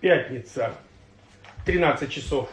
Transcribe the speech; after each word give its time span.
Пятница, 0.00 0.72
13 1.66 2.10
часов. 2.10 2.48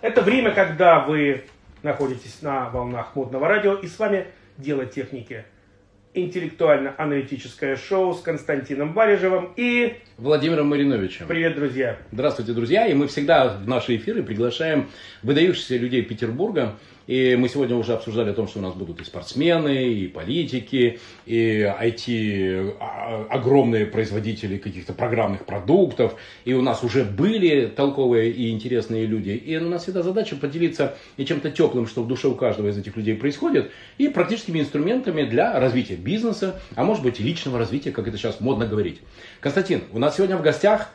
Это 0.00 0.22
время, 0.22 0.50
когда 0.50 1.00
вы 1.00 1.44
находитесь 1.82 2.40
на 2.40 2.70
волнах 2.70 3.14
модного 3.14 3.48
радио, 3.48 3.74
и 3.74 3.86
с 3.86 3.98
вами 3.98 4.28
«Дело 4.56 4.86
техники». 4.86 5.44
Интеллектуально-аналитическое 6.14 7.76
шоу 7.76 8.14
с 8.14 8.22
Константином 8.22 8.94
Барежевым 8.94 9.52
и... 9.56 9.98
Владимиром 10.16 10.68
Мариновичем. 10.68 11.26
Привет, 11.26 11.54
друзья. 11.54 11.98
Здравствуйте, 12.12 12.52
друзья. 12.52 12.86
И 12.86 12.94
мы 12.94 13.08
всегда 13.08 13.58
в 13.58 13.68
наши 13.68 13.96
эфиры 13.96 14.22
приглашаем 14.22 14.88
выдающихся 15.22 15.76
людей 15.76 16.00
Петербурга, 16.02 16.76
и 17.06 17.36
мы 17.36 17.48
сегодня 17.48 17.76
уже 17.76 17.92
обсуждали 17.92 18.30
о 18.30 18.34
том, 18.34 18.48
что 18.48 18.58
у 18.58 18.62
нас 18.62 18.74
будут 18.74 19.00
и 19.00 19.04
спортсмены, 19.04 19.92
и 19.92 20.08
политики, 20.08 21.00
и 21.26 21.62
IT, 21.62 22.76
а, 22.80 23.26
огромные 23.30 23.86
производители 23.86 24.58
каких-то 24.58 24.92
программных 24.92 25.44
продуктов. 25.44 26.16
И 26.44 26.54
у 26.54 26.62
нас 26.62 26.82
уже 26.82 27.04
были 27.04 27.66
толковые 27.66 28.30
и 28.30 28.50
интересные 28.50 29.06
люди. 29.06 29.30
И 29.30 29.56
у 29.56 29.68
нас 29.68 29.82
всегда 29.82 30.02
задача 30.02 30.36
поделиться 30.36 30.96
и 31.16 31.24
чем-то 31.24 31.50
теплым, 31.50 31.86
что 31.86 32.02
в 32.02 32.08
душе 32.08 32.28
у 32.28 32.34
каждого 32.34 32.68
из 32.68 32.78
этих 32.78 32.96
людей 32.96 33.16
происходит, 33.16 33.70
и 33.98 34.08
практическими 34.08 34.60
инструментами 34.60 35.24
для 35.24 35.58
развития 35.58 35.96
бизнеса, 35.96 36.60
а 36.74 36.84
может 36.84 37.02
быть 37.02 37.20
и 37.20 37.22
личного 37.22 37.58
развития, 37.58 37.90
как 37.90 38.08
это 38.08 38.16
сейчас 38.16 38.40
модно 38.40 38.66
говорить. 38.66 39.00
Константин, 39.40 39.82
у 39.92 39.98
нас 39.98 40.16
сегодня 40.16 40.36
в 40.36 40.42
гостях 40.42 40.90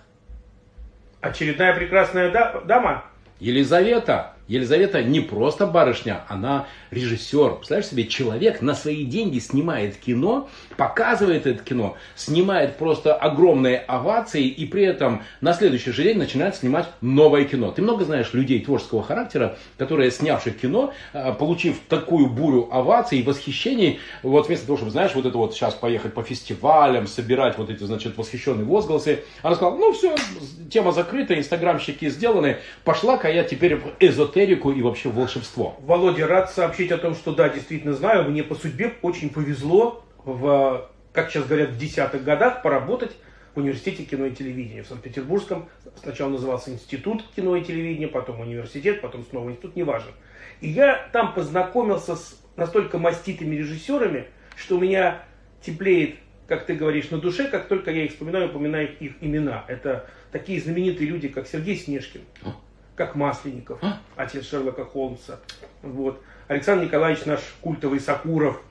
Очередная 1.22 1.76
прекрасная 1.76 2.32
да- 2.32 2.62
дама. 2.62 3.04
Елизавета. 3.40 4.36
Елизавета 4.50 5.04
не 5.04 5.20
просто 5.20 5.68
барышня, 5.68 6.24
она 6.28 6.66
режиссер. 6.90 7.58
Представляешь 7.58 7.88
себе, 7.88 8.08
человек 8.08 8.64
на 8.64 8.74
свои 8.74 9.06
деньги 9.06 9.38
снимает 9.38 9.96
кино, 9.98 10.50
показывает 10.76 11.46
это 11.46 11.64
кино, 11.64 11.96
снимает 12.16 12.76
просто 12.78 13.14
огромные 13.14 13.78
овации 13.78 14.48
и 14.48 14.66
при 14.66 14.84
этом 14.84 15.22
на 15.40 15.54
следующий 15.54 15.92
же 15.92 16.02
день 16.02 16.18
начинает 16.18 16.56
снимать 16.56 16.88
новое 17.00 17.46
кино. 17.46 17.72
Ты 17.72 17.84
много 17.84 18.06
знаешь 18.06 18.34
людей 18.34 18.60
творческого 18.60 19.04
характера, 19.04 19.56
которые, 19.78 20.10
снявших 20.10 20.60
кино, 20.60 20.94
э, 21.14 21.32
получив 21.34 21.82
такую 21.88 22.26
бурю 22.26 22.70
оваций 22.72 23.20
и 23.20 23.24
восхищений, 23.24 24.00
вот 24.24 24.48
вместо 24.48 24.66
того, 24.66 24.78
чтобы, 24.78 24.92
знаешь, 24.92 25.14
вот 25.14 25.28
это 25.28 25.38
вот 25.38 25.54
сейчас 25.54 25.76
поехать 25.76 26.16
по 26.16 26.24
фестивалям, 26.24 27.06
собирать 27.06 27.60
вот 27.60 27.70
эти, 27.70 27.84
значит, 27.84 28.18
восхищенные 28.18 28.66
возгласы, 28.66 29.24
она 29.44 29.54
сказала, 29.54 29.78
ну 29.78 29.94
все, 29.94 30.16
тема 30.72 30.92
закрыта, 30.92 31.38
инстаграмщики 31.38 32.10
сделаны, 32.10 32.58
пошла-ка 32.84 33.30
я 33.30 33.44
теперь 33.44 33.76
в 33.76 33.94
эзотерику 34.00 34.39
и 34.46 34.82
вообще 34.82 35.10
волшебство. 35.10 35.78
Володя, 35.82 36.28
рад 36.28 36.52
сообщить 36.52 36.92
о 36.92 36.98
том, 36.98 37.16
что 37.16 37.34
да, 37.34 37.50
действительно 37.50 37.94
знаю, 37.94 38.30
мне 38.30 38.44
по 38.44 38.56
судьбе 38.56 38.94
очень 39.02 39.30
повезло 39.30 40.04
в, 40.24 40.90
как 41.14 41.30
сейчас 41.30 41.46
говорят, 41.46 41.72
в 41.72 41.78
десятых 41.78 42.24
годах 42.24 42.62
поработать 42.62 43.12
в 43.56 43.60
университете 43.60 44.04
кино 44.04 44.26
и 44.26 44.32
телевидения 44.32 44.84
в 44.84 44.88
Санкт-Петербургском. 44.88 45.68
Сначала 46.02 46.30
назывался 46.30 46.72
Институт 46.72 47.24
кино 47.36 47.56
и 47.56 47.64
телевидения, 47.64 48.08
потом 48.08 48.40
университет, 48.40 49.02
потом 49.02 49.26
снова 49.26 49.50
институт, 49.50 49.76
неважно. 49.76 50.12
И 50.62 50.70
я 50.70 51.10
там 51.12 51.34
познакомился 51.34 52.16
с 52.16 52.40
настолько 52.56 52.98
маститыми 52.98 53.56
режиссерами, 53.56 54.28
что 54.56 54.78
у 54.78 54.80
меня 54.80 55.24
теплеет, 55.62 56.16
как 56.48 56.66
ты 56.66 56.76
говоришь, 56.76 57.10
на 57.10 57.18
душе, 57.18 57.48
как 57.48 57.68
только 57.68 57.92
я 57.92 58.06
их 58.06 58.12
вспоминаю, 58.12 58.50
упоминаю 58.50 58.90
их 59.00 59.14
имена. 59.22 59.66
Это 59.68 60.10
такие 60.32 60.60
знаменитые 60.62 61.10
люди, 61.10 61.28
как 61.28 61.48
Сергей 61.48 61.76
Снежкин, 61.78 62.22
как 63.00 63.16
Масленников, 63.16 63.80
отец 64.18 64.50
Шерлока 64.50 64.84
Холмса, 64.84 65.40
вот. 65.82 66.22
Александр 66.50 66.84
Николаевич 66.84 67.26
наш 67.26 67.40
культовый 67.62 68.02
Сакуров, 68.02 68.62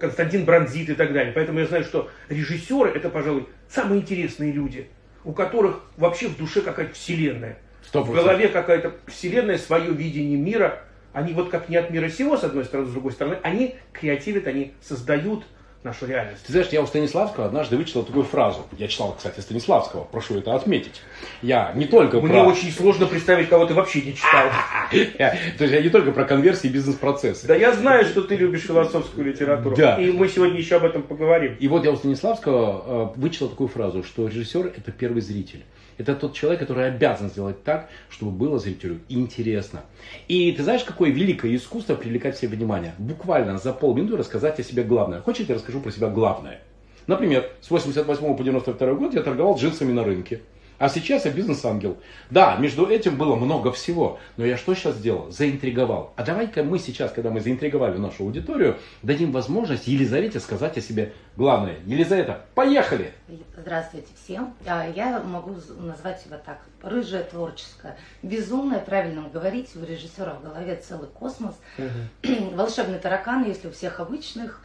Константин 0.00 0.44
Бронзит 0.44 0.90
и 0.90 0.94
так 0.94 1.12
далее. 1.12 1.32
Поэтому 1.32 1.60
я 1.60 1.66
знаю, 1.66 1.84
что 1.84 2.10
режиссеры 2.28 2.90
это, 2.90 3.10
пожалуй, 3.10 3.46
самые 3.68 4.00
интересные 4.00 4.50
люди, 4.50 4.88
у 5.22 5.32
которых 5.32 5.82
вообще 5.96 6.26
в 6.26 6.36
душе 6.36 6.62
какая-то 6.62 6.94
вселенная. 6.94 7.58
Сто 7.86 8.02
В 8.02 8.06
процентов. 8.06 8.24
голове 8.24 8.48
какая-то 8.48 8.92
вселенная, 9.06 9.56
свое 9.56 9.92
видение 9.92 10.36
мира. 10.36 10.82
Они 11.12 11.32
вот 11.32 11.50
как 11.50 11.68
не 11.68 11.76
от 11.76 11.90
мира 11.90 12.08
сего, 12.08 12.36
с 12.36 12.42
одной 12.42 12.64
стороны, 12.64 12.88
с 12.88 12.92
другой 12.92 13.12
стороны, 13.12 13.38
они 13.44 13.76
креативят, 13.92 14.48
они 14.48 14.74
создают 14.80 15.44
нашу 15.82 16.06
реальность. 16.06 16.42
Ты 16.44 16.52
знаешь, 16.52 16.68
я 16.68 16.82
у 16.82 16.86
Станиславского 16.86 17.46
однажды 17.46 17.76
вычитал 17.76 18.02
такую 18.02 18.24
фразу. 18.24 18.66
Я 18.76 18.86
читал, 18.88 19.14
кстати, 19.16 19.40
Станиславского, 19.40 20.04
прошу 20.04 20.38
это 20.38 20.54
отметить. 20.54 21.00
Я 21.40 21.72
не 21.74 21.86
только 21.86 22.20
Мне 22.20 22.40
про... 22.40 22.44
очень 22.44 22.70
сложно 22.70 23.06
представить, 23.06 23.48
кого 23.48 23.64
ты 23.64 23.72
вообще 23.72 24.02
не 24.02 24.14
читал. 24.14 24.48
То 24.90 25.64
есть 25.64 25.72
я 25.72 25.80
не 25.80 25.88
только 25.88 26.12
про 26.12 26.24
конверсии 26.24 26.68
и 26.68 26.70
бизнес-процессы. 26.70 27.46
Да 27.46 27.54
я 27.54 27.72
знаю, 27.72 28.04
что 28.04 28.22
ты 28.22 28.36
любишь 28.36 28.62
философскую 28.62 29.26
литературу. 29.26 29.74
Да. 29.74 29.96
И 29.96 30.12
мы 30.12 30.28
сегодня 30.28 30.58
еще 30.58 30.76
об 30.76 30.84
этом 30.84 31.02
поговорим. 31.02 31.56
И 31.58 31.68
вот 31.68 31.84
я 31.84 31.92
у 31.92 31.96
Станиславского 31.96 33.12
э, 33.16 33.18
вычитал 33.20 33.48
такую 33.48 33.68
фразу, 33.68 34.02
что 34.02 34.28
режиссер 34.28 34.66
это 34.76 34.92
первый 34.92 35.22
зритель. 35.22 35.64
Это 36.00 36.14
тот 36.14 36.32
человек, 36.32 36.60
который 36.60 36.86
обязан 36.86 37.28
сделать 37.28 37.62
так, 37.62 37.90
чтобы 38.08 38.30
было 38.30 38.58
зрителю 38.58 39.00
интересно. 39.10 39.82
И 40.28 40.50
ты 40.50 40.62
знаешь, 40.62 40.82
какое 40.82 41.10
великое 41.10 41.54
искусство 41.54 41.94
привлекать 41.94 42.38
себе 42.38 42.56
внимание? 42.56 42.94
Буквально 42.96 43.58
за 43.58 43.74
полминуты 43.74 44.16
рассказать 44.16 44.58
о 44.58 44.62
себе 44.62 44.82
главное. 44.82 45.20
Хочешь, 45.20 45.46
я 45.46 45.56
расскажу 45.56 45.82
про 45.82 45.90
себя 45.90 46.08
главное? 46.08 46.62
Например, 47.06 47.50
с 47.60 47.70
88 47.70 48.34
по 48.34 48.42
92 48.42 48.94
год 48.94 49.12
я 49.12 49.22
торговал 49.22 49.58
джинсами 49.58 49.92
на 49.92 50.02
рынке. 50.02 50.40
А 50.78 50.88
сейчас 50.88 51.26
я 51.26 51.32
бизнес-ангел. 51.32 51.98
Да, 52.30 52.56
между 52.56 52.86
этим 52.86 53.18
было 53.18 53.36
много 53.36 53.70
всего. 53.70 54.18
Но 54.38 54.46
я 54.46 54.56
что 54.56 54.74
сейчас 54.74 54.96
сделал? 54.96 55.30
Заинтриговал. 55.30 56.14
А 56.16 56.22
давай-ка 56.24 56.62
мы 56.62 56.78
сейчас, 56.78 57.12
когда 57.12 57.28
мы 57.28 57.42
заинтриговали 57.42 57.98
нашу 57.98 58.22
аудиторию, 58.22 58.78
дадим 59.02 59.32
возможность 59.32 59.86
Елизавете 59.86 60.40
сказать 60.40 60.78
о 60.78 60.80
себе 60.80 61.12
главное. 61.40 61.76
Елизавета, 61.86 62.42
поехали! 62.54 63.12
Здравствуйте 63.56 64.08
всем. 64.22 64.52
А, 64.66 64.86
Я 64.94 65.20
могу 65.20 65.54
назвать 65.78 66.20
себя 66.20 66.36
так. 66.38 66.58
Рыжая 66.82 67.24
творческая. 67.24 67.96
Безумная, 68.22 68.78
правильно 68.80 69.22
говорить, 69.32 69.70
у 69.76 69.84
режиссера 69.84 70.34
в 70.34 70.42
голове 70.42 70.76
целый 70.76 71.08
космос. 71.08 71.54
Волшебный 72.54 72.98
таракан, 72.98 73.44
если 73.44 73.68
у 73.68 73.70
всех 73.70 74.00
обычных, 74.00 74.62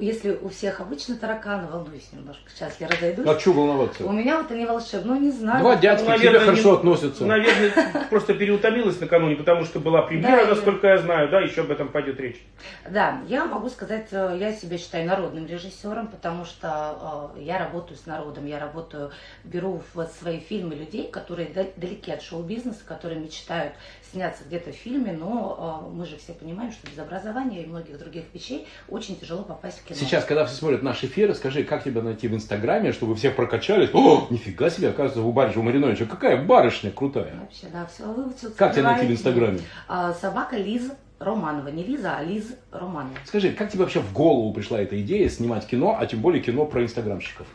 если 0.00 0.30
у 0.40 0.48
всех 0.48 0.80
обычный 0.80 1.16
таракан, 1.16 1.66
волнуюсь 1.66 2.08
немножко, 2.12 2.42
сейчас 2.54 2.76
я 2.80 2.88
разойдусь. 2.88 3.26
А 3.26 3.38
что 3.38 3.52
волноваться? 3.52 4.04
У 4.04 4.12
меня 4.12 4.38
вот 4.42 4.50
они 4.52 4.64
волшебные, 4.66 5.14
ну 5.14 5.20
не 5.20 5.30
знаю. 5.32 5.60
Два 5.60 5.76
дядьки 5.76 6.02
к 6.04 6.06
тебе 6.06 6.16
Наверное, 6.18 6.40
хорошо 6.40 6.70
не- 6.70 6.76
относятся. 6.76 7.24
Наверное, 7.26 8.06
просто 8.10 8.34
переутомилась 8.34 9.00
накануне, 9.00 9.36
потому 9.36 9.64
что 9.64 9.80
была 9.80 10.02
премьера, 10.02 10.36
Да, 10.36 10.42
и- 10.42 10.46
насколько 10.48 10.86
я 10.86 10.98
знаю, 10.98 11.28
да, 11.30 11.40
еще 11.40 11.62
об 11.62 11.70
этом 11.70 11.88
пойдет 11.88 12.20
речь. 12.20 12.44
Да, 12.88 13.20
я 13.28 13.44
могу 13.46 13.68
сказать, 13.70 14.08
э, 14.12 14.36
я 14.38 14.52
себя 14.52 14.78
считаю 14.78 15.06
народным 15.06 15.46
режиссером, 15.46 15.95
потому 16.04 16.44
что 16.44 17.32
э, 17.36 17.42
я 17.42 17.58
работаю 17.58 17.96
с 17.96 18.04
народом, 18.06 18.46
я 18.46 18.58
работаю, 18.58 19.10
беру 19.44 19.82
в 19.94 20.06
свои 20.06 20.40
фильмы 20.40 20.74
людей, 20.74 21.08
которые 21.08 21.48
да- 21.48 21.64
далеки 21.76 22.10
от 22.12 22.22
шоу-бизнеса, 22.22 22.80
которые 22.86 23.18
мечтают 23.18 23.72
сняться 24.10 24.44
где-то 24.44 24.72
в 24.72 24.74
фильме, 24.74 25.12
но 25.12 25.82
э, 25.88 25.94
мы 25.94 26.04
же 26.04 26.18
все 26.18 26.32
понимаем, 26.34 26.72
что 26.72 26.90
без 26.90 26.98
образования 26.98 27.62
и 27.62 27.66
многих 27.66 27.98
других 27.98 28.24
вещей 28.34 28.68
очень 28.88 29.16
тяжело 29.18 29.42
попасть 29.42 29.80
в 29.80 29.84
кино. 29.84 29.98
Сейчас, 29.98 30.24
когда 30.24 30.44
все 30.44 30.56
смотрят 30.56 30.82
наш 30.82 31.02
эфир, 31.02 31.34
скажи, 31.34 31.64
как 31.64 31.84
тебя 31.84 32.02
найти 32.02 32.28
в 32.28 32.34
Инстаграме, 32.34 32.92
чтобы 32.92 33.14
все 33.14 33.30
прокачались? 33.30 33.90
О, 33.94 34.26
нифига 34.30 34.68
себе, 34.68 34.90
оказывается, 34.90 35.22
у 35.22 35.32
Барыша, 35.32 35.60
у 35.60 35.62
Мариновича, 35.62 36.04
какая 36.04 36.42
барышня 36.44 36.90
крутая. 36.90 37.34
Вообще, 37.40 37.68
да, 37.72 37.86
все, 37.86 38.04
вы 38.04 38.32
всё 38.34 38.50
Как 38.50 38.74
тебя 38.74 38.82
найти 38.84 39.06
в. 39.06 39.10
Инстаграме? 39.12 39.60
А, 39.88 40.12
собака 40.12 40.56
Лиз 40.56 40.90
Романова, 41.18 41.68
не 41.68 41.82
Лиза, 41.82 42.16
а 42.16 42.22
Лиз 42.22 42.54
Романова. 42.70 43.16
Скажи, 43.24 43.52
как 43.52 43.70
тебе 43.70 43.84
вообще 43.84 44.00
в 44.00 44.12
голову 44.12 44.52
пришла 44.52 44.80
эта 44.80 45.00
идея 45.00 45.28
снимать 45.28 45.66
кино, 45.66 45.96
а 45.98 46.06
тем 46.06 46.20
более 46.20 46.42
кино 46.42 46.66
про 46.66 46.82
инстаграмщиков? 46.82 47.46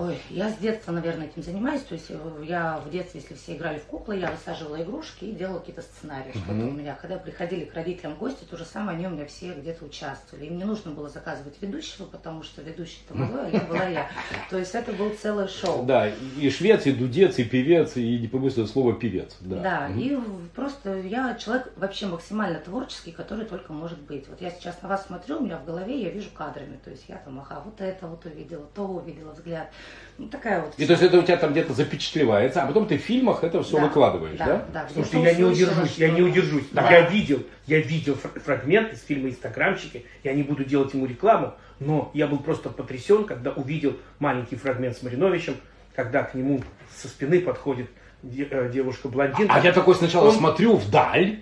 Ой, 0.00 0.18
я 0.30 0.48
с 0.50 0.56
детства, 0.56 0.92
наверное, 0.92 1.26
этим 1.26 1.42
занимаюсь. 1.42 1.82
То 1.82 1.94
есть 1.94 2.06
э, 2.08 2.16
я 2.46 2.78
в 2.78 2.90
детстве, 2.90 3.20
если 3.20 3.34
все 3.34 3.54
играли 3.56 3.78
в 3.78 3.84
куклы, 3.84 4.16
я 4.18 4.30
высаживала 4.30 4.80
игрушки 4.82 5.24
и 5.26 5.32
делала 5.32 5.58
какие-то 5.58 5.82
сценарии. 5.82 6.30
Что-то 6.32 6.52
у 6.52 6.70
меня, 6.70 6.96
когда 7.00 7.18
приходили 7.18 7.64
к 7.64 7.74
родителям 7.74 8.14
гости, 8.14 8.44
то 8.44 8.56
же 8.56 8.64
самое, 8.64 8.96
они 8.96 9.06
у 9.06 9.10
меня 9.10 9.26
все 9.26 9.52
где-то 9.52 9.84
участвовали. 9.84 10.46
Им 10.46 10.56
не 10.58 10.64
нужно 10.64 10.92
было 10.92 11.08
заказывать 11.08 11.60
ведущего, 11.60 12.06
потому 12.06 12.42
что 12.42 12.62
ведущий-то 12.62 13.14
малой, 13.14 13.46
а 13.46 13.50
я 13.50 13.60
была 13.60 13.84
я. 13.88 14.08
То 14.48 14.56
есть 14.58 14.74
это 14.74 14.92
был 14.92 15.10
целое 15.10 15.48
шоу. 15.48 15.84
Да, 15.84 16.08
и 16.08 16.48
швец, 16.50 16.86
и 16.86 16.92
дудец, 16.92 17.38
и 17.38 17.44
певец, 17.44 17.96
и 17.96 18.18
не 18.18 18.28
побоюсь 18.28 18.54
слова 18.70 18.94
певец. 18.94 19.36
Да. 19.40 19.56
Да, 19.60 19.88
Мгм. 19.88 19.98
и 20.00 20.14
в- 20.16 20.48
просто 20.50 20.98
я 21.00 21.34
человек 21.34 21.72
вообще 21.76 22.06
максимально 22.06 22.58
творческий, 22.60 23.12
который 23.12 23.44
только 23.44 23.72
может 23.72 23.98
быть. 24.00 24.28
Вот 24.28 24.40
я 24.40 24.50
сейчас 24.50 24.80
на 24.82 24.88
вас 24.88 25.06
смотрю, 25.06 25.38
у 25.38 25.44
меня 25.44 25.58
в 25.58 25.64
голове 25.66 26.00
я 26.02 26.10
вижу 26.10 26.30
кадрами. 26.32 26.78
То 26.82 26.90
есть 26.90 27.04
я 27.08 27.16
там, 27.16 27.38
ага, 27.40 27.60
вот 27.64 27.80
это 27.80 28.06
вот 28.06 28.24
увидела, 28.24 28.66
то 28.74 28.86
увидела 28.86 29.32
взгляд. 29.32 29.70
Ну, 30.18 30.28
такая 30.28 30.60
вот. 30.60 30.74
И 30.76 30.84
то 30.84 30.92
есть 30.92 31.02
это 31.02 31.18
у 31.18 31.22
тебя 31.22 31.38
там 31.38 31.52
где-то 31.52 31.72
запечатлевается, 31.72 32.62
а 32.62 32.66
потом 32.66 32.86
ты 32.86 32.98
в 32.98 33.00
фильмах 33.00 33.42
это 33.42 33.62
все 33.62 33.76
Да, 33.78 33.84
выкладываешь, 33.84 34.36
да? 34.38 34.66
Да, 34.72 34.86
Слушайте, 34.92 35.22
Я 35.22 35.30
я 35.30 35.36
не 35.38 35.44
удержусь, 35.44 35.94
я 35.96 36.06
что- 36.08 36.16
не 36.16 36.22
удержусь. 36.22 36.64
Да. 36.72 36.90
Я 36.90 37.08
видел, 37.08 37.42
я 37.66 37.78
видел 37.80 38.14
фр- 38.16 38.38
фрагмент 38.40 38.92
из 38.92 39.02
фильма 39.02 39.30
«Инстаграмщики», 39.30 40.04
я 40.22 40.34
не 40.34 40.42
буду 40.42 40.64
делать 40.64 40.92
ему 40.92 41.06
рекламу, 41.06 41.54
но 41.78 42.10
я 42.12 42.26
был 42.26 42.38
просто 42.38 42.68
потрясен, 42.68 43.24
когда 43.24 43.52
увидел 43.52 43.96
маленький 44.18 44.56
фрагмент 44.56 44.98
с 44.98 45.02
Мариновичем, 45.02 45.56
когда 45.96 46.22
к 46.22 46.34
нему 46.34 46.62
со 46.94 47.08
спины 47.08 47.40
подходит 47.40 47.88
э, 48.22 48.70
девушка-блондинка. 48.70 49.54
А 49.54 49.60
я 49.60 49.72
такой 49.72 49.94
сначала 49.94 50.28
Он- 50.28 50.34
смотрю 50.34 50.76
вдаль, 50.76 51.38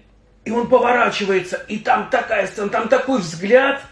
И 0.48 0.50
он 0.50 0.66
поворачивается, 0.66 1.62
и 1.68 1.78
там 1.78 2.08
такая 2.08 2.46
сцена, 2.46 2.70
там 2.70 2.88
такой 2.88 3.18
взгляд. 3.18 3.82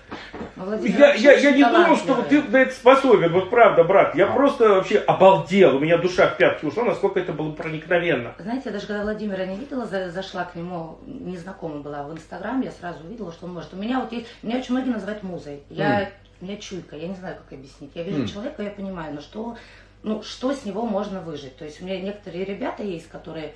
я, 0.56 1.12
я, 1.12 1.32
я 1.32 1.50
не 1.50 1.62
думал, 1.62 1.96
что 1.98 2.14
вот 2.14 2.28
ты 2.30 2.42
на 2.44 2.56
это 2.56 2.72
способен, 2.72 3.30
вот 3.30 3.50
правда, 3.50 3.84
брат. 3.84 4.14
Я 4.14 4.30
а. 4.30 4.32
просто 4.32 4.70
вообще 4.70 4.96
обалдел, 5.00 5.76
у 5.76 5.80
меня 5.80 5.98
душа 5.98 6.28
в 6.28 6.38
пятки 6.38 6.64
ушла, 6.64 6.84
насколько 6.84 7.20
это 7.20 7.34
было 7.34 7.52
проникновенно. 7.52 8.34
Знаете, 8.38 8.62
я 8.66 8.72
даже 8.72 8.86
когда 8.86 9.02
Владимира 9.02 9.44
не 9.44 9.56
видела, 9.56 9.84
зашла 9.84 10.44
к 10.44 10.54
нему, 10.54 10.98
незнакомая 11.04 11.80
была 11.80 12.04
в 12.04 12.12
Инстаграм, 12.14 12.58
я 12.62 12.70
сразу 12.70 13.04
увидела, 13.04 13.30
что 13.32 13.44
он 13.44 13.52
может. 13.52 13.74
У 13.74 13.76
меня 13.76 14.00
вот 14.00 14.10
есть, 14.12 14.26
меня 14.42 14.56
очень 14.56 14.72
многие 14.72 14.92
называют 14.92 15.22
музой. 15.22 15.62
Я, 15.68 16.04
mm. 16.04 16.08
У 16.40 16.44
меня 16.46 16.56
чуйка, 16.56 16.96
я 16.96 17.08
не 17.08 17.16
знаю, 17.16 17.36
как 17.36 17.52
объяснить. 17.52 17.90
Я 17.94 18.02
вижу 18.02 18.22
mm. 18.22 18.28
человека, 18.28 18.62
я 18.62 18.70
понимаю, 18.70 19.14
но 19.14 19.20
что, 19.20 19.58
ну, 20.02 20.22
что 20.22 20.54
с 20.54 20.64
него 20.64 20.86
можно 20.86 21.20
выжить. 21.20 21.58
То 21.58 21.66
есть 21.66 21.82
у 21.82 21.84
меня 21.84 22.00
некоторые 22.00 22.46
ребята 22.46 22.82
есть, 22.82 23.10
которые 23.10 23.52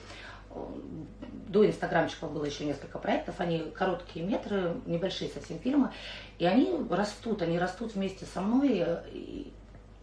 до 0.50 1.66
инстаграмчиков 1.66 2.32
было 2.32 2.44
еще 2.44 2.64
несколько 2.64 2.98
проектов, 2.98 3.36
они 3.38 3.70
короткие 3.74 4.24
метры, 4.24 4.76
небольшие 4.86 5.30
совсем 5.30 5.58
фильмы, 5.58 5.90
и 6.38 6.46
они 6.46 6.76
растут, 6.90 7.42
они 7.42 7.58
растут 7.58 7.94
вместе 7.94 8.24
со 8.26 8.40
мной, 8.40 9.02
и 9.12 9.52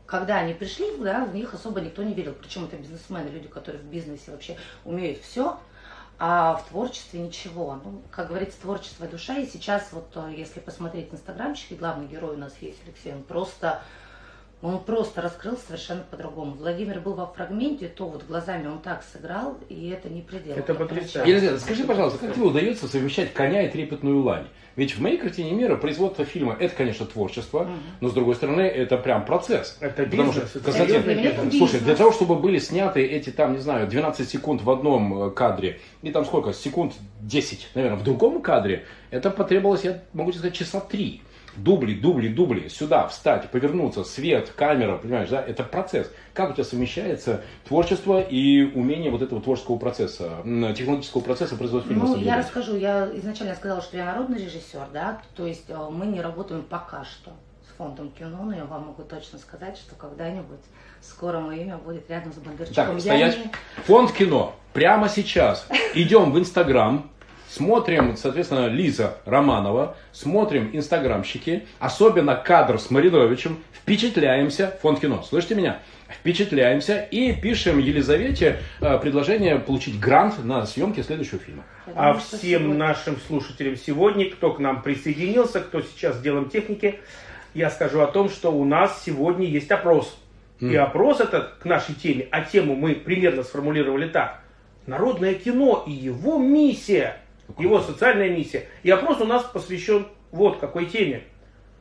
когда 0.05 0.37
они 0.37 0.53
пришли, 0.53 0.85
да, 0.99 1.25
в 1.25 1.35
них 1.35 1.53
особо 1.53 1.81
никто 1.81 2.03
не 2.03 2.13
верил, 2.13 2.33
причем 2.33 2.65
это 2.65 2.77
бизнесмены, 2.77 3.29
люди, 3.29 3.47
которые 3.47 3.81
в 3.81 3.85
бизнесе 3.85 4.31
вообще 4.31 4.57
умеют 4.85 5.19
все, 5.19 5.59
а 6.19 6.55
в 6.55 6.69
творчестве 6.69 7.19
ничего. 7.19 7.79
Ну, 7.83 8.01
как 8.09 8.29
говорится, 8.29 8.59
творчество 8.59 9.07
душа, 9.07 9.37
и 9.37 9.45
сейчас 9.45 9.89
вот, 9.91 10.09
э, 10.15 10.33
если 10.35 10.59
посмотреть 10.59 11.13
инстаграмчики, 11.13 11.75
главный 11.75 12.07
герой 12.07 12.35
у 12.35 12.39
нас 12.39 12.55
есть 12.59 12.79
Алексей, 12.85 13.13
он 13.13 13.23
просто 13.23 13.81
он 14.61 14.79
просто 14.83 15.21
раскрылся 15.21 15.67
совершенно 15.67 16.03
по-другому. 16.09 16.53
Владимир 16.53 16.99
был 16.99 17.13
во 17.13 17.27
фрагменте, 17.27 17.87
то 17.87 18.07
вот 18.07 18.25
глазами 18.25 18.67
он 18.67 18.79
так 18.79 19.03
сыграл, 19.03 19.57
и 19.69 19.89
это 19.89 20.09
не 20.09 20.21
предел. 20.21 20.55
Это 20.55 20.73
потрясающе. 20.73 21.29
Елизавета, 21.29 21.59
скажи, 21.59 21.83
пожалуйста, 21.83 22.19
как 22.19 22.33
тебе 22.33 22.45
удается 22.45 22.87
совмещать 22.87 23.33
коня 23.33 23.63
и 23.63 23.69
трепетную 23.69 24.23
лань? 24.23 24.47
Ведь 24.75 24.95
в 24.95 25.01
моей 25.01 25.17
картине 25.17 25.51
мира 25.51 25.75
производство 25.75 26.23
фильма 26.23 26.55
это, 26.59 26.75
конечно, 26.75 27.05
творчество, 27.05 27.61
угу. 27.61 27.71
но 27.99 28.09
с 28.09 28.13
другой 28.13 28.35
стороны, 28.35 28.61
это 28.61 28.97
прям 28.97 29.25
процесс. 29.25 29.77
Это 29.79 30.05
бизнес. 30.05 30.35
Потому 30.35 30.47
что, 30.47 30.59
Константин, 30.59 31.01
для 31.03 31.51
слушай, 31.51 31.79
для 31.79 31.95
того, 31.95 32.11
чтобы 32.11 32.35
были 32.35 32.59
сняты 32.59 33.03
эти 33.03 33.31
там, 33.31 33.53
не 33.53 33.59
знаю, 33.59 33.87
12 33.87 34.29
секунд 34.29 34.61
в 34.61 34.69
одном 34.69 35.29
э, 35.29 35.31
кадре, 35.31 35.79
и 36.03 36.11
там 36.11 36.25
сколько, 36.25 36.53
секунд 36.53 36.93
10, 37.21 37.69
наверное, 37.73 37.97
в 37.97 38.03
другом 38.03 38.41
кадре, 38.41 38.85
это 39.09 39.31
потребовалось, 39.31 39.83
я 39.83 40.01
могу 40.13 40.31
сказать, 40.31 40.53
часа 40.53 40.79
три 40.79 41.21
дубли, 41.57 41.93
дубли, 41.93 42.29
дубли, 42.29 42.67
сюда 42.69 43.07
встать, 43.07 43.49
повернуться, 43.49 44.03
свет, 44.03 44.51
камера, 44.55 44.97
понимаешь, 44.97 45.29
да, 45.29 45.43
это 45.43 45.63
процесс. 45.63 46.11
Как 46.33 46.51
у 46.51 46.53
тебя 46.53 46.63
совмещается 46.63 47.43
творчество 47.67 48.21
и 48.21 48.63
умение 48.63 49.11
вот 49.11 49.21
этого 49.21 49.41
творческого 49.41 49.77
процесса, 49.77 50.37
технологического 50.75 51.21
процесса 51.21 51.55
производства 51.55 51.93
фильма? 51.93 52.09
Ну, 52.09 52.17
я 52.17 52.37
расскажу, 52.37 52.77
я 52.77 53.09
изначально 53.15 53.55
сказала, 53.55 53.81
что 53.81 53.97
я 53.97 54.05
народный 54.05 54.37
режиссер, 54.37 54.87
да, 54.93 55.21
то 55.35 55.45
есть 55.45 55.65
э, 55.69 55.89
мы 55.91 56.05
не 56.05 56.21
работаем 56.21 56.63
пока 56.63 57.03
что 57.03 57.31
с 57.67 57.77
фондом 57.77 58.11
кино, 58.11 58.43
но 58.43 58.55
я 58.55 58.65
вам 58.65 58.87
могу 58.87 59.03
точно 59.03 59.39
сказать, 59.39 59.77
что 59.77 59.95
когда-нибудь 59.95 60.59
скоро 61.01 61.39
мое 61.39 61.63
имя 61.63 61.77
будет 61.77 62.09
рядом 62.09 62.33
с 62.33 62.37
Бондарчуком. 62.37 62.93
Так, 62.93 62.99
стоять. 62.99 63.37
Не... 63.37 63.51
Фонд 63.83 64.11
кино. 64.11 64.55
Прямо 64.73 65.09
сейчас. 65.09 65.67
Идем 65.95 66.31
в 66.31 66.39
Инстаграм, 66.39 67.09
Смотрим, 67.57 68.15
соответственно, 68.17 68.67
Лиза 68.67 69.17
Романова, 69.25 69.97
смотрим 70.11 70.69
инстаграмщики, 70.73 71.63
особенно 71.79 72.35
кадр 72.35 72.79
с 72.79 72.91
Мариновичем, 72.91 73.57
впечатляемся, 73.73 74.77
фонд 74.79 74.99
кино, 74.99 75.23
слышите 75.23 75.55
меня? 75.55 75.79
Впечатляемся 76.07 76.99
и 77.09 77.33
пишем 77.33 77.79
Елизавете 77.79 78.59
э, 78.79 78.99
предложение 78.99 79.57
получить 79.57 79.99
грант 79.99 80.45
на 80.45 80.67
съемки 80.67 81.01
следующего 81.01 81.39
фильма. 81.39 81.63
А 81.95 82.13
всем 82.13 82.77
нашим 82.77 83.17
слушателям 83.25 83.75
сегодня, 83.75 84.29
кто 84.29 84.53
к 84.53 84.59
нам 84.59 84.83
присоединился, 84.83 85.59
кто 85.59 85.81
сейчас 85.81 86.17
с 86.17 86.21
делом 86.21 86.49
техники, 86.49 86.99
я 87.55 87.71
скажу 87.71 88.01
о 88.01 88.07
том, 88.07 88.29
что 88.29 88.51
у 88.51 88.65
нас 88.65 89.01
сегодня 89.03 89.47
есть 89.47 89.71
опрос. 89.71 90.15
Mm. 90.59 90.73
И 90.73 90.75
опрос 90.75 91.21
этот 91.21 91.55
к 91.55 91.65
нашей 91.65 91.95
теме, 91.95 92.27
а 92.29 92.41
тему 92.41 92.75
мы 92.75 92.93
примерно 92.93 93.41
сформулировали 93.41 94.07
так. 94.07 94.41
Народное 94.85 95.33
кино 95.33 95.83
и 95.87 95.91
его 95.91 96.37
миссия– 96.37 97.17
его 97.57 97.79
социальная 97.79 98.29
миссия. 98.29 98.65
И 98.83 98.89
опрос 98.89 99.21
у 99.21 99.25
нас 99.25 99.43
посвящен 99.43 100.07
вот 100.31 100.59
какой 100.59 100.85
теме. 100.85 101.23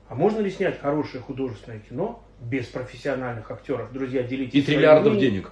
А 0.09 0.15
можно 0.15 0.41
ли 0.41 0.51
снять 0.51 0.81
хорошее 0.81 1.23
художественное 1.23 1.81
кино 1.81 2.23
без 2.41 2.67
профессиональных 2.67 3.51
актеров? 3.51 3.93
Друзья, 3.93 4.23
делитесь. 4.23 4.55
И 4.55 4.63
триллиардов 4.63 5.19
денег. 5.19 5.51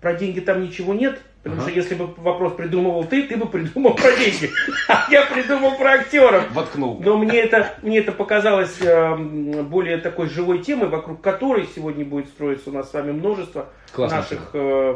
Про 0.00 0.14
деньги 0.14 0.38
там 0.38 0.62
ничего 0.62 0.94
нет, 0.94 1.20
потому 1.42 1.60
ага. 1.60 1.70
что 1.70 1.80
если 1.80 1.94
бы 1.96 2.06
вопрос 2.18 2.52
придумывал 2.52 3.04
ты, 3.04 3.24
ты 3.24 3.36
бы 3.36 3.46
придумал 3.46 3.94
про 3.94 4.12
деньги. 4.12 4.50
А 4.88 5.06
я 5.10 5.26
придумал 5.26 5.76
про 5.76 5.94
актеров. 5.94 6.52
Воткнул. 6.52 7.00
Но 7.00 7.16
мне 7.16 7.40
это, 7.40 7.74
мне 7.82 7.98
это 7.98 8.12
показалось 8.12 8.80
э, 8.80 9.16
более 9.16 9.98
такой 9.98 10.28
живой 10.28 10.60
темой, 10.60 10.88
вокруг 10.88 11.20
которой 11.20 11.66
сегодня 11.74 12.04
будет 12.04 12.28
строиться 12.28 12.70
у 12.70 12.72
нас 12.72 12.90
с 12.90 12.94
вами 12.94 13.10
множество 13.10 13.66
Классно. 13.92 14.18
наших 14.18 14.50
э, 14.52 14.94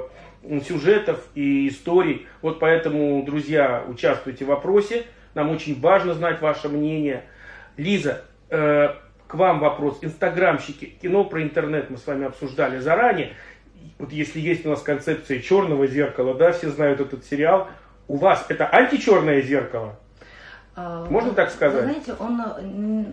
сюжетов 0.66 1.26
и 1.34 1.68
историй. 1.68 2.26
Вот 2.40 2.58
поэтому, 2.58 3.22
друзья, 3.24 3.84
участвуйте 3.86 4.44
в 4.44 4.48
вопросе. 4.48 5.04
Нам 5.34 5.50
очень 5.50 5.80
важно 5.80 6.14
знать 6.14 6.40
ваше 6.40 6.68
мнение. 6.68 7.24
Лиза, 7.76 8.22
э, 8.50 8.88
к 9.26 9.34
вам 9.34 9.60
вопрос. 9.60 9.98
Инстаграмщики, 10.02 10.96
кино 11.00 11.24
про 11.24 11.42
интернет 11.42 11.90
мы 11.90 11.96
с 11.96 12.06
вами 12.06 12.26
обсуждали 12.26 12.78
заранее. 12.78 13.32
Вот 13.98 14.12
если 14.12 14.40
есть 14.40 14.66
у 14.66 14.70
нас 14.70 14.82
концепция 14.82 15.40
черного 15.40 15.86
зеркала, 15.86 16.34
да, 16.34 16.52
все 16.52 16.70
знают 16.70 17.00
этот 17.00 17.24
сериал. 17.24 17.68
У 18.08 18.16
вас 18.16 18.44
это 18.48 18.66
античерное 18.66 19.40
зеркало? 19.40 19.98
А, 20.74 21.06
Можно 21.06 21.32
так 21.32 21.50
сказать? 21.50 21.84
Вы 21.84 21.92
знаете, 21.92 22.14
он, 22.18 23.12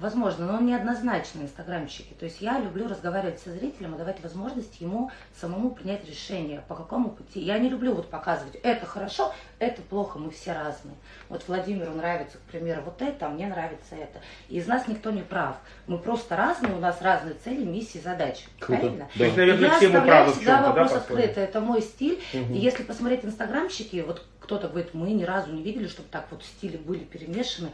возможно, 0.00 0.46
но 0.46 0.54
он 0.54 0.66
неоднозначно 0.66 1.42
инстаграмщики. 1.42 2.14
То 2.14 2.24
есть 2.24 2.40
я 2.40 2.58
люблю 2.58 2.88
разговаривать 2.88 3.40
со 3.40 3.50
зрителем 3.50 3.94
и 3.94 3.98
давать 3.98 4.22
возможность 4.22 4.80
ему 4.80 5.10
самому 5.38 5.70
принять 5.70 6.08
решение, 6.08 6.62
по 6.68 6.74
какому 6.74 7.10
пути. 7.10 7.40
Я 7.40 7.58
не 7.58 7.68
люблю 7.68 7.94
вот 7.94 8.08
показывать, 8.08 8.56
это 8.62 8.86
хорошо, 8.86 9.32
это 9.58 9.82
плохо, 9.82 10.18
мы 10.18 10.30
все 10.30 10.52
разные. 10.52 10.94
Вот 11.28 11.44
Владимиру 11.46 11.92
нравится, 11.92 12.38
к 12.38 12.50
примеру, 12.50 12.82
вот 12.84 13.02
это, 13.02 13.26
а 13.26 13.28
мне 13.28 13.46
нравится 13.46 13.94
это. 13.94 14.20
И 14.48 14.56
из 14.56 14.66
нас 14.66 14.88
никто 14.88 15.10
не 15.10 15.22
прав. 15.22 15.56
Мы 15.86 15.98
просто 15.98 16.36
разные, 16.36 16.74
у 16.74 16.80
нас 16.80 17.00
разные 17.02 17.34
цели, 17.34 17.64
миссии, 17.64 17.98
задачи. 17.98 18.46
Круто. 18.58 18.80
Правильно? 18.80 19.08
Да. 19.14 19.24
есть, 19.24 19.36
наверное, 19.36 19.68
я 19.68 19.76
оставляю 19.76 20.32
всегда 20.32 20.62
вопрос 20.62 20.92
да, 20.92 20.98
открытый. 20.98 21.44
Это 21.44 21.60
мой 21.60 21.82
стиль. 21.82 22.20
Угу. 22.32 22.54
И 22.54 22.58
если 22.58 22.82
посмотреть 22.82 23.24
инстаграмщики, 23.24 24.02
вот 24.06 24.24
кто-то 24.40 24.68
говорит, 24.68 24.94
мы 24.94 25.12
ни 25.12 25.22
разу 25.22 25.52
не 25.52 25.62
видели, 25.62 25.86
чтобы 25.86 26.08
так 26.10 26.26
вот 26.30 26.42
стили 26.42 26.76
были 26.76 27.04
перемешаны. 27.04 27.70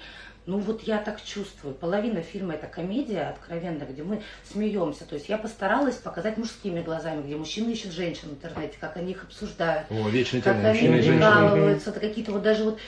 Ну 0.47 0.59
вот 0.59 0.83
я 0.85 0.99
так 0.99 1.23
чувствую. 1.25 1.75
Половина 1.75 2.23
фильма 2.23 2.55
это 2.55 2.69
комедия 2.69 3.31
откровенная, 3.31 3.87
где 3.87 4.05
мы 4.05 4.23
смеемся. 4.49 5.05
То 5.05 5.17
есть 5.17 5.29
я 5.29 5.39
постаралась 5.39 5.97
показать 5.97 6.37
мужскими 6.37 6.81
глазами, 6.81 7.23
где 7.23 7.35
мужчины 7.37 7.73
ищут 7.73 7.93
женщин 7.93 8.29
в 8.29 8.33
интернете, 8.35 8.77
как 8.81 8.97
они 8.97 9.11
их 9.11 9.25
обсуждают. 9.25 9.87
О, 9.91 10.09
вечная 10.09 10.41
тема. 10.41 10.63
Как 10.63 10.77
они 10.77 10.89
прикалываются, 11.03 11.93
какие-то 11.93 12.31
вот 12.31 12.43
даже 12.43 12.65
вот 12.65 12.79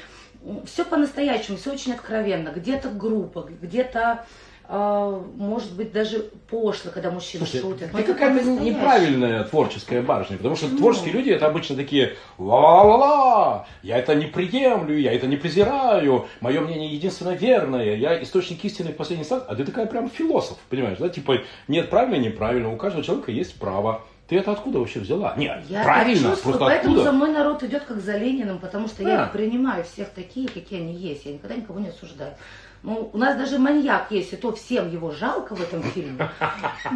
все 0.66 0.84
по-настоящему, 0.84 1.56
все 1.56 1.72
очень 1.72 1.92
откровенно. 1.92 2.50
Где-то 2.50 2.90
группа, 2.90 3.48
где-то 3.60 4.24
может 4.68 5.72
быть, 5.72 5.92
даже 5.92 6.30
пошло, 6.50 6.90
когда 6.92 7.10
мужчина 7.10 7.46
Слушай, 7.46 7.62
шутит. 7.62 7.90
Ты 7.90 8.02
какая-то 8.02 8.44
неправильная 8.44 9.44
творческая 9.44 10.02
барышня, 10.02 10.36
потому 10.36 10.56
что 10.56 10.68
ну. 10.68 10.76
творческие 10.76 11.14
люди 11.14 11.30
это 11.30 11.46
обычно 11.46 11.74
такие 11.74 12.16
ла-ла-ла, 12.36 13.66
я 13.82 13.96
это 13.96 14.14
не 14.14 14.26
приемлю, 14.26 14.98
я 14.98 15.12
это 15.12 15.26
не 15.26 15.36
презираю, 15.36 16.26
мое 16.40 16.60
мнение 16.60 16.92
единственно 16.92 17.30
верное, 17.30 17.96
я 17.96 18.22
источник 18.22 18.62
истины 18.62 18.92
в 18.92 18.96
последний 18.96 19.22
инстанции, 19.22 19.46
а 19.48 19.54
ты 19.54 19.64
такая 19.64 19.86
прям 19.86 20.10
философ, 20.10 20.58
понимаешь, 20.68 20.98
да, 20.98 21.08
типа 21.08 21.38
нет 21.66 21.88
правильно, 21.88 22.22
неправильно, 22.22 22.70
у 22.70 22.76
каждого 22.76 23.02
человека 23.02 23.32
есть 23.32 23.58
право. 23.58 24.02
Ты 24.28 24.36
это 24.36 24.52
откуда 24.52 24.78
вообще 24.80 25.00
взяла? 25.00 25.34
Нет, 25.38 25.64
я 25.70 25.82
правильно, 25.82 26.32
чувствую, 26.32 26.58
просто 26.58 26.66
поэтому 26.66 26.96
откуда? 26.96 27.10
за 27.10 27.12
мной 27.12 27.32
народ 27.32 27.62
идет 27.62 27.84
как 27.84 27.98
за 27.98 28.18
Лениным, 28.18 28.58
потому 28.58 28.86
что 28.86 29.02
а. 29.06 29.08
я 29.08 29.24
принимаю 29.24 29.84
всех 29.84 30.10
такие, 30.10 30.46
какие 30.46 30.80
они 30.80 30.92
есть. 30.92 31.24
Я 31.24 31.32
никогда 31.32 31.56
никого 31.56 31.80
не 31.80 31.88
осуждаю. 31.88 32.34
Ну, 32.82 33.10
у 33.12 33.18
нас 33.18 33.36
даже 33.36 33.58
маньяк 33.58 34.10
есть, 34.10 34.32
и 34.32 34.36
то 34.36 34.52
всем 34.52 34.90
его 34.90 35.10
жалко 35.10 35.54
в 35.56 35.60
этом 35.60 35.82
фильме. 35.82 36.30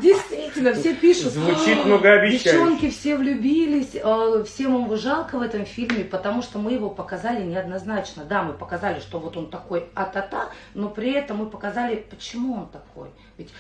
Действительно, 0.01 0.75
все 0.75 0.95
пишут. 0.95 1.33
Звучит 1.33 1.79
«А, 1.83 1.87
многообещающе. 1.87 2.51
Девчонки 2.53 2.91
все 2.91 3.17
влюбились, 3.17 3.97
а, 4.03 4.45
всем 4.45 4.85
его 4.85 4.97
жалко 4.97 5.39
в 5.39 5.43
этом 5.43 5.65
фильме, 5.65 6.05
потому 6.05 6.43
что 6.43 6.59
мы 6.59 6.73
его 6.73 6.89
показали 6.89 7.43
неоднозначно. 7.43 8.25
Да, 8.25 8.43
мы 8.43 8.53
показали, 8.53 9.01
что 9.01 9.19
вот 9.19 9.37
он 9.37 9.51
такой 9.51 9.87
а-та-та, 9.95 10.51
но 10.75 10.89
при 10.89 11.13
этом 11.13 11.39
мы 11.39 11.47
показали, 11.47 12.07
почему 12.09 12.55
он 12.55 12.69
такой. 12.69 13.11
Ведь 13.37 13.51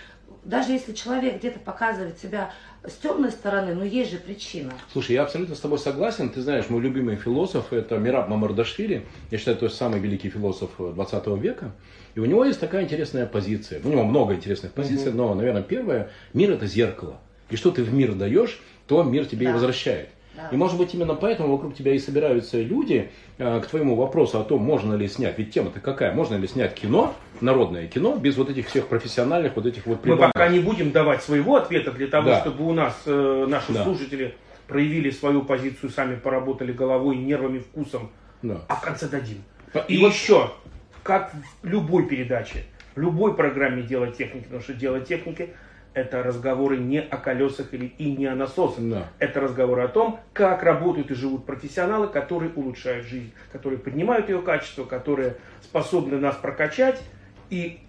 даже 0.45 0.73
если 0.73 0.93
человек 0.93 1.39
где-то 1.39 1.59
показывает 1.59 2.19
себя 2.19 2.53
с 2.85 2.95
темной 2.95 3.31
стороны, 3.31 3.75
но 3.75 3.85
есть 3.85 4.11
же 4.11 4.19
причина. 4.19 4.73
Слушай, 4.93 5.13
я 5.13 5.23
абсолютно 5.23 5.55
с 5.55 5.61
тобой 5.61 5.79
согласен. 5.79 6.31
Ты 6.31 6.41
знаешь, 6.43 6.69
мой 6.69 6.81
любимый 6.81 7.17
философ 7.17 7.73
это 7.73 7.99
Мираб 7.99 8.29
Мамардашвили. 8.29 9.07
Я 9.31 9.39
считаю, 9.39 9.57
это 9.57 9.69
самый 9.69 10.01
великий 10.01 10.31
философ 10.31 10.71
20 10.79 11.27
века. 11.39 11.73
И 12.15 12.21
у 12.21 12.25
него 12.25 12.45
есть 12.45 12.61
такая 12.61 12.85
интересная 12.85 13.27
позиция. 13.27 13.81
У 13.85 13.89
него 13.89 14.05
много 14.05 14.35
интересных 14.35 14.73
позиций, 14.73 15.09
угу. 15.09 15.19
но, 15.19 15.35
наверное, 15.35 15.63
первая, 15.63 16.11
мир 16.35 16.51
это 16.51 16.67
зеркало. 16.67 17.21
И 17.51 17.57
что 17.57 17.71
ты 17.71 17.83
в 17.83 17.93
мир 17.93 18.15
даешь, 18.15 18.61
то 18.87 19.03
мир 19.03 19.27
тебе 19.27 19.47
да. 19.47 19.51
и 19.51 19.55
возвращает. 19.55 20.09
Да. 20.35 20.49
И 20.51 20.57
может 20.57 20.79
быть 20.79 20.95
именно 20.95 21.15
поэтому 21.15 21.53
вокруг 21.53 21.75
тебя 21.75 21.93
и 21.95 21.99
собираются 21.99 22.61
люди 22.61 23.11
э, 23.39 23.61
к 23.61 23.67
твоему 23.67 23.97
вопросу 23.97 24.41
о 24.41 24.45
том, 24.45 24.63
можно 24.63 24.95
ли 24.95 25.07
снять, 25.07 25.39
ведь 25.39 25.51
тема-то 25.53 25.79
какая, 25.81 26.15
можно 26.15 26.37
ли 26.37 26.47
снять 26.49 26.75
кино, 26.75 27.15
народное 27.43 27.87
кино, 27.87 28.17
без 28.17 28.37
вот 28.39 28.49
этих 28.49 28.69
всех 28.69 28.87
профессиональных 28.89 29.55
вот 29.57 29.67
этих 29.67 29.85
вот 29.87 29.97
Мы 29.97 30.03
придумок. 30.03 30.33
пока 30.33 30.49
не 30.49 30.61
будем 30.61 30.91
давать 30.91 31.23
своего 31.23 31.57
ответа 31.57 31.93
для 31.93 32.07
того, 32.07 32.31
Да. 32.31 32.41
чтобы 32.41 32.67
у 32.67 32.73
нас 32.73 32.99
э, 33.07 33.47
наши 33.49 33.73
Да. 33.75 33.85
слушатели 33.85 34.35
проявили 34.69 35.11
свою 35.11 35.43
позицию, 35.43 35.91
сами 35.91 36.17
поработали 36.17 36.73
головой, 36.73 37.17
нервами, 37.17 37.59
вкусом. 37.59 38.11
Да. 38.41 38.63
А 38.69 38.77
в 38.77 38.81
конце 38.81 39.09
дадим. 39.09 39.43
И 39.89 39.97
И 39.97 39.99
вот- 40.01 40.13
еще, 40.15 40.51
как 41.03 41.33
в 41.63 41.67
любой 41.67 42.07
передаче, 42.07 42.65
в 42.95 43.01
любой 43.01 43.35
программе 43.35 43.83
«Дело 43.83 44.07
техники», 44.07 44.45
потому 44.45 44.63
что 44.63 44.73
«Дело 44.73 45.01
техники» 45.01 45.51
это 45.95 46.23
разговоры 46.23 46.79
не 46.79 47.01
о 47.01 47.17
колесах 47.17 47.73
или 47.73 47.87
и 47.99 48.13
не 48.13 48.27
о 48.27 48.35
насосах. 48.35 48.83
Да. 48.85 49.09
Это 49.19 49.41
разговоры 49.41 49.83
о 49.83 49.89
том, 49.89 50.21
как 50.33 50.63
работают 50.63 51.11
и 51.11 51.15
живут 51.15 51.45
профессионалы, 51.45 52.09
которые 52.09 52.53
улучшают 52.55 53.07
жизнь, 53.07 53.33
которые 53.53 53.79
поднимают 53.79 54.29
ее 54.29 54.41
качество, 54.41 54.85
которые 54.85 55.37
способны 55.63 56.19
нас 56.19 56.37
прокачать. 56.37 57.01
И 57.51 57.81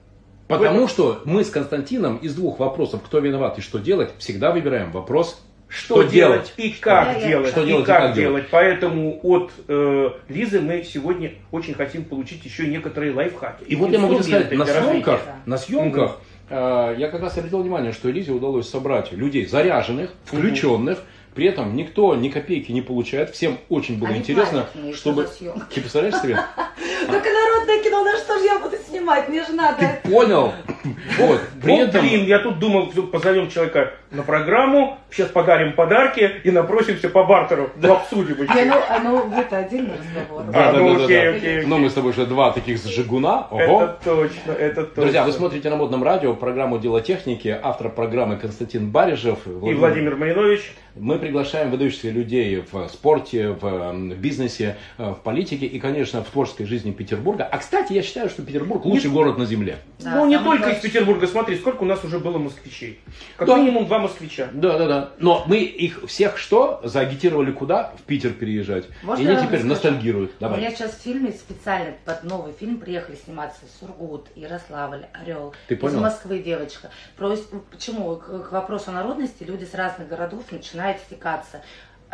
Потому 0.48 0.88
что 0.88 1.22
мы 1.25 1.43
с 1.43 1.50
Константином 1.50 2.17
из 2.17 2.36
двух 2.36 2.60
вопросов, 2.60 3.01
кто 3.03 3.19
виноват 3.19 3.57
и 3.57 3.62
что 3.62 3.79
делать, 3.79 4.13
всегда 4.17 4.51
выбираем 4.51 4.91
вопрос, 4.91 5.41
что, 5.69 6.03
делать 6.03 6.53
и 6.57 6.69
как 6.69 7.17
я- 7.19 7.27
делать, 7.27 7.50
Что 7.50 7.63
и 7.63 7.67
делать 7.67 7.83
и 7.83 7.88
как, 7.88 8.01
как 8.01 8.15
делать. 8.15 8.45
Поэтому 8.51 9.19
от 9.24 9.51
э, 9.67 10.10
Лизы 10.29 10.62
мы 10.62 10.83
сегодня 10.83 11.31
очень 11.51 11.74
хотим 11.74 12.05
получить 12.05 12.45
еще 12.45 12.67
некоторые 12.67 13.13
лайфхаки. 13.13 13.63
И 13.63 13.75
вот 13.75 13.89
я 13.89 14.00
могу 14.00 14.22
сказать, 14.22 14.51
на 14.51 14.65
съемках, 14.65 15.22
да. 15.25 15.36
на 15.45 15.57
съемках 15.57 16.19
я 16.50 17.09
как 17.12 17.21
раз 17.21 17.38
обратил 17.38 17.62
внимание, 17.62 17.93
что 17.93 18.12
Элизе 18.12 18.31
удалось 18.31 18.69
собрать 18.69 19.12
людей 19.12 19.45
заряженных, 19.45 20.12
включенных, 20.25 21.00
при 21.33 21.47
этом 21.47 21.75
никто 21.75 22.15
ни 22.15 22.29
копейки 22.29 22.71
не 22.71 22.81
получает, 22.81 23.31
всем 23.31 23.57
очень 23.69 23.97
было 23.97 24.09
Они 24.09 24.19
интересно, 24.19 24.67
чтобы... 24.93 25.27
Ты 25.73 25.81
представляешь 25.81 26.15
себе? 26.21 26.38
Только 27.07 27.29
народное 27.29 27.83
кино, 27.83 28.03
на 28.03 28.17
что 28.17 28.38
же 28.38 28.45
я 28.45 28.59
буду 28.59 28.75
снимать? 28.88 29.29
Мне 29.29 29.43
же 29.43 29.53
надо... 29.53 29.79
Ты 29.79 30.09
понял? 30.09 30.53
Вот, 31.19 31.41
при 31.61 31.71
Вот, 31.71 31.89
этом... 31.89 32.01
блин, 32.01 32.25
я 32.25 32.39
тут 32.39 32.59
думал, 32.59 32.87
позовем 32.87 33.49
человека 33.49 33.93
на 34.11 34.23
программу, 34.23 34.97
сейчас 35.11 35.29
подарим 35.29 35.73
подарки 35.73 36.29
и 36.43 36.51
напросимся 36.51 37.09
по 37.09 37.23
бартеру, 37.23 37.71
да. 37.75 37.93
обсудим 37.93 38.37
Не, 38.37 38.43
еще. 38.43 38.65
ну, 38.65 38.75
а, 38.89 38.99
ну, 38.99 39.33
это 39.33 39.57
отдельный 39.57 39.93
разговор. 39.93 40.43
Да, 40.51 40.69
А, 40.69 40.73
да, 40.73 40.79
ну, 40.79 40.95
да, 40.97 41.05
окей, 41.05 41.23
да. 41.23 41.29
окей, 41.29 41.57
окей. 41.59 41.65
Ну, 41.65 41.77
мы 41.77 41.89
с 41.89 41.93
тобой 41.93 42.11
уже 42.11 42.25
два 42.25 42.51
таких 42.51 42.77
сжигуна. 42.83 43.47
Ого. 43.49 43.83
Это 43.83 43.99
точно, 44.03 44.51
это 44.51 44.83
точно. 44.83 45.01
Друзья, 45.03 45.23
вы 45.23 45.31
смотрите 45.31 45.69
на 45.69 45.75
модном 45.77 46.03
радио 46.03 46.33
программу 46.35 46.79
«Дело 46.79 47.01
техники», 47.01 47.57
автор 47.61 47.89
программы 47.89 48.37
Константин 48.37 48.91
Барижев. 48.91 49.39
И 49.47 49.73
Владимир 49.73 50.15
Малинович. 50.15 50.73
Мы 50.95 51.17
приглашаем 51.17 51.71
выдающихся 51.71 52.11
людей 52.11 52.63
в 52.71 52.87
спорте, 52.87 53.49
в 53.49 54.13
бизнесе, 54.15 54.77
э, 54.99 55.11
в 55.11 55.23
политике 55.23 55.65
и, 55.65 55.79
конечно, 55.79 56.23
в 56.23 56.27
творческой 56.29 56.65
жизни 56.65 56.91
Петербурга. 56.91 57.47
А, 57.51 57.57
кстати, 57.57 57.93
я 57.93 58.03
считаю, 58.03 58.29
что 58.29 58.43
Петербург 58.43 58.85
лучший 58.85 59.09
город 59.09 59.39
на 59.39 59.45
земле. 59.45 59.77
Да, 59.99 60.17
ну, 60.17 60.27
не 60.27 60.37
только 60.37 60.72
из. 60.77 60.81
Петербурга. 60.81 61.27
Смотри, 61.27 61.57
сколько 61.57 61.83
у 61.83 61.85
нас 61.85 62.03
уже 62.03 62.19
было 62.19 62.37
москвичей. 62.37 62.99
Как 63.37 63.47
Да. 63.47 63.57
минимум 63.57 63.85
два 63.87 63.99
москвича. 63.99 64.49
Да, 64.53 64.77
да, 64.77 64.87
да. 64.87 65.11
Но 65.19 65.43
мы 65.47 65.57
их 65.59 66.03
всех 66.07 66.37
что? 66.37 66.81
Заагитировали 66.83 67.51
куда? 67.51 67.93
В 67.97 68.03
Питер 68.03 68.31
переезжать. 68.33 68.85
Можно 69.03 69.23
и 69.23 69.27
они 69.27 69.35
теперь 69.37 69.59
расскажу? 69.59 69.67
ностальгируют. 69.67 70.31
У 70.39 70.43
меня 70.45 70.55
Давай. 70.55 70.71
сейчас 70.75 70.91
в 70.91 71.01
фильме 71.01 71.31
специально 71.31 71.93
под 72.05 72.23
новый 72.23 72.53
фильм 72.53 72.77
приехали 72.79 73.15
сниматься 73.15 73.61
Сургут, 73.79 74.27
Ярославль, 74.35 75.05
Орел. 75.13 75.53
Ты 75.67 75.75
понял? 75.75 75.95
Из 75.97 76.01
Москвы 76.01 76.39
девочка. 76.39 76.89
Просит, 77.17 77.45
почему? 77.71 78.15
К, 78.17 78.49
к 78.49 78.51
вопросу 78.51 78.91
народности 78.91 79.43
люди 79.43 79.65
с 79.65 79.73
разных 79.73 80.07
городов 80.07 80.43
начинают 80.51 80.99
стекаться. 80.99 81.61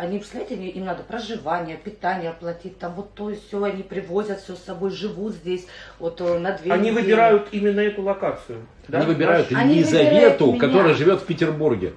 Они, 0.00 0.16
представляете, 0.18 0.54
они- 0.54 0.68
им 0.70 0.86
надо 0.86 1.02
проживание, 1.02 1.76
питание 1.76 2.30
оплатить, 2.30 2.78
там 2.78 2.94
вот 2.94 3.12
то 3.12 3.28
и 3.28 3.36
все, 3.36 3.62
они 3.62 3.82
привозят 3.82 4.40
все 4.40 4.56
с 4.56 4.60
собой, 4.64 4.90
живут 4.92 5.34
здесь, 5.34 5.66
вот 5.98 6.22
э, 6.22 6.38
на 6.38 6.52
две 6.52 6.72
Они 6.72 6.88
недели. 6.90 7.02
выбирают 7.04 7.48
именно 7.52 7.80
эту 7.80 8.00
локацию. 8.00 8.60
да? 8.88 8.98
Они 9.00 9.06
выбирают 9.06 9.48
Они 9.52 9.74
Елизавету, 9.76 10.06
выбирают 10.06 10.40
меня. 10.40 10.58
которая 10.60 10.94
живет 10.94 11.20
в 11.20 11.26
Петербурге. 11.26 11.92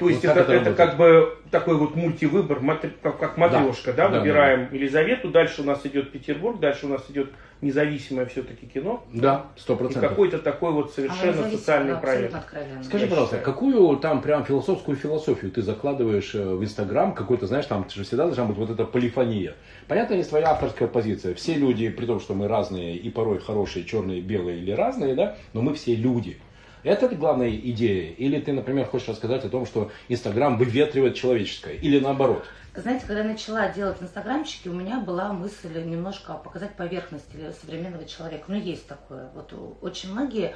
То 0.00 0.08
есть 0.08 0.24
Вот 0.24 0.30
это, 0.30 0.44
как 0.44 0.48
это 0.48 0.70
это 0.70 0.74
как 0.74 0.96
бы 0.96 1.36
такой 1.50 1.76
вот 1.76 1.94
мультивыбор, 1.94 2.60
как, 3.02 3.18
как 3.18 3.36
матрешка, 3.36 3.92
да, 3.92 4.08
Да, 4.08 4.18
выбираем 4.18 4.72
Елизавету, 4.72 5.28
дальше 5.28 5.60
у 5.60 5.64
нас 5.64 5.84
идет 5.84 6.10
Петербург, 6.10 6.58
дальше 6.58 6.86
у 6.86 6.88
нас 6.88 7.02
идет 7.10 7.30
независимое 7.60 8.24
все-таки 8.24 8.66
кино. 8.66 9.04
Да, 9.12 9.48
сто 9.56 9.76
процентов. 9.76 10.08
какой-то 10.08 10.38
такой 10.38 10.72
вот 10.72 10.94
совершенно 10.94 11.34
зависит, 11.34 11.58
социальный 11.58 11.92
да, 11.92 11.98
проект. 11.98 12.34
Скажи, 12.82 13.06
пожалуйста, 13.08 13.36
считаю. 13.36 13.54
какую 13.54 13.96
там 13.98 14.22
прям 14.22 14.46
философскую 14.46 14.96
философию 14.96 15.50
ты 15.50 15.60
закладываешь 15.60 16.34
э, 16.34 16.42
в 16.42 16.64
Инстаграм, 16.64 17.12
какой-то, 17.12 17.46
знаешь, 17.46 17.66
там 17.66 17.86
же 17.90 18.04
всегда 18.04 18.24
должна 18.24 18.46
быть 18.46 18.56
вот 18.56 18.70
эта 18.70 18.86
полифония. 18.86 19.54
Понятно, 19.86 20.14
есть 20.14 20.30
твоя 20.30 20.52
авторская 20.52 20.88
позиция. 20.88 21.34
Все 21.34 21.56
люди, 21.56 21.90
при 21.90 22.06
том, 22.06 22.20
что 22.20 22.32
мы 22.32 22.48
разные 22.48 22.96
и 22.96 23.10
порой 23.10 23.38
хорошие, 23.38 23.84
черные, 23.84 24.22
белые 24.22 24.60
или 24.60 24.70
разные, 24.70 25.14
да, 25.14 25.36
но 25.52 25.60
мы 25.60 25.74
все 25.74 25.94
люди. 25.94 26.38
Это 26.82 27.08
главная 27.08 27.50
идея? 27.50 28.12
Или 28.12 28.40
ты, 28.40 28.52
например, 28.52 28.86
хочешь 28.86 29.08
рассказать 29.08 29.44
о 29.44 29.48
том, 29.48 29.66
что 29.66 29.90
Инстаграм 30.08 30.56
выветривает 30.56 31.14
человеческое? 31.14 31.74
Или 31.74 32.00
наоборот? 32.00 32.44
Знаете, 32.74 33.04
когда 33.06 33.22
я 33.22 33.28
начала 33.28 33.68
делать 33.68 34.00
инстаграмчики, 34.00 34.68
у 34.68 34.72
меня 34.72 35.00
была 35.00 35.32
мысль 35.32 35.82
немножко 35.82 36.34
показать 36.34 36.76
поверхность 36.76 37.26
современного 37.60 38.04
человека. 38.06 38.44
Ну, 38.48 38.54
есть 38.54 38.86
такое. 38.86 39.28
Вот 39.34 39.52
очень 39.82 40.12
многие, 40.12 40.54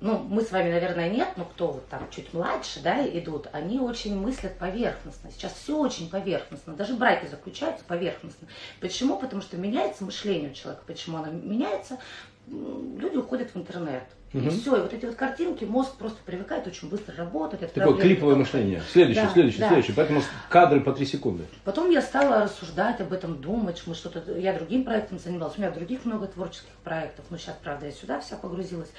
ну, 0.00 0.18
мы 0.18 0.42
с 0.42 0.50
вами, 0.50 0.70
наверное, 0.70 1.10
нет, 1.10 1.28
но 1.36 1.44
кто 1.44 1.72
вот 1.72 1.86
там 1.88 2.08
чуть 2.10 2.32
младше, 2.32 2.80
да, 2.82 3.06
идут, 3.06 3.48
они 3.52 3.78
очень 3.78 4.18
мыслят 4.18 4.58
поверхностно. 4.58 5.30
Сейчас 5.30 5.52
все 5.52 5.78
очень 5.78 6.08
поверхностно. 6.08 6.74
Даже 6.74 6.94
браки 6.94 7.26
заключаются 7.26 7.84
поверхностно. 7.84 8.48
Почему? 8.80 9.18
Потому 9.18 9.42
что 9.42 9.58
меняется 9.58 10.04
мышление 10.04 10.50
у 10.50 10.54
человека. 10.54 10.82
Почему 10.86 11.18
оно 11.18 11.30
меняется? 11.30 11.98
Люди 12.46 13.16
уходят 13.16 13.50
в 13.54 13.56
интернет. 13.56 14.04
И 14.34 14.38
Мгм. 14.38 14.50
все, 14.50 14.76
и 14.76 14.80
вот 14.80 14.92
эти 14.92 15.06
вот 15.06 15.14
картинки, 15.14 15.64
мозг 15.64 15.92
просто 15.94 16.18
привыкает 16.26 16.66
очень 16.66 16.88
быстро 16.88 17.14
работать. 17.14 17.60
Такое 17.60 17.84
отправлять 17.84 18.02
клиповое 18.02 18.34
мышление. 18.34 18.82
Следующий, 18.90 19.20
Да, 19.20 19.30
следующий, 19.30 19.58
да. 19.60 19.68
следующий. 19.68 19.92
Поэтому 19.92 20.22
кадры 20.48 20.80
по 20.80 20.92
три 20.92 21.06
секунды. 21.06 21.44
Потом 21.62 21.88
я 21.88 22.02
стала 22.02 22.42
рассуждать 22.42 23.00
об 23.00 23.12
этом, 23.12 23.40
думать, 23.40 23.80
мы 23.86 23.94
что-то, 23.94 24.36
я 24.36 24.52
другим 24.52 24.82
проектом 24.84 25.20
занималась, 25.20 25.56
у 25.56 25.60
меня 25.60 25.70
других 25.70 26.04
много 26.04 26.26
творческих 26.26 26.72
проектов, 26.82 27.24
но 27.30 27.38
сейчас, 27.38 27.56
правда, 27.62 27.86
я 27.86 27.92
сюда 27.92 28.18
вся 28.18 28.34
погрузилась. 28.36 28.90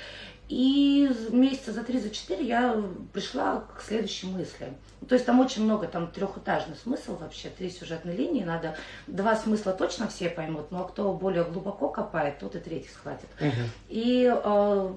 И 0.47 1.09
месяца 1.31 1.73
за 1.73 1.83
три, 1.83 1.99
за 1.99 2.11
четыре 2.11 2.45
я 2.45 2.81
пришла 3.11 3.65
к 3.75 3.81
следующей 3.81 4.27
мысли. 4.27 4.73
То 5.09 5.15
есть 5.15 5.25
там 5.25 5.39
очень 5.39 5.63
много, 5.63 5.87
там 5.87 6.07
трехэтажный 6.07 6.75
смысл 6.75 7.17
вообще, 7.17 7.49
три 7.49 7.69
сюжетные 7.69 8.15
линии, 8.15 8.43
надо, 8.43 8.75
два 9.07 9.35
смысла 9.35 9.73
точно 9.73 10.07
все 10.07 10.29
поймут, 10.29 10.71
но 10.71 10.85
кто 10.85 11.13
более 11.13 11.43
глубоко 11.43 11.89
копает, 11.89 12.39
тот 12.39 12.55
и 12.55 12.59
третий 12.59 12.89
схватит. 12.89 13.27
И 13.89 14.31
э, 14.31 14.93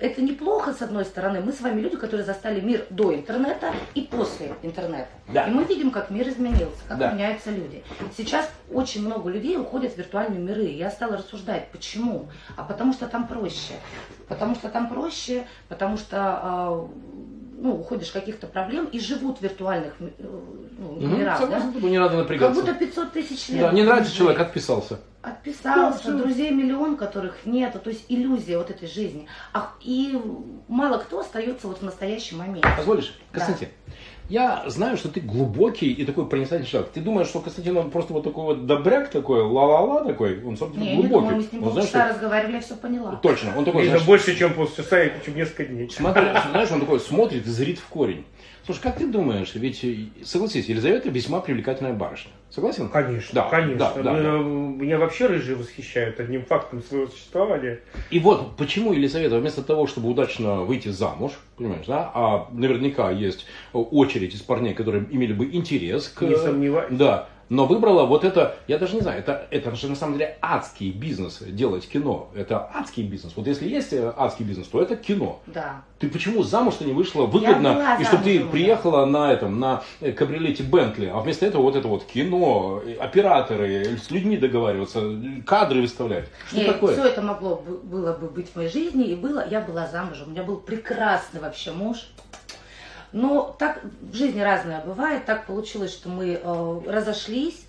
это 0.00 0.22
неплохо, 0.22 0.72
с 0.72 0.82
одной 0.82 1.04
стороны. 1.04 1.40
Мы 1.40 1.52
с 1.52 1.60
вами 1.60 1.80
люди, 1.80 1.96
которые 1.96 2.24
застали 2.24 2.60
мир 2.60 2.86
до 2.90 3.14
интернета 3.14 3.72
и 3.94 4.02
после 4.02 4.54
интернета. 4.62 5.08
Да. 5.28 5.46
И 5.46 5.50
мы 5.50 5.64
видим, 5.64 5.90
как 5.90 6.10
мир 6.10 6.28
изменился, 6.28 6.80
как 6.88 6.98
Да. 6.98 7.12
меняются 7.12 7.50
люди. 7.50 7.82
Сейчас 8.16 8.48
очень 8.72 9.04
много 9.04 9.30
людей 9.30 9.56
уходят 9.56 9.92
в 9.94 9.98
виртуальные 9.98 10.40
миры. 10.40 10.64
Я 10.64 10.90
стала 10.90 11.16
рассуждать, 11.18 11.68
почему? 11.70 12.28
А 12.56 12.64
потому 12.64 12.92
что 12.92 13.06
там 13.06 13.26
проще. 13.28 13.74
Потому 14.28 14.54
что 14.54 14.68
там 14.68 14.88
проще, 14.88 15.46
потому 15.68 15.96
что 15.96 16.16
а, 16.18 16.88
ну, 17.58 17.74
уходишь 17.74 18.10
каких-то 18.10 18.46
проблем 18.46 18.86
и 18.86 18.98
живут 18.98 19.38
в 19.38 19.42
виртуальных 19.42 19.92
э, 20.00 20.08
ну, 20.78 20.96
мирах. 20.98 21.38
да? 21.38 21.44
Согласен, 21.44 21.72
тобой, 21.72 21.90
не 21.90 21.98
надо 21.98 22.10
Как 22.14 22.18
напрягаться. 22.22 22.60
будто 22.60 22.74
500 22.74 23.12
тысяч 23.12 23.48
лет. 23.50 23.60
Да, 23.60 23.72
не 23.72 23.82
нравится 23.82 24.14
человек, 24.14 24.40
отписался. 24.40 24.98
Отписался, 25.22 26.12
Да, 26.12 26.18
друзей 26.18 26.50
миллион, 26.50 26.96
которых 26.96 27.44
нету, 27.44 27.78
то 27.78 27.90
есть 27.90 28.06
иллюзия 28.08 28.56
вот 28.56 28.70
этой 28.70 28.88
жизни. 28.88 29.26
А, 29.52 29.72
и 29.82 30.18
мало 30.66 30.96
кто 30.96 31.20
остается 31.20 31.66
вот 31.68 31.78
в 31.78 31.82
настоящем 31.82 32.38
моменте. 32.38 32.66
Позволишь? 32.74 33.18
Да. 33.32 33.38
Константин, 33.40 33.68
я 34.30 34.64
знаю, 34.68 34.96
что 34.96 35.10
ты 35.10 35.20
глубокий 35.20 35.92
и 35.92 36.06
такой 36.06 36.26
проницательный 36.26 36.66
человек. 36.70 36.92
Ты 36.92 37.02
думаешь, 37.02 37.28
что 37.28 37.40
Константин 37.40 37.76
он 37.76 37.90
просто 37.90 38.14
вот 38.14 38.24
такой 38.24 38.44
вот 38.44 38.64
добряк 38.66 39.10
такой, 39.10 39.42
ла-ла-ла 39.42 40.04
такой? 40.04 40.42
Он, 40.42 40.56
собственно, 40.56 40.84
Не, 40.84 40.90
я 40.90 40.96
не 40.96 41.02
глубокий. 41.02 41.20
думаю, 41.22 41.36
мы 41.36 41.42
с 41.42 41.52
ним 41.52 41.62
полчаса 41.64 41.86
что- 41.88 42.08
разговаривали, 42.14 42.52
я 42.54 42.60
все 42.60 42.76
поняла. 42.76 43.16
Точно, 43.16 43.58
он 43.58 43.64
такой, 43.66 43.86
знаешь, 43.88 44.06
больше, 44.06 44.34
чем 44.38 44.54
полчаса, 44.54 45.02
и 45.04 45.22
чем 45.22 45.36
несколько 45.36 45.66
дней. 45.66 45.90
смотри, 45.90 46.24
знаешь, 46.50 46.70
он 46.70 46.80
такой 46.80 46.98
смотрит 46.98 47.46
и 47.46 47.50
зрит 47.50 47.78
в 47.78 47.86
корень. 47.88 48.24
Слушай, 48.64 48.80
как 48.80 48.96
ты 48.96 49.06
думаешь, 49.06 49.54
ведь, 49.54 49.84
согласись, 50.24 50.66
Елизавета 50.66 51.10
весьма 51.10 51.40
привлекательная 51.40 51.92
барышня. 51.92 52.30
Согласен? 52.50 52.88
Конечно, 52.88 53.30
Да, 53.32 53.48
конечно. 53.48 53.78
да, 53.78 54.02
да, 54.02 54.18
Э, 54.18 54.22
да. 54.22 54.38
Меня 54.38 54.98
вообще 54.98 55.26
рыжие 55.26 55.56
восхищают 55.56 56.18
одним 56.18 56.44
фактом 56.44 56.82
своего 56.82 57.06
существования. 57.06 57.80
И 58.10 58.18
вот 58.18 58.56
почему 58.56 58.92
Елизавета 58.92 59.38
вместо 59.38 59.62
того, 59.62 59.86
чтобы 59.86 60.08
удачно 60.08 60.62
выйти 60.62 60.88
замуж, 60.88 61.32
понимаешь, 61.56 61.86
да, 61.86 62.10
а 62.12 62.48
наверняка 62.52 63.10
есть 63.12 63.46
очередь 63.72 64.34
из 64.34 64.40
парней, 64.42 64.74
которые 64.74 65.04
имели 65.10 65.32
бы 65.32 65.46
интерес 65.46 66.08
к... 66.08 66.22
Не 66.22 66.36
сомневаюсь. 66.36 66.88
Да. 66.90 67.28
Но 67.50 67.66
выбрала 67.66 68.06
вот 68.06 68.24
это, 68.24 68.56
я 68.68 68.78
даже 68.78 68.94
не 68.94 69.00
знаю, 69.00 69.18
это, 69.18 69.46
это 69.50 69.74
же 69.74 69.88
на 69.88 69.96
самом 69.96 70.14
деле 70.14 70.38
адский 70.40 70.92
бизнес 70.92 71.40
делать 71.42 71.86
кино. 71.86 72.30
Это 72.34 72.70
адский 72.72 73.02
бизнес. 73.02 73.32
Вот 73.36 73.46
если 73.48 73.68
есть 73.68 73.92
э, 73.92 74.12
адский 74.16 74.44
бизнес, 74.44 74.68
то 74.68 74.80
это 74.80 74.94
кино. 74.96 75.40
Да. 75.46 75.82
Ты 75.98 76.08
почему 76.08 76.44
замуж-то 76.44 76.84
не 76.84 76.92
вышла 76.92 77.26
выгодно, 77.26 77.96
и 78.00 78.04
чтобы 78.04 78.22
ты 78.22 78.44
приехала 78.44 79.04
на 79.04 79.32
этом, 79.32 79.58
на 79.58 79.82
э, 80.00 80.12
кабриолете 80.12 80.62
Бентли, 80.62 81.06
а 81.06 81.18
вместо 81.18 81.44
этого 81.44 81.62
вот 81.62 81.74
это 81.74 81.88
вот 81.88 82.04
кино, 82.04 82.82
операторы, 83.00 83.98
с 83.98 84.10
людьми 84.12 84.36
договариваться, 84.36 85.02
кадры 85.44 85.80
выставлять. 85.82 86.28
Что 86.48 86.64
такое? 86.64 86.92
все 86.92 87.04
это 87.04 87.20
могло 87.20 87.56
бы- 87.56 87.78
было 87.78 88.12
бы 88.12 88.28
быть 88.28 88.48
в 88.48 88.56
моей 88.56 88.70
жизни, 88.70 89.06
и 89.06 89.16
было, 89.16 89.44
я 89.50 89.60
была 89.60 89.88
замужем. 89.88 90.28
У 90.28 90.30
меня 90.30 90.44
был 90.44 90.58
прекрасный 90.58 91.40
вообще 91.40 91.72
муж. 91.72 92.06
Но 93.12 93.54
так 93.58 93.80
в 94.00 94.14
жизни 94.14 94.40
разное 94.40 94.84
бывает. 94.84 95.24
Так 95.26 95.46
получилось, 95.46 95.92
что 95.92 96.08
мы 96.08 96.40
э, 96.42 96.80
разошлись. 96.86 97.66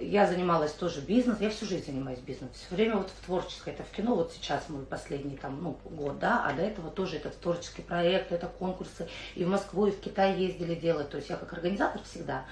Я 0.00 0.26
занималась 0.26 0.72
тоже 0.72 1.00
бизнесом. 1.00 1.42
Я 1.42 1.50
всю 1.50 1.66
жизнь 1.66 1.86
занимаюсь 1.86 2.18
бизнесом. 2.18 2.52
Все 2.54 2.74
время 2.74 2.96
вот 2.96 3.10
в 3.10 3.24
творческой. 3.24 3.74
Это 3.74 3.84
в 3.84 3.90
кино. 3.90 4.16
Вот 4.16 4.32
сейчас 4.32 4.68
мой 4.68 4.84
последний 4.84 5.36
там, 5.36 5.62
ну, 5.62 5.78
год, 5.84 6.18
да. 6.18 6.44
А 6.44 6.52
до 6.52 6.62
этого 6.62 6.90
тоже 6.90 7.16
это 7.16 7.30
творческий 7.30 7.82
проект, 7.82 8.32
это 8.32 8.48
конкурсы. 8.48 9.08
И 9.36 9.44
в 9.44 9.48
Москву, 9.48 9.86
и 9.86 9.92
в 9.92 10.00
Китай 10.00 10.36
ездили 10.36 10.74
делать. 10.74 11.10
То 11.10 11.18
есть 11.18 11.30
я 11.30 11.36
как 11.36 11.52
организатор 11.52 12.02
всегда. 12.02 12.44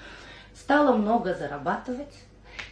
Стала 0.55 0.95
много 0.95 1.33
зарабатывать. 1.33 2.13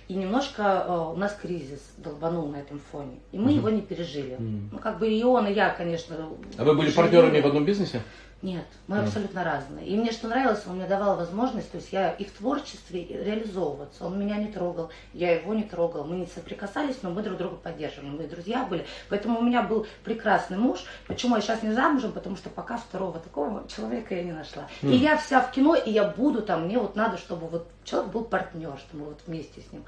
И 0.07 0.13
немножко 0.13 0.85
э, 0.87 1.13
у 1.13 1.15
нас 1.15 1.35
кризис 1.41 1.81
долбанул 1.97 2.47
на 2.47 2.57
этом 2.57 2.79
фоне. 2.91 3.19
И 3.31 3.39
мы 3.39 3.51
его 3.51 3.69
не 3.69 3.81
пережили. 3.81 4.37
Ну, 4.39 4.77
как 4.77 4.99
бы 4.99 5.09
и 5.09 5.23
он, 5.23 5.47
и 5.47 5.53
я, 5.53 5.69
конечно. 5.69 6.15
А 6.57 6.63
вы 6.63 6.73
были 6.73 6.87
пережили. 6.87 6.95
партнерами 6.95 7.41
в 7.41 7.47
одном 7.47 7.65
бизнесе? 7.65 8.01
Нет, 8.41 8.65
мы 8.87 8.99
абсолютно 8.99 9.43
разные. 9.43 9.85
И 9.85 9.95
мне 9.95 10.11
что 10.11 10.27
нравилось, 10.27 10.63
он 10.67 10.77
мне 10.77 10.87
давал 10.87 11.15
возможность, 11.15 11.71
то 11.71 11.77
есть 11.77 11.93
я 11.93 12.11
и 12.11 12.25
в 12.25 12.31
творчестве 12.31 13.05
реализовываться. 13.05 14.03
Он 14.03 14.19
меня 14.19 14.37
не 14.37 14.47
трогал, 14.47 14.89
я 15.13 15.35
его 15.35 15.53
не 15.53 15.63
трогал. 15.63 16.05
Мы 16.05 16.15
не 16.15 16.25
соприкасались, 16.25 16.97
но 17.03 17.11
мы 17.11 17.21
друг 17.21 17.37
друга 17.37 17.55
поддерживали. 17.55 18.09
Мы 18.09 18.27
друзья 18.27 18.65
были. 18.65 18.85
Поэтому 19.09 19.39
у 19.39 19.43
меня 19.43 19.61
был 19.61 19.85
прекрасный 20.03 20.57
муж. 20.57 20.83
Почему 21.07 21.35
я 21.35 21.41
сейчас 21.41 21.61
не 21.61 21.71
замужем? 21.71 22.13
Потому 22.13 22.35
что 22.35 22.49
пока 22.49 22.77
второго 22.77 23.19
такого 23.19 23.67
человека 23.67 24.15
я 24.15 24.23
не 24.23 24.31
нашла. 24.31 24.67
И 24.81 24.95
я 24.95 25.17
вся 25.17 25.41
в 25.41 25.51
кино, 25.51 25.75
и 25.75 25.91
я 25.91 26.05
буду 26.05 26.41
там. 26.41 26.65
Мне 26.65 26.79
вот 26.79 26.95
надо, 26.95 27.17
чтобы 27.17 27.47
вот 27.47 27.67
человек 27.83 28.11
был 28.11 28.23
партнер, 28.23 28.75
чтобы 28.79 29.03
мы 29.03 29.09
вот 29.11 29.21
вместе 29.27 29.61
с 29.61 29.71
ним 29.71 29.83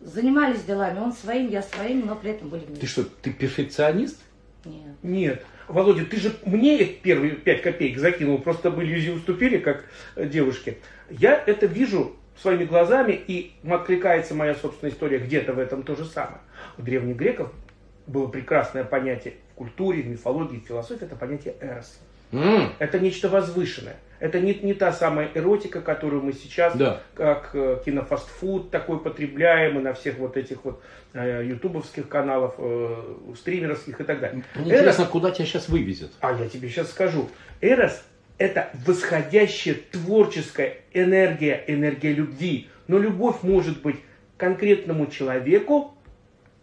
занимались 0.00 0.64
делами. 0.64 0.98
Он 0.98 1.12
своим, 1.12 1.50
я 1.50 1.62
своим, 1.62 2.06
но 2.06 2.16
при 2.16 2.30
этом 2.30 2.48
были 2.48 2.64
вместе. 2.64 2.80
Ты 2.80 2.86
что, 2.86 3.04
ты 3.04 3.32
перфекционист? 3.32 4.18
Нет. 4.64 4.94
Нет. 5.02 5.44
Володя, 5.72 6.04
ты 6.04 6.18
же 6.18 6.32
мне 6.44 6.84
первые 6.84 7.32
пять 7.32 7.62
копеек 7.62 7.98
закинул, 7.98 8.38
просто 8.38 8.70
мы 8.70 8.84
иллюзии 8.84 9.10
уступили, 9.10 9.58
как 9.58 9.84
э, 10.16 10.26
девушке. 10.26 10.78
Я 11.08 11.42
это 11.46 11.66
вижу 11.66 12.16
своими 12.40 12.64
глазами, 12.64 13.12
и 13.12 13.52
откликается 13.68 14.34
моя 14.34 14.54
собственная 14.54 14.92
история 14.92 15.18
где-то 15.18 15.52
в 15.52 15.58
этом 15.58 15.82
то 15.82 15.94
же 15.94 16.04
самое. 16.04 16.38
У 16.78 16.82
древних 16.82 17.16
греков 17.16 17.52
было 18.06 18.26
прекрасное 18.26 18.84
понятие 18.84 19.34
в 19.52 19.54
культуре, 19.54 20.02
в 20.02 20.08
мифологии, 20.08 20.58
в 20.58 20.66
философии, 20.66 21.04
это 21.04 21.16
понятие 21.16 21.54
эрос. 21.60 22.00
М, 22.32 22.72
Это 22.78 22.98
нечто 22.98 23.28
возвышенное. 23.28 23.96
Это 24.20 24.38
не, 24.38 24.54
не 24.54 24.74
та 24.74 24.92
самая 24.92 25.30
эротика, 25.34 25.80
которую 25.80 26.22
мы 26.22 26.32
сейчас, 26.34 26.76
Да. 26.76 27.00
как 27.14 27.50
э, 27.54 27.80
кинофастфуд 27.84 28.70
такой 28.70 29.00
потребляем, 29.00 29.78
и 29.78 29.82
на 29.82 29.94
всех 29.94 30.18
вот 30.18 30.36
этих 30.36 30.62
вот 30.64 30.82
э, 31.14 31.42
ютубовских 31.46 32.06
каналах, 32.08 32.54
э, 32.58 33.14
стримерских 33.36 33.98
и 34.00 34.04
так 34.04 34.20
далее. 34.20 34.44
Мне 34.54 34.70
Эрос- 34.72 34.76
интересно, 34.78 35.06
куда 35.06 35.30
тебя 35.30 35.46
сейчас 35.46 35.68
вывезет? 35.70 36.12
а 36.20 36.32
я 36.32 36.48
тебе 36.48 36.68
сейчас 36.68 36.90
скажу. 36.90 37.28
Эрос– 37.62 38.02
это 38.38 38.70
восходящая 38.86 39.76
творческая 39.90 40.76
энергия, 40.92 41.64
энергия 41.66 42.12
любви. 42.12 42.68
Но 42.88 42.98
любовь 42.98 43.36
может 43.42 43.80
быть 43.82 43.96
конкретному 44.36 45.06
человеку, 45.06 45.94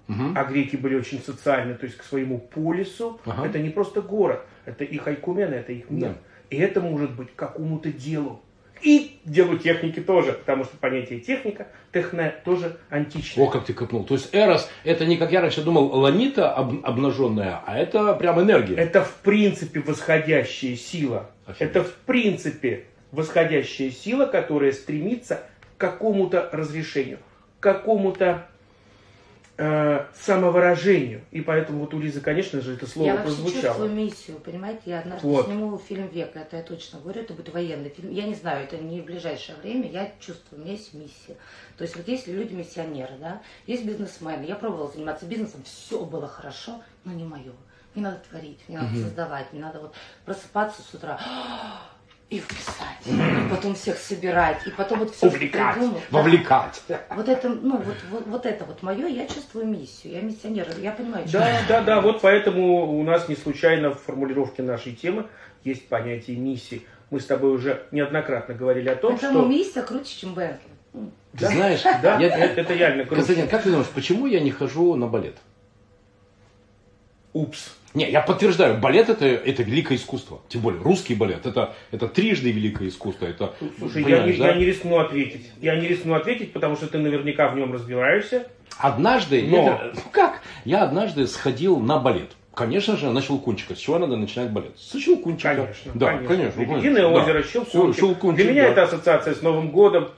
Мгм. 0.08 0.38
а 0.38 0.44
греки 0.46 0.76
были 0.76 0.96
очень 0.96 1.22
социальны, 1.22 1.74
то 1.74 1.86
есть 1.86 1.98
к 1.98 2.04
своему 2.04 2.38
полису. 2.40 3.20
Ага. 3.26 3.48
Это 3.48 3.60
не 3.60 3.70
просто 3.72 4.02
город, 4.02 4.42
это 4.66 4.84
их 4.84 5.08
айкумены, 5.08 5.56
это 5.56 5.72
их 5.74 5.90
мир. 5.90 6.10
Да. 6.10 6.16
И 6.50 6.58
это 6.58 6.82
может 6.82 7.12
быть 7.16 7.32
к 7.34 7.36
какому-то 7.36 7.92
делу. 7.92 8.42
И 8.82 9.20
делу 9.26 9.58
техники 9.58 10.00
тоже, 10.00 10.34
потому 10.34 10.64
что 10.64 10.78
понятие 10.78 11.20
техника, 11.20 11.68
техне 11.92 12.36
тоже 12.46 12.78
античное. 12.90 13.44
О, 13.46 13.50
как 13.50 13.66
ты 13.66 13.74
копнул. 13.74 14.04
То 14.04 14.14
есть 14.14 14.30
Эрос, 14.34 14.70
это 14.84 15.06
не, 15.06 15.18
как 15.18 15.32
я 15.32 15.42
раньше 15.42 15.64
думал, 15.64 15.88
ланита 15.88 16.52
об- 16.54 16.86
обнаженная, 16.86 17.62
а 17.66 17.78
это 17.78 18.14
прям 18.14 18.40
энергия. 18.40 18.76
Это 18.76 19.04
в 19.04 19.16
принципе 19.16 19.80
восходящая 19.80 20.76
сила. 20.76 21.32
Офигеть. 21.48 21.70
Это 21.70 21.84
в 21.84 21.94
принципе 21.94 22.86
восходящая 23.12 23.90
сила, 23.90 24.26
которая 24.28 24.72
стремится 24.74 25.44
к 25.78 25.82
какому-то 25.82 26.50
разрешению, 26.52 27.18
к 27.60 27.64
какому-то 27.64 28.46
э, 29.58 30.06
самовыражению. 30.14 31.22
И 31.32 31.42
поэтому 31.42 31.80
вот 31.80 31.94
у 31.94 32.00
Лизы, 32.00 32.22
конечно 32.22 32.62
же, 32.62 32.74
это 32.74 32.88
слово 32.88 33.08
Я 33.08 33.16
прозвучало. 33.18 33.62
чувствую 33.62 33.92
миссию, 33.92 34.38
понимаете? 34.40 34.82
Я 34.86 35.00
однажды 35.00 35.28
Вот. 35.28 35.46
сниму 35.46 35.78
фильм 35.78 36.08
века, 36.08 36.40
это 36.40 36.58
я 36.58 36.64
точно 36.64 37.00
говорю, 37.00 37.22
это 37.22 37.34
будет 37.34 37.54
военный 37.54 37.90
фильм. 37.90 38.12
Я 38.12 38.24
не 38.24 38.36
знаю, 38.36 38.64
это 38.64 38.78
не 38.78 39.02
в 39.02 39.06
ближайшее 39.06 39.58
время, 39.58 39.90
я 39.90 40.12
чувствую, 40.20 40.62
у 40.62 40.64
меня 40.64 40.74
есть 40.74 40.94
миссия. 40.94 41.36
То 41.78 41.84
есть 41.84 41.96
вот 41.96 42.08
есть 42.08 42.28
люди 42.28 42.54
миссионеры, 42.54 43.16
да, 43.20 43.42
есть 43.66 43.86
бизнесмены. 43.86 44.46
Я 44.46 44.56
пробовала 44.56 44.92
заниматься 44.92 45.26
бизнесом, 45.26 45.64
все 45.64 46.06
было 46.06 46.28
хорошо, 46.28 46.82
но 47.04 47.14
не 47.14 47.24
мое. 47.24 47.54
Мне 47.96 48.04
надо 48.04 48.20
творить, 48.30 48.60
мне 48.68 48.80
надо 48.80 48.96
создавать, 48.96 49.52
мне 49.54 49.62
надо 49.62 49.80
вот 49.80 49.96
просыпаться 50.24 50.82
с 50.84 50.94
утра 50.94 51.20
и 52.30 52.42
писать, 52.42 53.06
и 53.06 53.50
потом 53.50 53.74
всех 53.74 53.98
собирать, 53.98 54.68
и 54.68 54.70
потом 54.72 55.00
вот 55.00 55.16
все, 55.16 55.28
Увлекать, 55.28 55.78
вовлекать. 56.12 56.82
Вот 57.16 57.30
это, 57.30 57.48
ну, 57.48 57.78
вот, 57.78 57.96
вот, 58.12 58.28
вот 58.28 58.46
это 58.46 58.66
вот 58.66 58.84
мое, 58.84 59.08
я 59.08 59.26
чувствую 59.28 59.66
миссию, 59.66 60.14
я 60.14 60.22
миссионер, 60.22 60.68
я 60.82 60.92
понимаю, 60.92 61.26
что 61.26 61.40
Да, 61.40 61.62
да, 61.70 61.82
да, 61.82 62.02
вот 62.02 62.20
поэтому 62.22 63.00
у 63.00 63.04
нас 63.04 63.30
не 63.30 63.36
случайно 63.36 63.92
в 63.92 64.02
формулировке 64.02 64.62
нашей 64.62 64.94
темы 64.94 65.28
есть 65.64 65.88
понятие 65.88 66.38
миссии. 66.38 66.86
Мы 67.12 67.22
с 67.22 67.26
тобой 67.26 67.52
уже 67.54 67.86
неоднократно 67.92 68.54
говорили 68.54 68.90
о 68.90 68.96
том, 68.98 69.14
Поэтому 69.14 69.40
что... 69.40 69.48
миссия 69.48 69.82
круче, 69.82 70.20
чем 70.20 70.34
Бентли. 70.34 70.68
М. 70.94 71.12
Ты 71.38 71.48
знаешь, 71.48 71.84
Да, 72.02 72.20
я- 72.20 72.28
это, 72.28 72.62
это 72.62 72.74
реально 72.74 73.04
круто. 73.06 73.16
Константин, 73.18 73.48
как 73.48 73.64
ты 73.64 73.70
думаешь, 73.70 73.88
почему 73.96 74.26
я 74.28 74.42
не 74.42 74.52
хожу 74.52 74.96
на 74.96 75.08
балет? 75.08 75.38
Упс. 77.32 77.76
Не, 77.98 78.12
я 78.12 78.22
подтверждаю, 78.22 78.78
балет 78.78 79.10
это, 79.10 79.26
это 79.26 79.64
великое 79.64 79.96
искусство. 79.96 80.40
Тем 80.50 80.62
более 80.62 80.82
русский 80.84 81.16
балет. 81.16 81.48
Это, 81.48 81.74
это 81.92 82.08
трижды 82.08 82.52
великое 82.52 82.90
искусство. 82.90 83.26
Это, 83.26 83.54
Слушай, 83.80 84.04
я 84.08 84.24
не, 84.24 84.34
да? 84.34 84.50
я 84.50 84.54
не 84.54 84.66
рискну 84.66 85.00
ответить. 85.00 85.50
Я 85.60 85.76
не 85.76 85.88
рискну 85.88 86.14
ответить, 86.14 86.54
потому 86.54 86.76
что 86.76 86.86
ты 86.88 87.00
наверняка 87.00 87.50
в 87.50 87.56
нем 87.56 87.74
разбираешься. 87.74 88.46
Однажды, 88.78 89.48
Но. 89.50 89.58
это- 89.68 89.92
ну 89.96 90.02
как? 90.12 90.42
Я 90.64 90.84
однажды 90.84 91.26
сходил 91.26 91.80
на 91.80 91.98
балет. 91.98 92.30
Конечно 92.54 92.98
же, 92.98 93.10
на 93.10 93.20
Щелкунчика. 93.22 93.74
С 93.76 93.80
чего 93.80 93.98
надо 93.98 94.16
начинать 94.16 94.52
балет? 94.52 94.78
С 94.78 94.96
Щелкунчика. 95.00 95.56
Конечно, 95.56 95.92
Да, 95.96 96.08
конечно. 96.08 96.28
конечно. 96.28 96.60
Лебединое 96.60 97.02
конечно, 97.04 97.24
озеро, 97.24 97.42
да. 97.42 97.48
Щелкунчик. 97.50 98.00
Щелкунчик, 98.00 98.44
Для 98.44 98.52
меня 98.52 98.64
да. 98.64 98.70
это 98.70 98.84
ассоциация 98.84 99.34
с 99.34 99.42
Новым 99.42 99.72
годом. 99.72 100.10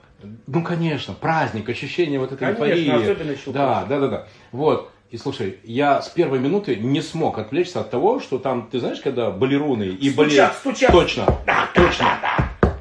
Ну, 0.48 0.64
конечно, 0.64 1.14
праздник, 1.14 1.70
ощущение 1.70 2.20
вот 2.20 2.34
этой 2.34 2.40
Конечно, 2.54 2.66
эйфории. 2.66 3.04
особенно 3.12 3.36
Щелкунчик. 3.36 3.54
Да, 3.54 3.86
да, 3.88 4.00
да, 4.02 4.08
да. 4.10 4.28
Вот. 4.52 4.92
И 5.12 5.18
слушай, 5.18 5.58
я 5.64 6.04
с 6.04 6.10
первой 6.10 6.38
минуты 6.38 6.76
не 6.76 7.02
смог 7.02 7.40
отвлечься 7.40 7.80
от 7.80 7.90
того, 7.90 8.20
что 8.20 8.38
там, 8.38 8.70
ты 8.72 8.80
знаешь, 8.80 9.00
когда 9.00 9.32
балеруны 9.32 9.86
и 9.86 10.12
Стучат, 10.12 10.16
балет... 10.16 10.54
стучат. 10.54 10.92
Точно, 10.92 11.26
точно. 11.74 12.06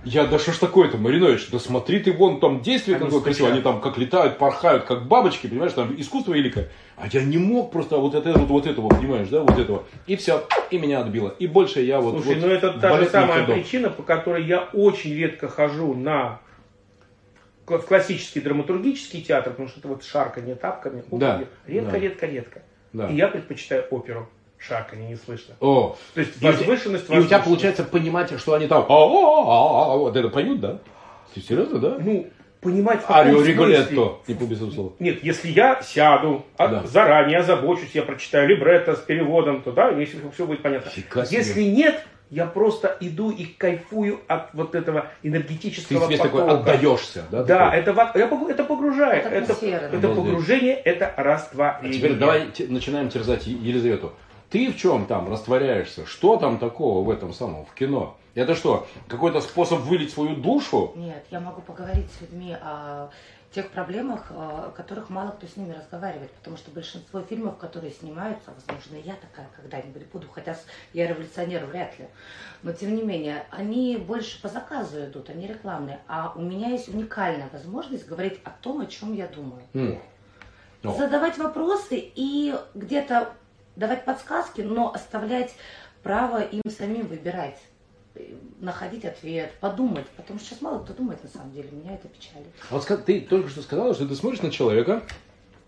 Я, 0.05 0.27
да 0.27 0.39
что 0.39 0.53
ж 0.53 0.59
такое-то, 0.59 0.99
Маринович, 0.99 1.49
да 1.49 1.59
смотри 1.59 2.01
ты 2.01 2.13
вон 2.13 2.39
там 2.39 2.61
действие 2.61 2.97
Они 2.97 3.07
какое 3.07 3.23
красивое, 3.23 3.53
они 3.53 3.63
там 3.63 3.81
как 3.81 3.97
летают, 3.97 4.37
порхают, 4.37 4.85
как 4.85 5.07
бабочки, 5.07 5.47
понимаешь, 5.47 5.73
там 5.73 5.99
искусство 5.99 6.35
великое. 6.35 6.69
А 6.97 7.07
я 7.11 7.23
не 7.23 7.39
мог 7.39 7.73
просто 7.73 7.97
вот 7.97 8.15
это 8.15 8.35
вот, 8.35 8.49
вот 8.49 8.67
этого, 8.67 8.91
понимаешь, 8.91 9.29
да, 9.29 9.41
вот 9.41 9.59
этого. 9.59 9.85
И 10.07 10.17
все, 10.17 10.47
и 10.71 10.79
меня 10.79 11.01
отбило. 11.01 11.35
И 11.39 11.47
больше 11.47 11.81
я 11.81 11.99
вот... 11.99 12.23
Слушай, 12.23 12.41
вот 12.41 12.47
ну 12.47 12.53
это 12.53 12.73
та 12.73 12.99
же 12.99 13.09
самая 13.09 13.41
ходу. 13.41 13.55
причина, 13.55 13.89
по 13.89 14.03
которой 14.03 14.45
я 14.45 14.69
очень 14.75 15.15
редко 15.15 15.49
хожу 15.49 15.95
на 15.95 16.41
классический 17.87 18.41
драматургический 18.41 19.23
театр, 19.23 19.51
потому 19.53 19.69
что 19.69 19.81
это 19.81 19.89
вот 19.89 20.05
шарканье 20.05 20.55
тапками. 20.55 21.05
Да, 21.11 21.45
Редко, 21.67 21.93
да. 21.93 21.99
редко, 21.99 22.27
редко. 22.27 22.63
Да. 22.93 23.09
И 23.09 23.15
я 23.15 23.29
предпочитаю 23.29 23.85
оперу. 23.91 24.29
Шарканье 24.59 25.09
не 25.09 25.17
слышно. 25.17 25.55
О, 25.61 25.97
То 26.15 26.21
есть 26.21 26.43
И 26.43 26.45
возвышенность, 26.45 27.09
И 27.09 27.19
у 27.19 27.25
тебя 27.25 27.39
получается 27.39 27.85
понимать, 27.85 28.37
что 28.41 28.55
они 28.55 28.67
там 28.67 28.85
вот 28.89 30.17
это 30.17 30.29
поют, 30.31 30.61
да? 30.61 30.79
Ты 31.35 31.41
серьезно, 31.41 31.79
да? 31.79 31.97
Ну, 32.01 32.27
понимать 32.61 32.99
в 32.99 33.07
каком 33.07 33.17
Арио. 33.17 33.43
Риголетто, 33.43 34.19
не 34.27 34.35
этого 34.35 34.71
слова. 34.71 34.93
Нет, 34.99 35.23
если 35.23 35.49
я 35.49 35.81
сяду, 35.83 36.45
а 36.57 36.69
Да. 36.69 36.87
заранее 36.87 37.39
озабочусь, 37.39 37.91
я 37.95 38.03
прочитаю 38.03 38.49
либретто 38.49 38.97
с 38.97 38.99
переводом, 38.99 39.63
то 39.63 39.73
да, 39.73 39.91
если 39.91 40.19
все 40.35 40.47
будет 40.47 40.63
понятно. 40.63 40.91
Фига 40.91 41.25
себе. 41.25 41.39
Если 41.39 41.63
нет, 41.63 42.05
я 42.31 42.47
просто 42.47 42.97
иду 43.01 43.31
и 43.31 43.45
кайфую 43.45 44.21
от 44.29 44.53
вот 44.53 44.75
этого 44.75 45.07
Ты 45.23 45.29
энергетического 45.29 46.07
весь 46.09 46.21
такой 46.21 46.43
потока. 46.43 46.61
отдаешься, 46.73 47.25
да? 47.31 47.43
Да, 47.43 47.71
такой? 47.71 47.79
это, 47.81 48.19
я 48.19 48.51
это 48.51 48.65
погружает. 48.65 49.27
Это 49.27 49.55
Это, 49.93 50.09
погружение, 50.09 50.75
это 50.75 51.07
А 51.07 51.23
растворение. 51.23 51.93
теперь 51.99 52.15
давай 52.15 52.49
начинаем 52.69 53.09
терзать 53.09 53.47
Елизавету. 53.47 54.13
Ты 54.51 54.73
в 54.73 54.77
чем 54.77 55.07
там 55.07 55.31
растворяешься? 55.31 56.07
Что 56.07 56.37
там 56.37 56.59
такого 56.59 57.05
в 57.05 57.11
этом 57.11 57.33
самом, 57.35 57.67
в 57.67 57.75
кино? 57.75 58.17
Это 58.35 58.55
что, 58.55 58.87
какой-то 59.09 59.41
способ 59.41 59.81
вылить 59.81 60.13
свою 60.13 60.37
душу? 60.37 60.93
Нет, 60.97 61.25
я 61.31 61.41
могу 61.41 61.61
поговорить 61.61 62.07
с 62.17 62.21
людьми 62.21 62.57
о 62.61 63.09
тех 63.51 63.71
проблемах, 63.71 64.31
о 64.31 64.71
которых 64.77 65.09
мало 65.09 65.31
кто 65.31 65.47
с 65.47 65.57
ними 65.57 65.73
разговаривает, 65.73 66.31
потому 66.33 66.57
что 66.57 66.71
большинство 66.71 67.23
фильмов, 67.23 67.57
которые 67.57 67.93
снимаются, 67.93 68.51
возможно, 68.55 68.97
я 68.97 69.15
такая 69.15 69.49
когда-нибудь 69.57 70.07
буду, 70.07 70.29
хотя 70.29 70.57
я 70.93 71.07
революционер 71.07 71.65
вряд 71.65 71.99
ли, 71.99 72.09
но 72.63 72.73
тем 72.73 72.95
не 72.95 73.03
менее, 73.03 73.45
они 73.51 73.97
больше 73.97 74.41
по 74.43 74.49
заказу 74.49 75.05
идут, 75.05 75.31
они 75.31 75.47
рекламные, 75.47 76.01
а 76.09 76.33
у 76.35 76.41
меня 76.41 76.69
есть 76.69 76.89
уникальная 76.89 77.49
возможность 77.53 78.07
говорить 78.07 78.39
о 78.45 78.51
том, 78.51 78.81
о 78.81 78.87
чем 78.87 79.15
я 79.15 79.27
думаю. 79.27 79.63
М. 79.73 79.99
О. 80.85 80.93
Задавать 80.93 81.39
вопросы 81.39 81.97
и 82.15 82.55
где-то 82.75 83.33
давать 83.77 84.05
подсказки, 84.05 84.61
но 84.61 84.93
оставлять 84.93 85.55
право 86.03 86.41
им 86.41 86.63
самим 86.71 87.07
выбирать 87.07 87.59
э, 87.59 87.78
находить 88.61 89.05
ответ, 89.05 89.53
подумать, 89.61 90.07
потому 90.17 90.39
что 90.39 90.49
сейчас 90.49 90.61
мало 90.61 90.83
кто 90.83 90.93
думает 90.93 91.23
на 91.23 91.29
самом 91.29 91.53
деле, 91.53 91.69
меня 91.71 91.95
это 91.95 92.09
печалит. 92.09 92.49
А 92.71 92.75
Вот 92.75 93.05
ты 93.05 93.21
только 93.21 93.49
что 93.49 93.63
сказала, 93.63 93.95
что 93.95 94.07
ты 94.07 94.15
смотришь 94.15 94.43
на 94.43 94.51
человека, 94.51 95.03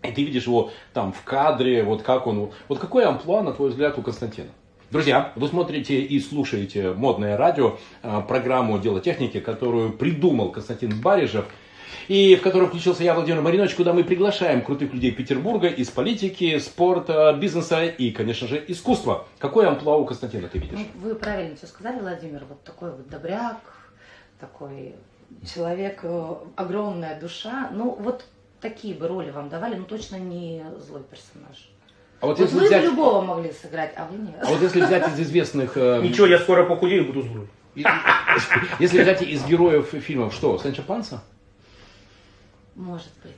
и 0.02 0.12
ты 0.12 0.24
видишь 0.24 0.46
его 0.46 0.70
там 0.92 1.12
в 1.12 1.22
кадре, 1.22 1.82
вот 1.82 2.02
как 2.02 2.26
он, 2.26 2.52
вот 2.68 2.78
какой 2.78 3.04
амплуа, 3.04 3.42
на 3.42 3.52
твой 3.52 3.70
взгляд, 3.70 3.98
у 3.98 4.02
Константина? 4.02 4.50
Друзья, 4.90 5.32
вы 5.36 5.46
смотрите 5.46 6.00
и 6.00 6.18
слушаете 6.18 6.92
модное 6.92 7.36
радио, 7.36 7.78
э, 8.02 8.22
программу 8.26 8.76
«Дело 8.80 9.00
техники», 9.00 9.38
которую 9.38 9.92
придумал 9.92 10.50
Константин 10.50 11.00
Барижев, 11.00 11.46
и 12.08 12.36
в 12.36 12.42
которой 12.42 12.66
включился 12.68 13.02
я, 13.04 13.14
Владимир 13.14 13.40
Маринович, 13.40 13.74
куда 13.74 13.92
мы 13.92 14.04
приглашаем 14.04 14.62
крутых 14.62 14.92
людей 14.92 15.10
Петербурга 15.10 15.68
из 15.68 15.90
политики, 15.90 16.58
спорта, 16.58 17.36
бизнеса 17.40 17.84
и, 17.84 18.10
конечно 18.10 18.46
же, 18.48 18.62
искусства. 18.68 19.26
Какой 19.38 19.66
амплуа 19.66 19.96
у 19.96 20.04
Константина 20.04 20.48
ты 20.48 20.58
видишь? 20.58 20.78
Ну, 20.78 20.86
вы 21.08 21.14
правильно 21.14 21.56
все 21.56 21.66
сказали, 21.66 22.00
Владимир, 22.00 22.44
вот 22.48 22.62
такой 22.64 22.90
вот 22.90 23.08
добряк, 23.08 23.58
такой 24.38 24.94
человек, 25.54 26.00
э, 26.02 26.34
огромная 26.56 27.18
душа. 27.20 27.70
Ну, 27.72 27.96
вот 28.00 28.24
такие 28.60 28.94
бы 28.94 29.08
роли 29.08 29.30
вам 29.30 29.48
давали, 29.48 29.76
но 29.76 29.84
точно 29.84 30.16
не 30.16 30.62
злой 30.78 31.02
персонаж. 31.02 31.70
А 32.20 32.26
вот 32.26 32.38
Вот 32.38 32.44
если 32.44 32.58
вы 32.58 32.66
взять, 32.66 32.84
любого 32.84 33.22
могли 33.22 33.50
сыграть, 33.50 33.94
а 33.96 34.06
вы 34.06 34.18
нет. 34.18 34.36
а 34.42 34.46
вот 34.50 34.60
если 34.60 34.82
взять 34.82 35.08
из 35.08 35.20
известных... 35.20 35.72
э, 35.76 36.00
Ничего, 36.04 36.26
я 36.26 36.38
скоро 36.38 36.64
похудею 36.66 37.04
и 37.04 37.06
буду 37.06 37.48
и- 37.74 37.84
Если 38.78 39.00
взять 39.02 39.22
из 39.22 39.44
героев 39.46 39.88
фильмов, 39.90 40.34
что, 40.34 40.58
Санчо 40.58 40.82
Панса? 40.82 41.22
Может 42.80 43.10
быть. 43.22 43.32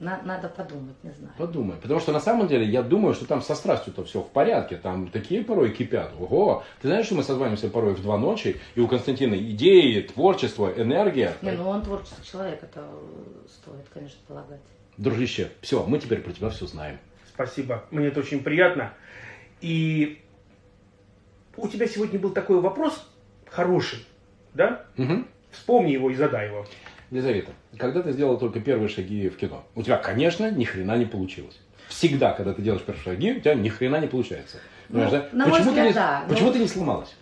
На- 0.00 0.20
надо 0.22 0.48
подумать, 0.48 0.96
не 1.04 1.10
знаю. 1.12 1.32
Подумай. 1.38 1.76
Потому 1.80 2.00
что 2.00 2.12
на 2.12 2.20
самом 2.20 2.48
деле 2.48 2.66
я 2.66 2.82
думаю, 2.82 3.14
что 3.14 3.26
там 3.26 3.40
со 3.40 3.54
страстью-то 3.54 4.04
все 4.04 4.20
в 4.20 4.28
порядке. 4.28 4.76
Там 4.76 5.08
такие 5.08 5.42
порой 5.42 5.70
кипят. 5.70 6.12
Ого! 6.18 6.64
Ты 6.82 6.88
знаешь, 6.88 7.06
что 7.06 7.14
мы 7.14 7.22
созваниваемся 7.22 7.70
порой 7.70 7.94
в 7.94 8.02
два 8.02 8.18
ночи, 8.18 8.60
и 8.74 8.80
у 8.80 8.88
Константина 8.88 9.36
идеи, 9.36 10.02
творчество, 10.02 10.70
энергия. 10.76 11.34
Не, 11.40 11.52
ну 11.52 11.68
он 11.68 11.82
творческий 11.82 12.24
человек, 12.24 12.62
это 12.62 12.86
стоит, 13.48 13.86
конечно, 13.94 14.18
полагать. 14.26 14.60
Дружище, 14.98 15.50
все, 15.62 15.84
мы 15.86 15.98
теперь 15.98 16.20
про 16.20 16.32
тебя 16.32 16.50
все 16.50 16.66
знаем. 16.66 16.98
Спасибо. 17.28 17.84
Мне 17.90 18.08
это 18.08 18.20
очень 18.20 18.42
приятно. 18.42 18.92
И 19.60 20.22
у 21.56 21.68
тебя 21.68 21.86
сегодня 21.86 22.18
был 22.18 22.32
такой 22.32 22.60
вопрос 22.60 23.08
хороший, 23.48 24.04
да? 24.52 24.84
Мгм. 24.96 25.26
Вспомни 25.52 25.92
его 25.92 26.10
и 26.10 26.14
задай 26.14 26.48
его. 26.48 26.66
Елизавета, 27.10 27.52
когда 27.78 28.02
ты 28.02 28.12
сделала 28.12 28.38
только 28.38 28.60
первые 28.60 28.88
шаги 28.88 29.28
в 29.28 29.36
кино, 29.36 29.64
у 29.74 29.82
тебя, 29.82 29.96
конечно, 29.96 30.50
ни 30.50 30.64
хрена 30.64 30.96
не 30.96 31.04
получилось. 31.04 31.60
Всегда, 31.88 32.32
когда 32.32 32.52
ты 32.52 32.62
делаешь 32.62 32.82
первые 32.82 33.04
шаги, 33.04 33.32
у 33.32 33.40
тебя 33.40 33.54
ни 33.54 33.68
хрена 33.68 34.00
не 34.00 34.08
получается. 34.08 34.58
Ну, 34.88 35.08
да? 35.10 35.28
на 35.32 35.46
мой 35.46 35.58
почему, 35.58 35.64
ты 35.64 35.68
взгляд, 35.70 35.86
не, 35.86 35.92
да, 35.92 36.22
но- 36.26 36.28
почему 36.34 36.52
ты 36.52 36.58
не 36.58 36.68
сломалась? 36.68 37.14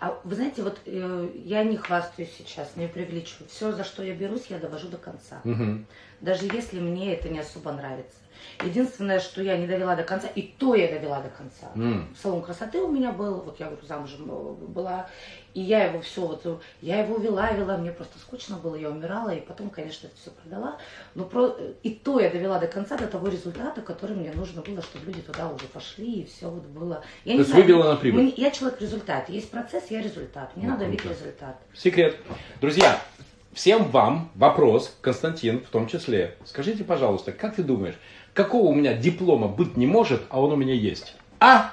А 0.00 0.20
вы 0.24 0.34
знаете, 0.34 0.62
вот 0.62 0.78
э, 0.84 1.28
я 1.44 1.64
не 1.64 1.78
хвастаюсь 1.78 2.30
сейчас, 2.36 2.76
не 2.76 2.88
преувеличиваю. 2.88 3.48
Все, 3.48 3.72
за 3.72 3.84
что 3.84 4.02
я 4.02 4.14
берусь, 4.14 4.46
я 4.50 4.58
довожу 4.58 4.88
до 4.88 4.98
конца. 4.98 5.40
Мгм. 5.44 5.86
Даже 6.20 6.44
если 6.44 6.78
мне 6.78 7.14
это 7.14 7.30
не 7.30 7.38
особо 7.38 7.72
нравится. 7.72 8.18
Единственное, 8.64 9.20
что 9.20 9.42
я 9.42 9.56
не 9.56 9.66
довела 9.66 9.96
до 9.96 10.02
конца, 10.04 10.28
и 10.28 10.42
то 10.42 10.74
я 10.74 10.88
довела 10.88 11.20
до 11.20 11.28
конца. 11.28 11.70
М. 11.74 12.14
Салон 12.20 12.42
красоты 12.42 12.80
у 12.80 12.90
меня 12.90 13.12
был, 13.12 13.34
вот 13.40 13.58
я 13.60 13.66
говорю, 13.66 13.86
замужем 13.86 14.28
э, 14.30 14.52
была, 14.68 15.06
и 15.54 15.60
я 15.60 15.84
его 15.84 16.00
все, 16.00 16.20
вот, 16.26 16.62
я 16.80 17.00
его 17.00 17.16
вела, 17.18 17.50
вела, 17.52 17.76
мне 17.76 17.92
просто 17.92 18.18
скучно 18.18 18.56
было, 18.56 18.74
я 18.74 18.90
умирала, 18.90 19.30
и 19.30 19.40
потом, 19.40 19.70
конечно, 19.70 20.06
это 20.08 20.16
все 20.16 20.30
продала. 20.30 20.78
Но 21.14 21.24
про, 21.24 21.56
и 21.82 21.90
то 21.90 22.18
я 22.20 22.30
довела 22.30 22.58
до 22.58 22.66
конца, 22.66 22.96
до 22.96 23.06
того 23.06 23.28
результата, 23.28 23.80
который 23.82 24.16
мне 24.16 24.32
нужно 24.32 24.62
было, 24.62 24.82
чтобы 24.82 25.06
люди 25.06 25.20
туда 25.22 25.48
уже 25.50 25.66
пошли, 25.66 26.22
и 26.22 26.26
все 26.26 26.48
вот 26.50 26.64
было. 26.64 27.02
Я 27.24 27.34
То 27.34 27.40
есть 27.40 27.54
выбила 27.54 27.84
на 27.90 27.96
прибыль. 27.96 28.22
мне- 28.22 28.34
я 28.36 28.50
человек 28.50 28.80
результат, 28.80 29.28
есть 29.28 29.50
процесс, 29.50 29.84
я 29.90 30.00
результат, 30.02 30.56
мне 30.56 30.66
Ну, 30.66 30.72
надо 30.72 30.86
видеть 30.86 31.04
результат. 31.04 31.56
Секрет. 31.72 32.16
Друзья, 32.60 32.98
всем 33.52 33.84
вам 33.90 34.30
вопрос, 34.34 34.96
Константин 35.00 35.60
в 35.60 35.68
том 35.68 35.86
числе. 35.86 36.36
Скажите, 36.44 36.82
пожалуйста, 36.82 37.30
как 37.32 37.54
ты 37.54 37.62
думаешь, 37.62 37.94
какого 38.34 38.66
у 38.68 38.74
меня 38.74 38.92
диплома 38.94 39.48
быть 39.48 39.76
не 39.76 39.86
может, 39.86 40.22
а 40.28 40.40
он 40.40 40.52
у 40.52 40.56
меня 40.56 40.74
есть? 40.74 41.14
А? 41.40 41.70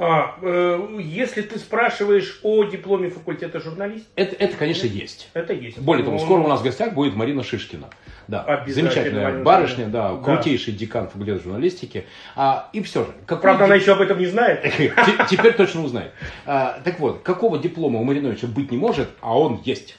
А, 0.00 0.36
э, 0.42 0.98
если 1.00 1.42
ты 1.42 1.58
спрашиваешь 1.58 2.38
о 2.44 2.62
дипломе 2.62 3.10
факультета 3.10 3.58
журналист, 3.58 4.06
Это, 4.14 4.36
это, 4.36 4.56
конечно, 4.56 4.86
есть. 4.86 5.28
это 5.34 5.52
есть. 5.52 5.76
Более 5.80 6.04
того, 6.04 6.18
Он- 6.18 6.22
скоро 6.22 6.40
у 6.42 6.46
нас 6.46 6.60
в 6.60 6.62
гостях 6.62 6.94
будет 6.94 7.16
Марина 7.16 7.42
Шишкина. 7.42 7.88
Да, 8.28 8.62
замечательная 8.68 9.24
Марина 9.24 9.42
барышня, 9.42 9.86
да. 9.86 10.12
Да. 10.14 10.22
крутейший 10.22 10.74
декан 10.74 11.08
факультета 11.08 11.42
журналистики. 11.42 12.06
А, 12.36 12.68
и 12.72 12.80
все 12.82 13.06
же. 13.06 13.10
какой 13.26 13.42
Правда, 13.42 13.64
она 13.64 13.74
ди- 13.76 13.80
еще 13.82 13.92
об 13.94 14.00
этом 14.00 14.18
не 14.20 14.26
знает. 14.26 14.62
Те- 14.76 14.92
Теперь 15.28 15.54
точно 15.54 15.82
узнает. 15.82 16.12
А, 16.46 16.78
так 16.84 17.00
вот, 17.00 17.22
какого 17.24 17.58
диплома 17.58 17.98
у 17.98 18.04
Мариновича 18.04 18.46
быть 18.46 18.70
не 18.70 18.76
может, 18.76 19.08
а 19.20 19.36
он 19.36 19.60
есть? 19.64 19.96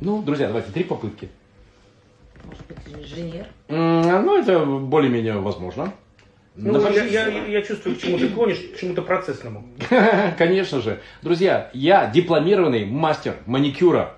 Ну, 0.00 0.22
друзья, 0.22 0.48
давайте 0.48 0.72
три 0.72 0.82
попытки. 0.82 1.28
Может 2.46 2.66
быть, 2.66 2.78
инженер. 2.94 3.46
Ну, 3.68 4.38
это 4.40 4.64
более-менее 4.64 5.34
возможно. 5.40 5.92
Ну, 6.54 6.72
Напишите. 6.80 7.12
я, 7.12 7.26
я- 7.28 7.46
я 7.46 7.62
чувствую, 7.62 7.96
к 7.96 7.98
чему 8.00 8.16
ты 8.18 8.28
клонишь, 8.28 8.58
к 8.58 8.80
чему-то 8.80 9.02
процессному. 9.02 9.64
Конечно 10.38 10.80
же. 10.80 11.00
Друзья, 11.22 11.70
я 11.74 12.06
дипломированный 12.06 12.86
мастер 12.86 13.34
маникюра. 13.46 14.14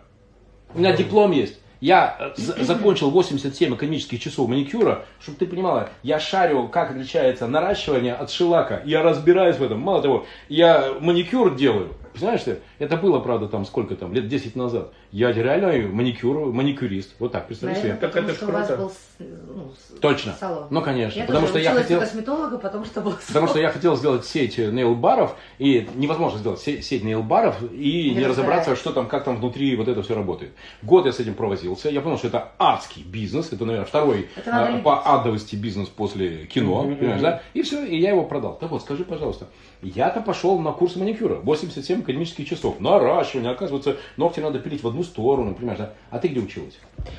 У 0.72 0.78
меня 0.78 0.92
диплом 0.96 1.32
есть. 1.32 1.58
Я 1.80 2.16
э, 2.36 2.40
за- 2.40 2.62
закончил 2.64 3.10
87 3.10 3.74
экономических 3.74 4.20
часов 4.20 4.48
маникюра, 4.48 5.04
чтобы 5.20 5.38
ты 5.38 5.46
понимала, 5.46 5.90
я 6.02 6.20
шарю, 6.20 6.68
как 6.68 6.90
отличается 6.90 7.46
наращивание 7.48 8.14
от 8.14 8.30
шелака. 8.30 8.82
Я 8.84 9.02
разбираюсь 9.02 9.56
в 9.56 9.62
этом. 9.62 9.80
Мало 9.80 10.02
того, 10.02 10.26
я 10.48 10.92
маникюр 11.00 11.54
делаю. 11.56 11.94
Знаешь 12.14 12.42
это 12.78 12.96
было, 12.96 13.20
правда, 13.20 13.48
там 13.48 13.64
сколько 13.64 13.96
там, 13.96 14.12
лет 14.12 14.28
10 14.28 14.56
назад. 14.56 14.92
Я 15.10 15.32
реально 15.32 15.88
маникюр, 15.88 16.52
маникюрист. 16.52 17.14
Вот 17.18 17.32
так, 17.32 17.46
представь 17.46 17.78
себе. 17.78 17.94
Наверное, 17.94 18.00
Так 18.00 18.10
потому 18.10 18.28
это 18.28 18.36
что 18.36 18.46
у 18.46 18.52
вас 18.52 18.66
круто. 18.66 18.82
был 18.82 18.92
ну, 19.18 19.72
Точно. 20.00 20.34
салон. 20.38 20.66
Ну, 20.70 20.82
конечно. 20.82 21.18
Я 21.18 21.24
потому 21.24 21.46
тоже 21.46 21.60
что 21.64 21.70
я 21.70 21.74
хотел... 21.74 21.98
у 21.98 22.00
косметолога, 22.00 22.58
потому 22.58 22.84
что 22.84 23.00
был 23.00 23.14
Потому 23.26 23.48
что 23.48 23.58
я 23.58 23.70
хотел 23.70 23.96
сделать 23.96 24.24
сеть 24.24 24.58
нейл-баров, 24.58 25.32
и 25.58 25.88
невозможно 25.94 26.38
сделать 26.38 26.60
се- 26.60 26.82
сеть 26.82 27.02
нейл-баров 27.04 27.56
и 27.72 28.10
не, 28.10 28.16
Не 28.16 28.26
разобраться, 28.26 28.76
что 28.76 28.92
там, 28.92 29.08
как 29.08 29.24
там 29.24 29.36
внутри 29.36 29.74
вот 29.76 29.88
это 29.88 30.02
все 30.02 30.14
работает. 30.14 30.52
Год 30.82 31.06
я 31.06 31.12
с 31.12 31.20
этим 31.20 31.34
провозился, 31.34 31.90
я 31.90 32.00
понял, 32.00 32.18
что 32.18 32.28
это 32.28 32.52
адский 32.58 33.02
бизнес, 33.02 33.52
это, 33.52 33.64
наверное, 33.64 33.86
второй 33.86 34.28
Это 34.36 34.66
а, 34.66 34.68
любить. 34.68 34.84
по 34.84 35.02
адовости 35.02 35.56
бизнес 35.56 35.88
после 35.88 36.46
кино, 36.46 36.82
Мгм, 36.82 36.96
понимаешь, 36.96 37.22
да? 37.22 37.42
И 37.54 37.62
все, 37.62 37.84
и 37.84 37.98
я 37.98 38.10
его 38.10 38.24
продал. 38.24 38.56
Так 38.58 38.70
вот, 38.70 38.82
скажи, 38.82 39.04
пожалуйста, 39.04 39.48
я-то 39.82 40.20
пошел 40.20 40.58
на 40.58 40.72
курс 40.72 40.96
маникюра, 40.96 41.36
87 41.36 42.02
академических 42.02 42.48
часов, 42.48 42.80
наращивание, 42.80 43.50
оказывается, 43.50 43.96
ногти 44.16 44.40
надо 44.40 44.58
пилить 44.58 44.82
в 44.82 44.88
одну 44.88 45.02
сторону, 45.02 45.54
понимаешь, 45.54 45.78
да? 45.78 45.92
А 46.10 46.18
ты 46.18 46.28
где 46.28 46.40
училась? 46.40 46.78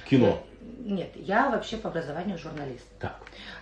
Кино. 0.09 0.39
Нет, 0.81 1.11
я 1.15 1.49
вообще 1.49 1.77
по 1.77 1.89
образованию 1.89 2.37
журналист. 2.37 2.85
Так. 2.99 3.15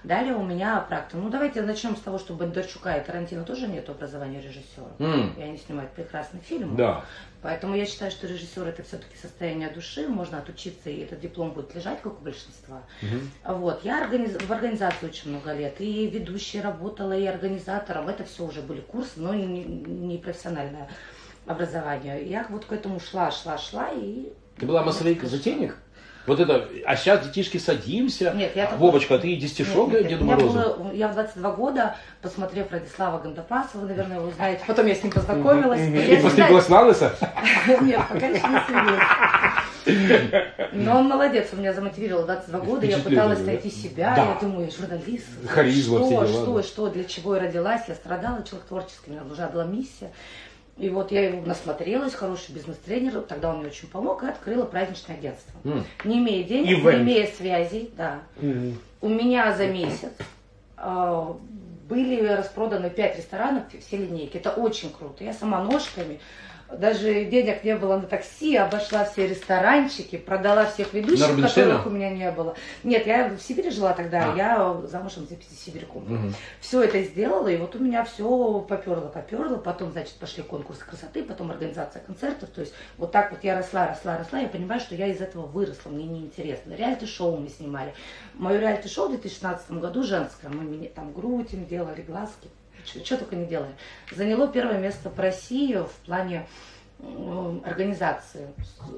Далее 0.04 0.34
у 0.36 0.44
меня 0.44 0.80
практика. 0.88 1.18
Ну, 1.18 1.30
давайте 1.30 1.62
начнем 1.62 1.96
с 1.96 2.00
того, 2.00 2.20
что 2.20 2.34
Бондарчука 2.34 2.96
и 2.96 3.04
Тарантино 3.04 3.44
тоже 3.44 3.68
нет 3.68 3.90
образования 3.90 4.40
режиссера. 4.40 4.88
М. 5.00 5.34
И 5.38 5.42
они 5.42 5.58
снимают 5.58 5.92
прекрасный 5.92 6.40
фильм. 6.40 6.76
Да. 6.76 7.04
Поэтому 7.48 7.76
я 7.76 7.86
считаю, 7.86 8.12
что 8.12 8.28
режиссер 8.28 8.68
это 8.68 8.84
все-таки 8.84 9.16
состояние 9.16 9.70
души, 9.70 10.06
можно 10.10 10.40
отучиться, 10.40 10.90
и 10.90 11.00
этот 11.00 11.22
диплом 11.22 11.52
будет 11.52 11.74
лежать, 11.76 12.02
как 12.02 12.20
у 12.20 12.22
большинства. 12.22 12.82
Мгм. 13.02 13.32
Вот, 13.60 13.86
я 13.86 14.04
организ- 14.04 14.46
в 14.46 14.52
организации 14.52 15.06
очень 15.06 15.30
много 15.30 15.54
лет, 15.54 15.80
и 15.80 16.08
ведущей 16.08 16.60
работала, 16.60 17.18
и 17.18 17.26
организатором, 17.26 18.10
это 18.10 18.26
все 18.26 18.46
уже 18.46 18.62
были 18.62 18.82
курсы, 18.82 19.12
но 19.16 19.34
не, 19.34 19.64
не 19.64 20.18
профессиональное 20.18 20.90
образование. 21.46 22.30
Я 22.30 22.46
вот 22.50 22.66
к 22.66 22.74
этому 22.74 23.00
шла, 23.00 23.32
шла, 23.32 23.58
шла, 23.58 23.92
и... 23.94 24.34
Ты 24.58 24.66
была 24.66 24.84
массовик-затейник? 24.84 25.78
Вот 26.28 26.42
это, 26.42 26.68
а 26.86 26.96
сейчас 26.98 27.26
детишки 27.26 27.58
садимся. 27.58 28.34
Нет, 28.36 28.52
я 28.54 28.66
А, 28.66 28.68
такой- 28.68 28.80
Вовочка, 28.88 29.18
ты 29.18 29.34
иди 29.34 29.48
стишок 29.48 29.90
Нет, 29.92 30.02
нет, 30.02 30.10
Деду 30.10 30.26
Морозу. 30.26 30.54
было- 30.54 30.92
я 30.94 31.08
в 31.08 31.14
22 31.14 31.52
года, 31.52 31.96
посмотрев 32.22 32.70
Радислава 32.70 33.20
Гандапасова, 33.20 33.86
наверное, 33.86 34.20
вы 34.20 34.32
знаете, 34.34 34.62
потом 34.68 34.88
я 34.88 34.96
с 34.96 35.02
ним 35.04 35.14
познакомилась. 35.14 35.80
И 35.82 36.18
постриглась 36.22 36.68
на 36.68 36.82
лысо? 36.82 37.16
Нет, 37.82 38.02
пока 38.10 38.28
еще 38.28 38.46
не 38.46 38.60
сидела. 38.68 39.00
Но 40.74 41.00
он 41.00 41.08
молодец, 41.08 41.48
он 41.54 41.60
меня 41.60 41.72
замотивировал 41.74 42.26
22 42.26 42.60
года, 42.60 42.86
я 42.86 42.98
пыталась 42.98 43.40
найти 43.46 43.72
себя, 43.72 44.14
да. 44.14 44.26
я 44.26 44.38
думаю, 44.42 44.70
журналист. 44.70 45.28
Харизма, 45.48 46.00
что, 46.00 46.28
что, 46.28 46.62
что, 46.64 46.88
для 46.90 47.06
чего 47.06 47.36
я 47.36 47.44
родилась, 47.44 47.84
я 47.88 47.96
страдала, 47.96 48.44
человек 48.44 48.68
творческий, 48.68 49.12
у 49.12 49.14
меня 49.14 49.22
уже 49.32 49.48
была 49.48 49.64
миссия. 49.64 50.12
И 50.78 50.90
вот 50.90 51.12
я 51.12 51.28
его 51.30 51.42
насмотрелась, 51.44 52.14
хороший 52.14 52.52
бизнес-тренер, 52.52 53.22
тогда 53.22 53.50
он 53.50 53.60
мне 53.60 53.68
очень 53.68 53.88
помог, 53.88 54.24
и 54.24 54.28
открыла 54.28 54.64
праздничное 54.66 55.18
агентство. 55.18 55.54
М. 55.64 55.84
Не 56.04 56.20
имея 56.20 56.44
денег, 56.44 56.80
Ивент. 56.80 56.98
не 56.98 57.04
имея 57.04 57.28
связей, 57.28 57.92
да. 57.98 58.20
Мгм. 58.36 58.78
У 59.02 59.10
меня 59.10 59.56
за 59.56 59.68
месяц 59.68 60.12
э, 60.78 61.34
были 61.90 62.28
распроданы 62.28 62.90
пять 62.92 63.18
ресторанов, 63.18 63.64
все 63.86 63.98
линейки. 63.98 64.38
Это 64.38 64.52
очень 64.52 64.92
круто. 64.92 65.24
Я 65.24 65.34
сама 65.34 65.64
ножками, 65.64 66.20
даже 66.72 67.26
денег 67.26 67.64
не 67.64 67.76
было 67.76 67.98
на 67.98 68.04
такси, 68.04 68.58
обошла 68.58 69.06
все 69.06 69.28
ресторанчики, 69.28 70.18
продала 70.18 70.66
всех 70.66 70.94
ведущих, 70.94 71.42
которых 71.42 71.86
у 71.86 71.90
меня 71.90 72.10
не 72.10 72.30
было. 72.32 72.56
Нет, 72.84 73.08
я 73.08 73.30
в 73.30 73.40
Сибири 73.40 73.72
жила 73.72 73.94
тогда, 73.94 74.34
А. 74.34 74.36
я 74.36 74.82
замужем 74.88 75.28
за 75.28 75.36
сибиряком. 75.56 76.04
Мгм. 76.04 76.34
Все 76.60 76.84
это 76.84 77.02
сделала, 77.04 77.48
и 77.48 77.58
вот 77.58 77.76
у 77.76 77.80
меня 77.80 78.04
все 78.04 78.60
поперло, 78.68 79.08
поперло. 79.08 79.58
Потом, 79.58 79.92
значит, 79.92 80.16
пошли 80.16 80.44
конкурсы 80.44 80.84
красоты, 80.84 81.24
потом 81.24 81.52
организация 81.52 82.02
концертов. 82.02 82.50
То 82.50 82.62
есть 82.62 82.74
вот 82.98 83.12
так 83.12 83.32
вот 83.32 83.44
я 83.44 83.56
росла, 83.56 83.88
росла, 83.88 84.18
росла. 84.18 84.40
Я 84.40 84.48
понимаю, 84.48 84.82
что 84.82 84.96
я 84.96 85.08
из 85.08 85.22
этого 85.22 85.46
выросла, 85.46 85.90
мне 85.90 86.06
неинтересно. 86.06 86.74
Реалити-шоу 86.74 87.38
мы 87.38 87.50
снимали. 87.50 87.94
Мое 88.34 88.60
реалити-шоу 88.60 89.08
в 89.08 89.12
2016 89.12 89.72
году 89.72 90.04
женское. 90.04 90.50
Мы 90.50 90.92
там 90.94 91.14
грудь 91.14 91.54
им 91.54 91.66
делали, 91.66 92.02
глазки. 92.02 92.50
Что 92.88 93.18
только 93.18 93.36
не 93.36 93.46
делали. 93.46 93.72
Заняло 94.12 94.48
первое 94.48 94.78
место 94.80 95.10
в 95.10 95.20
России 95.20 95.76
в 95.76 95.92
плане 96.06 96.46
организации, 97.64 98.48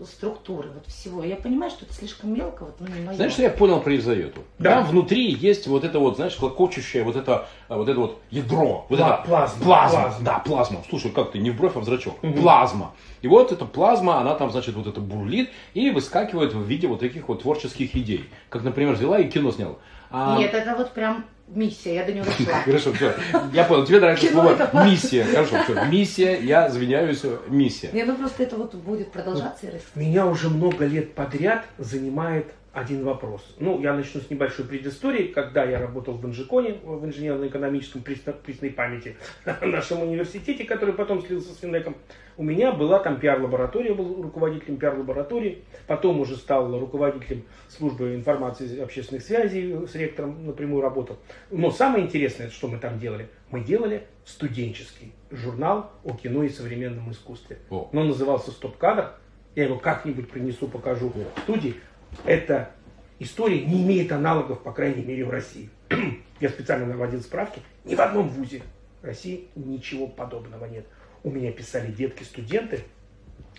структуры, 0.05 0.69
вот 0.73 0.87
всего. 0.87 1.21
Я 1.23 1.35
понимаю, 1.35 1.69
что 1.69 1.83
это 1.85 1.93
слишком 1.93 2.33
мелко, 2.33 2.63
вот, 2.63 2.75
ну, 2.79 2.87
не 2.87 3.01
мое. 3.01 3.15
Знаешь, 3.15 3.33
что 3.33 3.41
я 3.41 3.49
понял 3.49 3.81
про 3.81 3.91
Елизавету? 3.91 4.41
Да. 4.57 4.75
Там 4.75 4.85
внутри 4.85 5.31
есть 5.33 5.67
вот 5.67 5.83
это 5.83 5.99
вот, 5.99 6.15
знаешь, 6.15 6.35
клокочущее, 6.35 7.03
вот 7.03 7.17
это, 7.17 7.47
а, 7.67 7.77
вот 7.77 7.89
это 7.89 7.99
вот 7.99 8.21
ядро. 8.29 8.85
Вот 8.87 8.99
Пла- 8.99 9.15
это, 9.19 9.23
плазма, 9.27 9.63
Плазма. 9.63 10.01
плазма. 10.01 10.25
Да, 10.25 10.39
плазма. 10.39 10.83
Слушай, 10.89 11.11
как 11.11 11.31
ты, 11.31 11.39
не 11.39 11.51
в 11.51 11.57
бровь, 11.57 11.75
а 11.75 11.79
в 11.79 11.83
зрачок. 11.83 12.21
Мгм. 12.23 12.41
Плазма. 12.41 12.93
И 13.21 13.27
вот 13.27 13.51
эта 13.51 13.65
плазма, 13.65 14.21
она 14.21 14.35
там, 14.35 14.49
значит, 14.51 14.75
вот 14.75 14.87
это 14.87 15.01
бурлит 15.01 15.49
и 15.73 15.89
выскакивает 15.91 16.53
в 16.53 16.61
виде 16.63 16.87
вот 16.87 17.01
таких 17.01 17.27
вот 17.27 17.41
творческих 17.41 17.93
идей. 17.95 18.29
Как, 18.49 18.63
например, 18.63 18.93
взяла 18.93 19.19
и 19.19 19.27
кино 19.29 19.51
сняла. 19.51 19.75
А, 20.09 20.37
Нет, 20.39 20.53
это 20.53 20.75
вот 20.75 20.91
прям 20.91 21.25
миссия, 21.55 21.95
я 21.95 22.05
до 22.05 22.13
нее 22.13 22.23
дошла. 22.23 22.53
Хорошо, 22.65 22.93
все. 22.93 23.13
Я 23.53 23.63
понял, 23.63 23.85
тебе 23.85 23.99
нравится 23.99 24.27
Кино 24.27 24.41
слово 24.41 24.53
это 24.55 24.85
миссия. 24.85 25.23
Хорошо, 25.23 25.63
все. 25.63 25.85
Миссия, 25.85 26.39
я 26.41 26.67
извиняюсь, 26.67 27.23
миссия. 27.47 27.89
Не, 27.93 28.03
ну 28.03 28.15
просто 28.15 28.43
это 28.43 28.55
вот 28.55 28.75
будет 28.75 29.11
продолжаться 29.11 29.67
и 29.67 29.71
расти. 29.71 29.87
Меня 29.95 30.25
уже 30.25 30.49
много 30.49 30.85
лет 30.85 31.13
подряд 31.13 31.65
занимает 31.77 32.47
один 32.71 33.03
вопрос. 33.03 33.55
Ну, 33.59 33.81
я 33.81 33.93
начну 33.93 34.21
с 34.21 34.29
небольшой 34.29 34.65
предыстории. 34.65 35.27
Когда 35.27 35.63
я 35.63 35.79
работал 35.79 36.13
в 36.15 36.25
Инжиконе, 36.25 36.75
в 36.83 37.03
инженерно-экономическом 37.05 38.03
пресной 38.03 38.69
памяти 38.69 39.17
нашем 39.61 40.03
университете, 40.03 40.63
который 40.65 40.93
потом 40.93 41.25
слился 41.25 41.53
с 41.53 41.57
Финеком, 41.57 41.95
у 42.39 42.43
меня 42.43 42.71
была 42.71 42.99
там 42.99 43.19
пиар-лаборатория, 43.19 43.89
я 43.89 43.95
был 43.95 44.21
руководителем 44.21 44.77
пиар-лаборатории, 44.77 45.65
потом 45.87 46.21
уже 46.21 46.37
стал 46.37 46.79
руководителем 46.79 47.43
службы 47.67 48.15
информации 48.15 48.77
и 48.77 48.79
общественных 48.79 49.23
связей, 49.23 49.85
с 49.85 49.93
ректором 49.93 50.45
напрямую 50.45 50.81
работал. 50.81 51.17
Но 51.51 51.69
самое 51.69 52.05
интересное, 52.05 52.49
что 52.49 52.69
мы 52.69 52.77
там 52.77 52.97
делали, 52.97 53.27
мы 53.51 53.59
делали 53.59 54.07
студенческий 54.23 55.11
журнал 55.29 55.91
о 56.05 56.13
кино 56.13 56.43
и 56.43 56.49
современном 56.49 57.11
искусстве. 57.11 57.57
О. 57.69 57.89
Но 57.91 58.01
он 58.01 58.07
назывался 58.07 58.51
«Стоп-кадр». 58.51 59.11
Я 59.55 59.65
его 59.65 59.77
как-нибудь 59.77 60.29
принесу, 60.29 60.69
покажу 60.69 61.09
в 61.09 61.41
студии. 61.41 61.75
Эта 62.23 62.71
история 63.19 63.65
не 63.65 63.83
имеет 63.83 64.13
аналогов, 64.13 64.61
по 64.61 64.71
крайней 64.71 65.03
мере, 65.03 65.25
в 65.25 65.29
России. 65.29 65.69
Я 66.39 66.47
специально 66.47 66.85
наводил 66.85 67.19
справки. 67.19 67.59
Ни 67.83 67.95
в 67.95 67.99
одном 67.99 68.29
вузе 68.29 68.61
России 69.01 69.49
ничего 69.55 70.07
подобного 70.07 70.65
нет. 70.65 70.85
У 71.23 71.31
меня 71.31 71.51
писали 71.51 71.91
детки-студенты, 71.91 72.81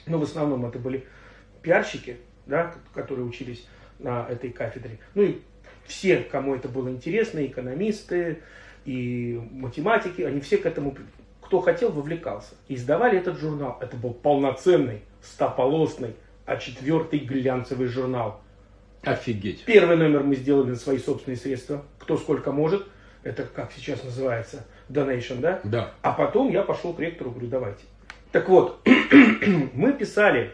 но 0.07 0.19
в 0.19 0.23
основном 0.23 0.65
это 0.67 0.79
были 0.79 1.07
пиарщики, 1.63 2.17
да, 2.47 2.75
которые 2.95 3.27
учились 3.27 3.67
на 3.99 4.27
этой 4.29 4.51
кафедре. 4.51 4.99
Ну 5.15 5.23
и 5.23 5.41
все, 5.85 6.19
кому 6.19 6.55
это 6.55 6.69
было 6.69 6.89
интересно, 6.89 7.45
экономисты, 7.45 8.43
и 8.85 9.41
математики, 9.51 10.23
они 10.23 10.41
все 10.41 10.57
к 10.57 10.67
этому, 10.67 10.97
кто 11.43 11.61
хотел, 11.61 11.93
вовлекался. 11.93 12.55
И 12.69 12.75
издавали 12.75 13.19
этот 13.19 13.39
журнал. 13.39 13.79
Это 13.81 13.97
был 13.97 14.15
полноценный, 14.15 15.03
стополосный, 15.23 16.15
а 16.47 16.57
четвертый 16.57 17.19
глянцевый 17.19 17.89
журнал. 17.89 18.41
Офигеть. 19.03 19.65
Первый 19.65 19.97
номер 19.97 20.23
мы 20.23 20.37
сделали 20.37 20.71
на 20.71 20.77
свои 20.77 20.99
собственные 20.99 21.37
средства, 21.37 21.85
кто 21.99 22.17
сколько 22.17 22.53
может. 22.53 22.87
Это 23.23 23.45
как 23.45 23.71
сейчас 23.73 24.03
называется, 24.03 24.67
donation, 24.91 25.41
да? 25.41 25.61
Да. 25.65 25.93
А 26.03 26.13
потом 26.13 26.51
я 26.51 26.63
пошел 26.63 26.93
к 26.93 27.01
ректору, 27.01 27.31
говорю, 27.31 27.49
давайте. 27.49 27.85
Так 28.33 28.49
вот, 28.49 28.81
мы 29.75 29.93
писали 29.93 30.53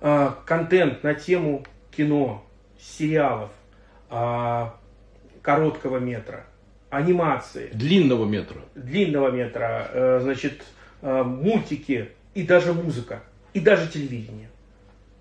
э, 0.00 0.30
контент 0.46 1.02
на 1.02 1.14
тему 1.14 1.64
кино, 1.90 2.44
сериалов, 2.78 3.50
э, 4.10 4.66
короткого 5.42 5.98
метра, 5.98 6.44
анимации, 6.90 7.70
Длинного 7.72 8.26
метра. 8.26 8.58
длинного 8.74 9.30
метра, 9.30 9.88
э, 9.92 10.20
значит, 10.22 10.62
э, 11.02 11.22
мультики 11.22 12.10
и 12.34 12.42
даже 12.42 12.72
музыка, 12.72 13.22
и 13.54 13.60
даже 13.60 13.88
телевидение. 13.88 14.48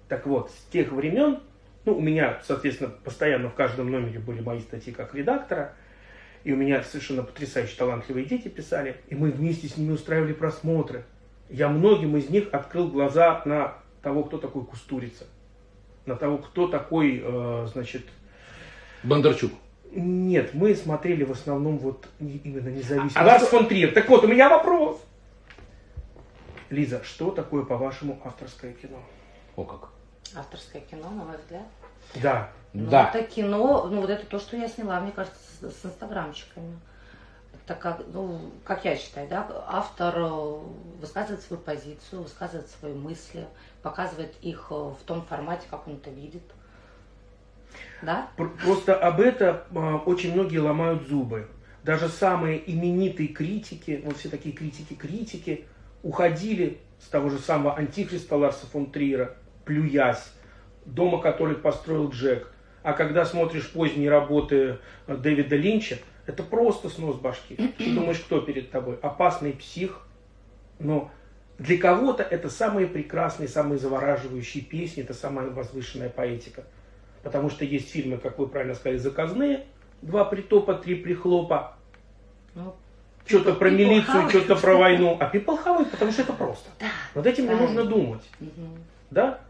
Так 0.08 0.25
вот, 0.25 0.51
с 0.51 0.71
тех 0.71 0.91
времен, 0.91 1.39
ну, 1.86 1.97
у 1.97 2.01
меня, 2.01 2.39
соответственно, 2.45 2.89
постоянно 3.03 3.49
в 3.49 3.53
каждом 3.56 3.91
номере 3.91 4.19
были 4.19 4.41
мои 4.41 4.60
статьи 4.62 4.93
как 4.93 5.13
редактора, 5.15 5.73
и 6.47 6.53
у 6.53 6.55
меня 6.55 6.81
совершенно 6.81 7.23
потрясающие 7.23 7.75
талантливые 7.77 8.25
дети 8.25 8.47
писали, 8.47 8.95
и 9.10 9.15
мы 9.15 9.31
вместе 9.31 9.67
с 9.67 9.75
ними 9.75 9.91
устраивали 9.91 10.31
просмотры. 10.31 11.03
Я 11.49 11.67
многим 11.67 12.15
из 12.15 12.29
них 12.29 12.47
открыл 12.53 12.88
глаза 12.88 13.41
на 13.43 13.73
того, 14.01 14.23
кто 14.23 14.38
такой 14.38 14.63
Кустурица, 14.63 15.25
на 16.05 16.15
того, 16.15 16.38
кто 16.38 16.69
такой, 16.69 17.21
э, 17.21 17.67
значит, 17.73 18.03
Бондарчук. 19.03 19.51
нет, 19.91 20.53
мы 20.53 20.73
смотрели 20.73 21.25
в 21.25 21.33
основном 21.33 21.79
вот 21.79 22.07
именно 22.21 22.69
независимо. 22.69 23.12
А 23.21 23.25
Ларс 23.25 23.45
фон 23.47 23.67
Триер. 23.67 23.93
Так 23.93 24.07
вот, 24.07 24.23
у 24.23 24.27
меня 24.29 24.47
вопрос. 24.47 25.03
Лиза, 26.69 27.03
что 27.03 27.31
такое, 27.31 27.65
по-вашему, 27.65 28.21
авторское 28.23 28.71
кино? 28.71 28.99
О 29.57 29.65
как. 29.65 29.89
Авторское 30.33 30.81
кино, 30.81 31.10
на 31.10 31.25
мой 31.25 31.36
взгляд. 31.36 31.67
Да. 32.15 32.49
Ну, 32.73 32.89
Да. 32.89 33.11
это 33.13 33.23
кино, 33.23 33.87
ну 33.89 34.01
вот 34.01 34.09
это 34.09 34.25
то, 34.25 34.39
что 34.39 34.57
я 34.57 34.67
сняла, 34.67 34.99
мне 34.99 35.11
кажется, 35.11 35.39
с, 35.61 35.81
с 35.81 35.85
инстаграмчиками. 35.85 36.77
Это 37.65 37.75
как, 37.75 38.01
ну, 38.13 38.39
как 38.63 38.85
я 38.85 38.95
считаю, 38.95 39.27
да, 39.27 39.45
автор 39.67 40.15
э, 40.17 40.59
высказывает 41.01 41.41
свою 41.41 41.61
позицию, 41.61 42.23
высказывает 42.23 42.69
свои 42.69 42.93
мысли, 42.93 43.45
показывает 43.81 44.33
их 44.41 44.67
э, 44.69 44.73
в 44.73 44.99
том 45.05 45.21
формате, 45.23 45.67
как 45.69 45.87
он 45.87 45.95
это 45.95 46.09
видит. 46.09 46.43
Да? 48.01 48.29
Пр- 48.37 48.55
Просто 48.63 48.95
об 48.95 49.19
этом 49.19 49.57
а, 49.75 49.97
очень 49.97 50.33
многие 50.33 50.59
ломают 50.59 51.07
зубы. 51.07 51.47
Даже 51.83 52.09
самые 52.09 52.61
именитые 52.71 53.29
критики, 53.29 54.01
вот 54.05 54.17
все 54.17 54.29
такие 54.29 54.53
критики-критики, 54.53 55.65
уходили 56.03 56.79
с 56.99 57.07
того 57.07 57.29
же 57.29 57.39
самого 57.39 57.75
антихриста 57.75 58.35
Ларса 58.35 58.65
фон 58.67 58.91
Триера, 58.91 59.35
плюясь, 59.65 60.31
дома, 60.88 61.21
который 61.21 61.56
построил 61.56 62.10
Джек. 62.10 62.52
А 62.84 62.93
когда 62.93 63.26
смотришь 63.26 63.69
поздние 63.71 64.10
работы 64.10 64.78
э, 65.08 65.15
Дэвида 65.17 65.56
Линча, 65.56 65.97
это 66.26 66.43
просто 66.43 66.89
снос 66.89 67.17
башки. 67.17 67.56
Ты 67.78 67.93
думаешь, 67.93 68.19
кто 68.19 68.41
перед 68.41 68.71
тобой? 68.71 68.97
Опасный 69.02 69.54
псих. 69.54 70.02
Но 70.80 71.12
для 71.58 71.78
кого-то 71.78 72.23
это 72.23 72.50
самые 72.50 72.88
прекрасные, 72.88 73.47
самые 73.47 73.80
завораживающие 73.80 74.63
песни, 74.63 75.04
это 75.04 75.13
самая 75.13 75.50
возвышенная 75.50 76.10
поэтика. 76.10 76.63
Потому 77.23 77.50
что 77.50 77.65
есть 77.65 77.91
фильмы, 77.91 78.17
как 78.17 78.39
вы 78.39 78.47
правильно 78.47 78.76
сказали, 78.76 78.97
заказные. 78.97 79.65
Два 80.02 80.23
притопа, 80.26 80.76
три 80.76 80.95
прихлопа. 80.95 81.76
Ну, 82.56 82.76
Что-то 83.26 83.54
про 83.54 83.69
милицию, 83.69 84.30
что-то 84.30 84.56
про 84.56 84.78
войну. 84.78 85.17
А 85.19 85.30
people 85.34 85.58
потому 85.91 86.12
что 86.12 86.21
это 86.21 86.34
просто. 86.34 86.69
да. 86.80 86.88
Над 87.15 87.26
этим 87.26 87.43
не 87.43 87.50
Правильно. 87.50 87.67
нужно 87.73 87.89
думать. 87.89 88.21
Мгм. 88.39 88.78
Да? 89.10 89.41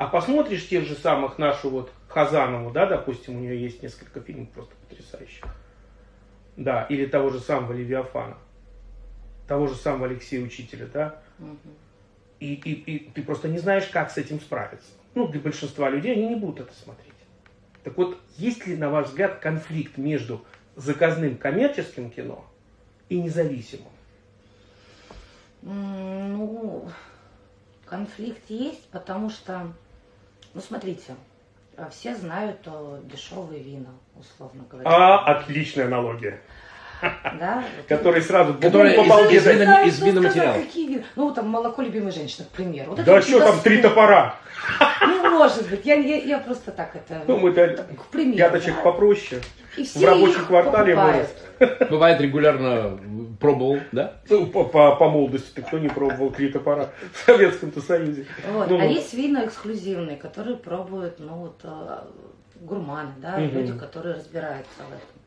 А 0.00 0.06
посмотришь 0.06 0.66
тех 0.66 0.86
же 0.86 0.94
самых 0.94 1.36
нашу 1.36 1.68
вот 1.68 1.92
Хазанову, 2.08 2.70
да, 2.70 2.86
допустим, 2.86 3.36
у 3.36 3.40
нее 3.40 3.60
есть 3.60 3.82
несколько 3.82 4.22
фильмов 4.22 4.48
просто 4.48 4.74
потрясающих. 4.76 5.44
Да, 6.56 6.84
или 6.84 7.04
того 7.04 7.28
же 7.28 7.38
самого 7.38 7.74
Левиафана, 7.74 8.38
того 9.46 9.66
же 9.66 9.74
самого 9.74 10.06
Алексея 10.06 10.42
Учителя, 10.42 10.86
да, 10.86 11.20
Мгм. 11.36 11.58
и, 12.38 12.54
и, 12.54 12.72
и 12.72 13.10
ты 13.10 13.22
просто 13.22 13.48
не 13.48 13.58
знаешь, 13.58 13.88
как 13.88 14.10
с 14.10 14.16
этим 14.16 14.40
справиться. 14.40 14.88
Ну, 15.14 15.28
для 15.28 15.38
большинства 15.38 15.90
людей 15.90 16.14
они 16.14 16.28
не 16.28 16.36
будут 16.36 16.68
это 16.68 16.74
смотреть. 16.74 17.12
Так 17.84 17.94
вот, 17.98 18.18
есть 18.38 18.66
ли, 18.66 18.78
на 18.78 18.88
ваш 18.88 19.08
взгляд, 19.08 19.40
конфликт 19.40 19.98
между 19.98 20.46
заказным 20.76 21.36
коммерческим 21.36 22.10
кино 22.10 22.46
и 23.10 23.20
независимым? 23.20 23.92
Ну, 25.60 26.88
конфликт 27.84 28.48
есть, 28.48 28.88
потому 28.88 29.28
что 29.28 29.74
Ну, 30.54 30.60
смотрите, 30.60 31.14
э, 31.76 31.86
все 31.90 32.14
знают 32.14 32.58
э, 32.66 33.00
дешевые 33.04 33.62
вина, 33.62 33.90
условно 34.18 34.64
говоря. 34.70 34.88
А, 34.88 35.18
отличная 35.26 35.86
аналогия. 35.86 36.40
Да? 37.00 37.64
Который 37.88 38.20
сразу 38.22 38.54
Который 38.54 38.94
из- 38.94 39.32
из 39.32 39.46
вина- 39.46 39.82
из 39.84 40.00
виноматериала. 40.00 40.52
сказать, 40.52 40.66
какие 40.66 40.88
вина. 40.88 41.04
Ну, 41.16 41.32
там 41.32 41.48
молоко 41.48 41.82
любимой 41.82 42.12
женщины, 42.12 42.46
к 42.46 42.50
примеру. 42.50 42.90
Вот 42.90 43.04
Да 43.04 43.22
что 43.22 43.38
там, 43.40 43.60
три 43.60 43.80
топора. 43.80 44.36
Ну, 45.00 45.38
может 45.38 45.68
быть, 45.70 45.86
я, 45.86 45.94
я, 45.94 46.16
я 46.16 46.38
просто 46.38 46.70
так 46.72 46.94
это... 46.94 47.22
Ну, 47.26 47.38
мы-то 47.38 47.86
к 47.96 48.06
примеру. 48.06 48.38
пяточек 48.38 48.76
да. 48.76 48.82
попроще. 48.82 49.40
И 49.76 49.84
все 49.84 50.00
в 50.00 50.04
рабочем 50.04 50.46
квартале 50.46 50.94
покупают. 50.94 51.30
Бывает 51.90 52.20
регулярно 52.20 52.98
пробовал, 53.38 53.78
да? 53.92 54.14
Ну, 54.28 54.46
по, 54.46 54.64
по, 54.64 54.96
по 54.96 55.08
молодости-то 55.08 55.62
кто 55.62 55.78
не 55.78 55.88
пробовал 55.88 56.30
три 56.30 56.50
топора 56.50 56.90
в 57.12 57.26
Советском-то 57.26 57.80
Союзе. 57.80 58.26
Вот. 58.52 58.68
Ну, 58.68 58.76
а 58.76 58.84
ну. 58.84 58.90
есть 58.90 59.14
вина 59.14 59.46
эксклюзивные, 59.46 60.16
которые 60.16 60.56
пробуют, 60.56 61.18
ну, 61.18 61.34
вот, 61.34 61.60
э, 61.64 61.98
гурманы, 62.60 63.12
да, 63.18 63.38
Мгм. 63.38 63.54
люди, 63.54 63.78
которые 63.78 64.16
разбираются 64.16 64.78
в 64.78 64.92
этом. 64.92 65.20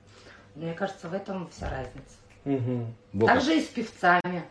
Мне 0.55 0.73
кажется, 0.73 1.07
в 1.07 1.13
этом 1.13 1.49
вся 1.49 1.69
разница. 1.69 2.93
Вот 3.13 3.27
как. 3.27 3.37
Также 3.37 3.57
и 3.57 3.61
с 3.61 3.67
певцами. 3.67 4.43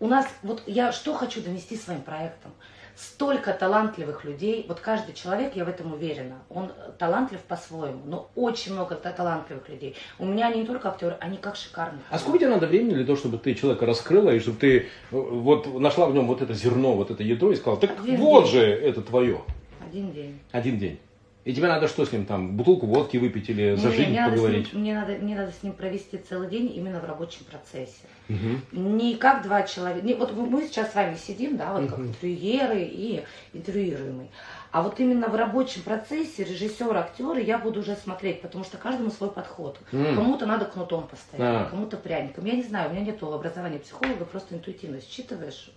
У 0.00 0.06
нас, 0.06 0.26
вот 0.42 0.62
я 0.66 0.90
что 0.90 1.14
хочу 1.14 1.42
донести 1.42 1.76
своим 1.76 2.00
проектом? 2.00 2.52
Столько 2.96 3.52
талантливых 3.52 4.24
людей, 4.24 4.64
вот 4.66 4.80
каждый 4.80 5.14
человек, 5.14 5.54
я 5.54 5.66
в 5.66 5.68
этом 5.68 5.92
уверена, 5.92 6.38
он 6.48 6.72
талантлив 6.98 7.40
по-своему, 7.40 8.00
но 8.06 8.30
очень 8.34 8.72
много 8.72 8.94
та- 8.94 9.12
талантливых 9.12 9.68
людей. 9.68 9.94
У 10.18 10.24
меня 10.24 10.46
они 10.46 10.62
не 10.62 10.66
только 10.66 10.88
актеры, 10.88 11.16
они 11.20 11.36
как 11.36 11.56
шикарные. 11.56 12.00
А 12.08 12.18
сколько 12.18 12.38
тебе 12.38 12.48
надо 12.48 12.66
времени 12.66 12.94
для 12.94 13.04
того, 13.04 13.18
чтобы 13.18 13.36
ты 13.36 13.54
человека 13.54 13.84
раскрыла, 13.84 14.30
и 14.30 14.38
чтобы 14.38 14.58
ты 14.58 14.78
э, 14.78 14.84
вот 15.10 15.66
нашла 15.78 16.06
в 16.06 16.14
нем 16.14 16.26
вот 16.26 16.40
это 16.40 16.54
зерно, 16.54 16.94
вот 16.94 17.10
это 17.10 17.22
ядро, 17.22 17.52
и 17.52 17.56
сказала, 17.56 17.78
так 17.78 17.90
Один 18.00 18.16
вот 18.16 18.44
день. 18.44 18.52
же 18.52 18.60
это 18.64 19.02
твое. 19.02 19.42
Один 19.86 20.12
день. 20.12 20.38
Один 20.52 20.78
день. 20.78 20.98
И 21.46 21.54
тебе 21.54 21.68
надо 21.68 21.86
что 21.86 22.04
с 22.04 22.10
ним 22.10 22.26
там, 22.26 22.56
бутылку 22.56 22.86
водки 22.86 23.18
выпить 23.18 23.48
или 23.48 23.70
Не, 23.70 23.76
за 23.76 23.92
жизнь 23.92 24.10
мне, 24.10 24.20
надо 24.20 24.32
поговорить? 24.32 24.72
ним, 24.72 24.82
мне, 24.82 24.94
надо, 24.96 25.12
мне 25.12 25.36
надо 25.36 25.52
с 25.52 25.62
ним 25.62 25.74
провести 25.74 26.18
целый 26.18 26.48
день 26.50 26.72
именно 26.74 26.98
в 26.98 27.04
рабочем 27.04 27.44
процессе. 27.44 28.02
Мгм. 28.26 28.62
Не 28.72 29.14
как 29.14 29.44
два 29.44 29.62
человека. 29.62 30.04
Не, 30.04 30.14
вот 30.14 30.34
мы 30.34 30.66
сейчас 30.66 30.90
с 30.90 30.96
вами 30.96 31.14
сидим, 31.14 31.56
да, 31.56 31.72
вот 31.72 31.88
как 31.88 31.98
Мгм. 32.00 32.08
интервьюеры 32.08 32.82
и 32.82 33.22
интервьюируемый. 33.52 34.32
А 34.72 34.82
вот 34.82 34.98
именно 34.98 35.28
в 35.28 35.36
рабочем 35.36 35.82
процессе 35.82 36.42
режиссер, 36.42 36.96
актеры 36.96 37.40
я 37.42 37.58
буду 37.58 37.78
уже 37.78 37.94
смотреть, 37.94 38.40
потому 38.42 38.64
что 38.64 38.76
каждому 38.76 39.12
свой 39.12 39.30
подход. 39.30 39.78
М. 39.92 40.16
Кому-то 40.16 40.46
надо 40.46 40.64
кнутом 40.64 41.06
постоять, 41.06 41.46
А. 41.46 41.68
кому-то 41.70 41.96
пряником. 41.96 42.44
Я 42.44 42.54
не 42.54 42.64
знаю, 42.64 42.90
у 42.90 42.92
меня 42.92 43.04
нет 43.04 43.22
образования 43.22 43.78
психолога, 43.78 44.24
просто 44.24 44.56
интуитивно 44.56 45.00
считываешь 45.00 45.70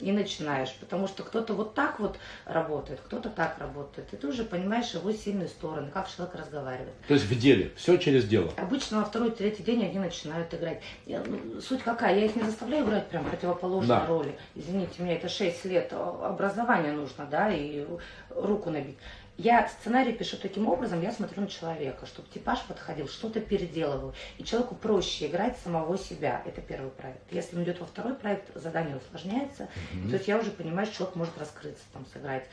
и 0.00 0.12
начинаешь. 0.12 0.72
Потому 0.80 1.08
что 1.08 1.22
кто-то 1.22 1.54
вот 1.54 1.74
так 1.74 1.98
вот 1.98 2.18
работает, 2.44 3.00
кто-то 3.04 3.30
так 3.30 3.58
работает. 3.58 4.12
И 4.12 4.16
ты 4.16 4.26
уже 4.28 4.44
понимаешь 4.44 4.90
его 4.94 5.12
сильные 5.12 5.48
стороны, 5.48 5.90
как 5.90 6.08
человек 6.08 6.34
разговаривает. 6.36 6.94
То 7.06 7.14
есть 7.14 7.26
в 7.26 7.38
деле, 7.38 7.72
все 7.76 7.96
через 7.96 8.24
дело. 8.24 8.52
Обычно 8.56 8.98
на 8.98 9.04
второй, 9.04 9.30
третий 9.30 9.62
день 9.62 9.84
они 9.84 9.98
начинают 9.98 10.52
играть. 10.54 10.80
Я, 11.06 11.22
ну, 11.24 11.60
суть 11.60 11.82
какая? 11.82 12.16
Я 12.18 12.26
их 12.26 12.36
не 12.36 12.42
заставляю 12.42 12.84
играть 12.84 13.08
прям 13.08 13.24
противоположные 13.24 14.00
Да. 14.00 14.06
роли. 14.06 14.36
Извините 14.54 15.02
меня, 15.02 15.14
это 15.14 15.28
6 15.28 15.64
лет 15.64 15.88
а, 15.92 16.28
образования 16.28 16.92
нужно, 16.92 17.26
да, 17.26 17.50
и 17.52 17.86
руку 18.30 18.70
набить. 18.70 18.98
Я 19.40 19.68
сценарий 19.68 20.12
пишу 20.12 20.36
таким 20.36 20.68
образом, 20.68 21.00
я 21.00 21.12
смотрю 21.12 21.42
на 21.42 21.46
человека, 21.46 22.06
чтобы 22.06 22.28
типаж 22.28 22.60
подходил, 22.66 23.06
что-то 23.06 23.40
переделывал. 23.40 24.12
И 24.36 24.42
человеку 24.42 24.74
проще 24.74 25.28
играть 25.28 25.56
самого 25.62 25.96
себя. 25.96 26.42
Это 26.44 26.60
первый 26.60 26.90
проект. 26.90 27.20
Если 27.30 27.54
он 27.56 27.62
идет 27.62 27.78
во 27.78 27.86
второй 27.86 28.14
проект, 28.14 28.50
задание 28.56 28.96
усложняется. 28.96 29.68
То 30.10 30.16
есть 30.16 30.26
я 30.26 30.38
уже 30.38 30.50
понимаю, 30.50 30.86
что 30.86 30.96
человек 30.96 31.16
может 31.16 31.38
раскрыться, 31.38 31.84
там, 31.92 32.04
сыграть 32.12 32.46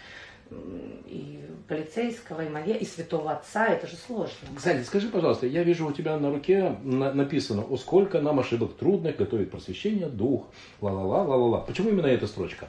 и 1.07 1.43
полицейского, 1.67 2.45
и 2.45 2.49
маньяка, 2.49 2.77
и 2.79 2.85
святого 2.85 3.31
отца. 3.31 3.65
Это 3.65 3.87
же 3.87 3.95
сложно. 3.95 4.35
Кстати, 4.55 4.83
скажи, 4.83 5.09
пожалуйста, 5.09 5.47
я 5.47 5.63
вижу 5.63 5.87
у 5.87 5.91
тебя 5.91 6.19
на 6.19 6.29
руке 6.29 6.77
на- 6.83 7.11
написано, 7.13 7.63
о 7.63 7.77
сколько 7.77 8.21
нам 8.21 8.39
ошибок 8.39 8.75
трудных 8.75 9.15
готовит 9.17 9.49
просвещение 9.49 10.05
дух, 10.07 10.45
ла-ла-ла, 10.81 11.23
ла-ла-ла. 11.23 11.61
Почему 11.61 11.89
именно 11.89 12.05
эта 12.05 12.27
строчка? 12.27 12.67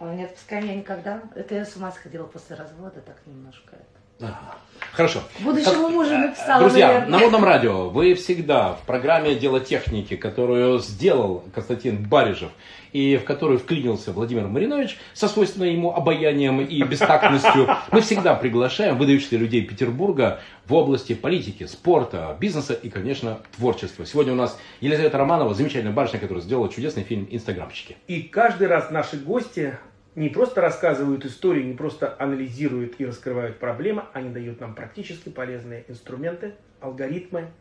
А, 0.00 0.14
Не 0.14 0.24
отпускай 0.24 0.62
меня 0.62 0.74
никогда. 0.76 1.22
Это 1.34 1.54
я 1.56 1.64
с 1.64 1.74
ума 1.76 1.90
сходила 1.90 2.24
после 2.24 2.56
развода, 2.56 3.00
так 3.00 3.16
немножко. 3.26 3.70
это. 3.76 3.84
Ага. 4.20 4.56
Хорошо. 4.92 5.20
Будущему 5.40 5.84
Как- 5.84 5.90
мужу 5.92 6.18
написала, 6.18 6.60
Друзья, 6.60 6.86
наверное. 6.88 7.08
на 7.10 7.18
модном 7.18 7.44
радио 7.44 7.88
вы 7.88 8.14
всегда 8.14 8.72
в 8.74 8.82
программе 8.82 9.36
«Дело 9.36 9.60
техники», 9.60 10.16
которую 10.16 10.80
сделал 10.80 11.44
Константин 11.54 12.02
Барижев, 12.08 12.50
и 12.92 13.16
в 13.16 13.24
которую 13.24 13.60
вклинился 13.60 14.10
Владимир 14.12 14.48
Маринович 14.48 14.98
со 15.14 15.28
свойственным 15.28 15.68
ему 15.70 15.94
обаянием 15.94 16.60
и 16.60 16.82
бестактностью, 16.82 17.68
мы 17.92 18.00
всегда 18.00 18.34
приглашаем 18.34 18.98
выдающихся 18.98 19.36
людей 19.36 19.62
Петербурга 19.62 20.40
в 20.66 20.74
области 20.74 21.14
политики, 21.14 21.66
спорта, 21.66 22.36
бизнеса 22.40 22.72
и, 22.74 22.88
конечно, 22.88 23.38
творчества. 23.56 24.04
Сегодня 24.04 24.32
у 24.32 24.36
нас 24.36 24.58
Елизавета 24.80 25.18
Романова, 25.18 25.54
замечательная 25.54 25.92
барышня, 25.94 26.18
которая 26.18 26.42
сделала 26.42 26.68
чудесный 26.72 27.04
фильм 27.04 27.28
«Инстаграмщики». 27.30 27.96
И 28.08 28.22
каждый 28.22 28.66
раз 28.66 28.90
наши 28.90 29.16
гости 29.16 29.78
не 30.18 30.28
просто 30.30 30.60
рассказывают 30.60 31.24
истории, 31.24 31.62
не 31.62 31.74
просто 31.74 32.16
анализируют 32.18 32.96
и 32.98 33.06
раскрывают 33.06 33.60
проблемы, 33.60 34.02
они 34.12 34.30
дают 34.30 34.60
нам 34.60 34.74
практически 34.74 35.28
полезные 35.28 35.84
инструменты, 35.86 36.54
алгоритмы, 36.80 37.52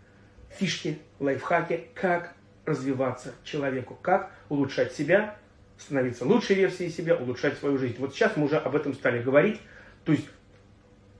фишки, 0.49 0.97
лайфхаки, 1.19 1.89
как 1.93 2.33
развиваться 2.65 3.35
человеку, 3.43 3.95
как 4.01 4.31
улучшать 4.49 4.93
себя, 4.93 5.35
становиться 5.77 6.25
лучшей 6.25 6.55
версией 6.55 6.89
себя, 6.89 7.15
улучшать 7.15 7.59
свою 7.59 7.77
жизнь. 7.77 7.97
Вот 7.99 8.15
сейчас 8.15 8.35
мы 8.35 8.45
уже 8.45 8.57
об 8.57 8.75
этом 8.75 8.95
стали 8.95 9.21
говорить. 9.21 9.61
То 10.03 10.13
есть, 10.13 10.27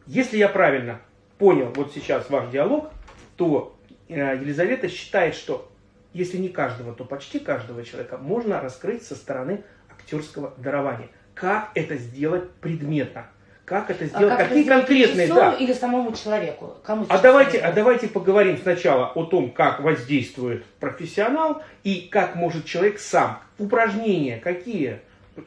если 0.08 0.38
я 0.38 0.50
правильно 0.50 1.02
понял 1.38 1.72
вот 1.76 1.94
сейчас 1.94 2.32
ваш 2.32 2.50
диалог, 2.50 2.90
то 3.36 3.78
э, 4.10 4.16
Елизавета 4.42 4.90
считает, 4.90 5.36
что 5.36 5.72
если 6.14 6.38
не 6.38 6.50
каждого, 6.50 6.96
то 6.96 7.06
почти 7.06 7.38
каждого 7.38 7.84
человека 7.84 8.18
можно 8.18 8.60
раскрыть 8.60 9.04
со 9.04 9.14
стороны 9.14 9.64
актерского 9.88 10.56
дарования. 10.58 11.10
Как 11.40 11.72
это 11.76 11.96
сделать 11.98 12.50
предметно? 12.62 13.28
Как 13.66 13.90
это 13.90 14.06
А 14.06 14.08
сделать? 14.08 14.38
как 14.38 14.48
Какие 14.48 14.64
это 14.64 14.72
конкретные, 14.72 15.28
да. 15.28 15.54
Или 15.54 15.74
самому 15.74 16.14
человеку? 16.14 16.76
Кому 16.84 17.06
А 17.10 17.18
давайте, 17.20 17.60
а 17.60 17.74
давайте 17.74 18.08
поговорим 18.08 18.58
сначала 18.58 19.08
о 19.08 19.26
том, 19.26 19.52
как 19.52 19.82
воздействует 19.82 20.64
профессионал 20.80 21.62
и 21.84 22.08
как 22.10 22.36
может 22.36 22.66
человек 22.66 23.00
сам. 23.00 23.40
Упражнения 23.60 24.38
какие? 24.38 25.02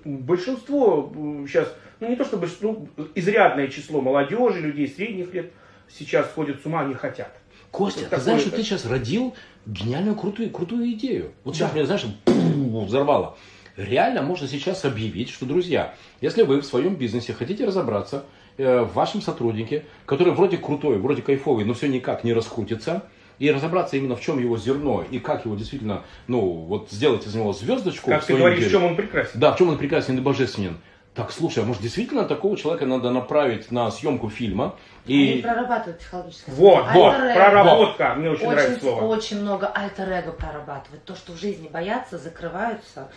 Большинство 0.05 1.11
сейчас, 1.48 1.74
ну 1.98 2.09
не 2.09 2.16
то 2.16 2.24
чтобы 2.24 2.48
ну, 2.61 2.88
изрядное 3.14 3.68
число 3.68 4.00
молодежи, 4.00 4.61
людей 4.61 4.87
средних 4.87 5.33
лет 5.33 5.50
сейчас 5.88 6.26
сходят 6.29 6.62
с 6.62 6.66
ума, 6.66 6.85
не 6.85 6.94
хотят. 6.94 7.33
Костя, 7.70 8.00
Вот 8.03 8.11
ты 8.11 8.20
знаешь, 8.20 8.42
что 8.42 8.50
ты 8.50 8.62
сейчас 8.62 8.85
родил 8.85 9.35
гениальную 9.66 10.14
крутую, 10.14 10.50
крутую 10.50 10.90
идею. 10.92 11.33
Вот 11.44 11.57
сейчас 11.57 11.70
Да. 11.70 11.76
меня, 11.76 11.87
знаешь, 11.87 12.05
взорвало. 12.26 13.37
Реально 13.84 14.20
можно 14.20 14.46
сейчас 14.46 14.84
объявить, 14.84 15.30
что, 15.30 15.46
друзья, 15.46 15.94
если 16.20 16.42
вы 16.42 16.60
в 16.60 16.66
своем 16.66 16.96
бизнесе 16.96 17.32
хотите 17.32 17.64
разобраться 17.64 18.24
э, 18.58 18.82
в 18.82 18.92
вашем 18.92 19.22
сотруднике, 19.22 19.84
который 20.04 20.34
вроде 20.34 20.58
крутой, 20.58 20.98
вроде 20.98 21.22
кайфовый, 21.22 21.64
но 21.64 21.72
все 21.72 21.88
никак 21.88 22.22
не 22.22 22.34
раскрутится, 22.34 23.04
и 23.38 23.50
разобраться 23.50 23.96
именно 23.96 24.16
в 24.16 24.20
чем 24.20 24.38
его 24.38 24.58
зерно, 24.58 25.02
и 25.10 25.18
как 25.18 25.46
его 25.46 25.56
действительно, 25.56 26.02
ну, 26.26 26.40
вот 26.42 26.90
сделать 26.90 27.26
из 27.26 27.34
него 27.34 27.54
звездочку 27.54 28.10
Как 28.10 28.22
в 28.22 28.26
ты 28.26 28.36
говоришь, 28.36 28.58
в 28.58 28.60
деле. 28.64 28.70
чем 28.70 28.84
он 28.84 28.96
прекрасен. 28.96 29.40
Да, 29.40 29.52
в 29.52 29.56
чем 29.56 29.70
он 29.70 29.78
прекрасен 29.78 30.18
и 30.18 30.20
божественен. 30.20 30.76
Так, 31.14 31.32
слушай, 31.32 31.64
а 31.64 31.66
может 31.66 31.82
действительно 31.82 32.24
такого 32.24 32.56
человека 32.56 32.86
надо 32.86 33.10
направить 33.10 33.72
на 33.72 33.90
съемку 33.90 34.28
фильма? 34.28 34.76
Они 35.06 35.38
И 35.38 35.42
прорабатывают 35.42 35.98
психологическое 35.98 36.52
Вот, 36.52 36.84
вот, 36.92 37.16
проработка, 37.16 38.14
мне 38.14 38.30
очень, 38.30 38.46
нравится 38.46 38.70
Очень, 38.72 38.80
слово. 38.80 39.04
очень 39.06 39.40
много 39.40 39.66
альтер-эго 39.66 40.30
прорабатывают. 40.32 41.02
То, 41.04 41.16
что 41.16 41.32
в 41.32 41.36
жизни 41.40 41.66
боятся, 41.68 42.16
закрываются 42.16 43.08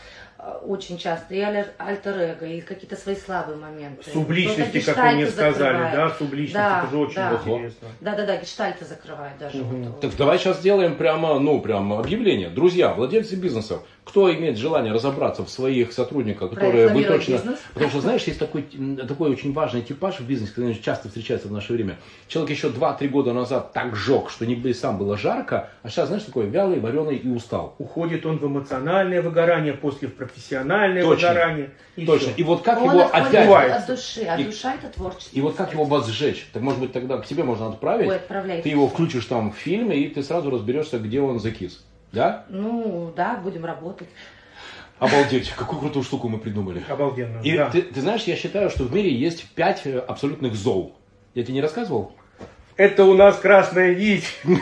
очень 0.66 0.98
часто. 0.98 1.34
И 1.34 1.40
аль- 1.40 1.68
альтер-эго, 1.78 2.46
и 2.46 2.62
какие-то 2.62 2.96
свои 2.96 3.16
слабые 3.16 3.58
моменты. 3.58 4.10
Субличности, 4.12 4.80
как 4.82 4.98
вы 4.98 5.12
мне 5.12 5.28
сказали, 5.28 5.54
закрывает. 5.54 5.96
да, 5.96 6.10
субличность, 6.18 6.54
Да, 6.54 6.82
это 6.84 6.92
же 6.92 6.98
очень 6.98 7.16
да. 7.16 7.40
интересно. 7.44 7.88
Да-да-да, 8.02 8.38
гештальты 8.38 8.86
закрывают 8.86 9.38
даже. 9.38 9.58
Мгм. 9.58 9.84
вот. 9.84 10.02
Так 10.02 10.16
давай 10.18 10.38
сейчас 10.38 10.60
сделаем 10.60 10.96
прямо, 10.96 11.40
ну, 11.40 11.62
прямо 11.62 12.00
объявление. 12.00 12.50
Друзья, 12.50 12.94
владельцы 12.94 13.36
бизнесов, 13.36 13.84
кто 14.04 14.34
имеет 14.34 14.58
желание 14.58 14.94
разобраться 14.94 15.44
в 15.46 15.50
своих 15.50 15.94
сотрудниках, 15.94 16.50
которые 16.50 16.90
вы 16.90 17.04
точно... 17.04 17.34
бизнес. 17.34 17.60
Потому 17.74 17.90
что, 17.90 18.02
знаешь, 18.02 18.24
есть 18.24 18.40
такой, 18.40 18.64
такой 19.08 19.32
очень 19.32 19.54
важный 19.54 19.82
типаж 19.82 20.20
в 20.20 20.28
бизнесе, 20.28 20.54
который 20.54 20.76
часто 20.76 21.08
встречается 21.08 21.48
в 21.48 21.52
наше 21.52 21.74
время. 21.74 21.98
Человек 22.28 22.52
еще 22.52 22.68
2-3 22.68 23.08
года 23.08 23.34
назад 23.34 23.72
так 23.74 23.96
жег, 23.96 24.30
что 24.30 24.46
нигде 24.46 24.70
и 24.70 24.74
сам 24.74 24.98
было 24.98 25.18
жарко, 25.18 25.70
а 25.84 25.90
сейчас, 25.90 26.08
знаешь, 26.08 26.24
такой 26.24 26.48
вялый, 26.48 26.80
вареный 26.80 27.16
и 27.16 27.30
устал. 27.30 27.76
Уходит 27.78 28.26
он 28.26 28.38
в 28.40 28.46
эмоциональное 28.46 29.22
выгорание, 29.22 29.74
после 29.74 30.08
в 30.08 30.16
профессиональное 30.34 31.04
Точно. 31.04 31.30
выгорание. 31.30 31.72
И 31.96 32.06
Точно. 32.06 32.28
всё. 32.28 32.38
И 32.38 32.44
вот 32.44 32.64
как 32.64 32.82
Он 32.82 32.90
его 32.90 33.06
опять... 33.06 33.50
От 33.50 33.88
души, 33.88 34.24
а 34.24 34.40
И- 34.40 34.46
душа 34.46 34.76
это 34.76 34.88
творчество. 34.88 35.36
И 35.38 35.42
вот 35.42 35.56
как 35.56 35.74
его 35.74 35.84
возжечь? 35.86 36.48
Так 36.54 36.62
может 36.62 36.80
быть 36.80 36.92
тогда 36.92 37.18
к 37.18 37.26
тебе 37.26 37.44
можно 37.44 37.68
отправить, 37.68 38.08
Ой, 38.10 38.16
отправляй. 38.16 38.62
ты 38.62 38.70
его 38.70 38.88
включишь 38.88 39.26
там 39.26 39.52
в 39.52 39.56
фильме, 39.56 39.98
и 39.98 40.10
ты 40.10 40.24
сразу 40.24 40.50
разберешься, 40.50 41.00
где 41.00 41.22
он 41.22 41.40
закис. 41.40 41.84
Да? 42.12 42.46
Ну, 42.50 43.14
да, 43.16 43.36
будем 43.36 43.66
работать. 43.66 44.10
Обалдеть, 45.00 45.50
какую 45.50 45.80
крутую 45.82 46.04
штуку 46.04 46.30
мы 46.30 46.38
придумали. 46.38 46.84
Обалденно. 46.88 47.42
И 47.42 47.58
да. 47.58 47.70
ты, 47.70 47.82
ты 47.82 48.00
знаешь, 48.00 48.24
я 48.24 48.36
считаю, 48.36 48.70
что 48.70 48.84
в 48.84 48.94
мире 48.94 49.14
есть 49.14 49.46
пять 49.50 49.82
э, 49.86 50.00
абсолютных 50.00 50.56
зол. 50.56 50.96
Я 51.34 51.44
тебе 51.44 51.56
не 51.56 51.62
рассказывал? 51.62 52.14
Это 52.76 53.06
у 53.06 53.14
нас 53.14 53.38
красная 53.38 53.96
нить. 53.96 54.26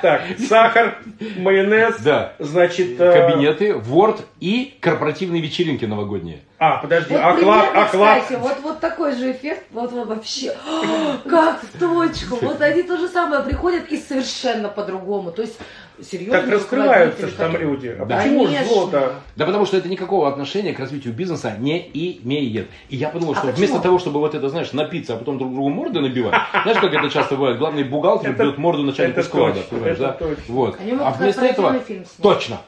Так, 0.00 0.22
сахар, 0.48 0.98
майонез, 1.38 1.96
Да. 2.00 2.34
значит... 2.38 3.00
э, 3.00 3.12
Кабинеты, 3.12 3.70
Word 3.72 4.20
и 4.38 4.76
корпоративные 4.80 5.42
вечеринки 5.42 5.86
новогодние. 5.86 6.40
А, 6.58 6.76
подожди, 6.78 7.14
Вот 7.14 7.20
оклад, 7.24 7.66
примерно, 7.66 7.82
оклад. 7.84 8.22
кстати, 8.22 8.38
вот, 8.40 8.56
вот 8.62 8.80
такой 8.80 9.14
же 9.16 9.32
эффект, 9.32 9.64
вот, 9.72 9.90
вот 9.90 10.06
вообще, 10.06 10.54
как 11.28 11.62
в 11.62 11.78
точку. 11.80 12.36
Вот 12.42 12.60
они 12.60 12.82
то 12.84 12.96
же 12.96 13.08
самое 13.08 13.42
приходят 13.42 13.88
и 13.88 13.96
совершенно 13.96 14.68
по-другому. 14.68 15.32
То 15.32 15.42
есть, 15.42 15.58
серьезно. 16.02 16.40
Так 16.40 16.50
раскрываются 16.50 17.26
же 17.28 17.32
там 17.34 17.56
люди. 17.56 17.88
А 17.98 18.04
Да. 18.04 18.16
почему 18.18 18.44
Конечно. 18.44 18.66
золото? 18.74 19.14
Да 19.36 19.46
потому 19.46 19.66
что 19.66 19.76
это 19.76 19.88
никакого 19.88 20.28
отношения 20.28 20.72
к 20.72 20.78
развитию 20.80 21.14
бизнеса 21.14 21.54
не 21.58 21.78
имеет. 21.92 22.68
И 22.88 22.96
я 22.96 23.08
подумал, 23.08 23.32
А 23.32 23.36
что 23.36 23.46
почему? 23.48 23.58
вместо 23.58 23.80
того, 23.80 23.98
чтобы 23.98 24.20
вот 24.20 24.34
это, 24.34 24.48
знаешь, 24.48 24.72
напиться, 24.72 25.14
а 25.14 25.16
потом 25.18 25.38
друг 25.38 25.52
другу 25.52 25.68
морды 25.70 26.00
набивать, 26.00 26.40
знаешь, 26.62 26.78
как 26.80 26.92
это 26.94 27.08
часто 27.10 27.36
бывает, 27.36 27.58
главный 27.58 27.84
бухгалтер 27.84 28.30
Это- 28.30 28.44
бьет 28.44 28.58
морду 28.58 28.82
начальнику 28.82 29.20
это 29.20 29.28
склада, 29.28 29.60
понимаешь, 29.70 29.98
да? 29.98 30.12
точно. 30.12 30.36
Вот. 30.48 30.78
А 31.00 31.10
вместо 31.12 31.44
этого, 31.44 31.74
точно. 32.22 32.58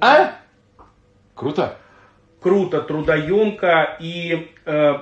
А? 0.00 0.32
Круто. 1.34 1.76
Круто, 2.40 2.80
трудоемко. 2.82 3.96
И 4.00 4.48
э, 4.64 4.94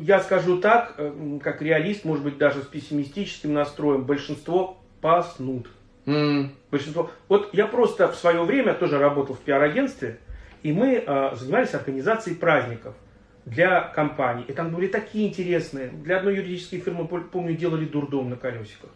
я 0.00 0.20
скажу 0.20 0.58
так, 0.58 0.94
э, 0.98 1.38
как 1.42 1.62
реалист, 1.62 2.04
может 2.04 2.22
быть, 2.22 2.36
даже 2.38 2.62
с 2.62 2.66
пессимистическим 2.66 3.54
настроем, 3.54 4.02
большинство 4.04 4.78
паснут. 5.00 5.68
Большинство. 6.04 7.10
Вот 7.28 7.54
я 7.54 7.66
просто 7.66 8.08
в 8.08 8.16
свое 8.16 8.42
время 8.42 8.74
тоже 8.74 8.98
работал 8.98 9.36
в 9.36 9.40
пиар-агентстве, 9.40 10.18
и 10.62 10.72
мы 10.72 11.04
э, 11.06 11.36
занимались 11.36 11.74
организацией 11.74 12.36
праздников 12.36 12.94
для 13.44 13.80
компаний. 13.80 14.44
И 14.48 14.52
там 14.52 14.70
были 14.70 14.88
такие 14.88 15.28
интересные. 15.28 15.88
Для 15.88 16.18
одной 16.18 16.36
юридической 16.36 16.78
фирмы, 16.78 17.06
помню, 17.06 17.56
делали 17.56 17.84
дурдом 17.84 18.30
на 18.30 18.36
колесиках. 18.36 18.90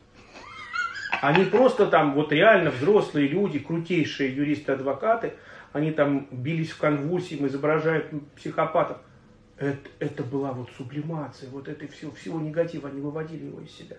Они 1.22 1.44
просто 1.44 1.86
там, 1.86 2.14
вот 2.14 2.32
реально 2.32 2.70
взрослые 2.70 3.28
люди, 3.28 3.58
крутейшие 3.58 4.34
юристы-адвокаты, 4.34 5.34
они 5.72 5.90
там 5.92 6.26
бились 6.30 6.70
в 6.70 6.78
конвульсии, 6.78 7.44
изображают 7.46 8.10
психопатов. 8.36 8.98
Это, 9.58 9.88
это 10.00 10.22
была 10.22 10.52
вот 10.52 10.70
сублимация, 10.76 11.48
вот 11.50 11.68
этой 11.68 11.88
всего, 11.88 12.12
всего 12.12 12.40
негатива, 12.40 12.88
они 12.88 13.00
выводили 13.00 13.46
его 13.46 13.60
из 13.60 13.70
себя. 13.70 13.96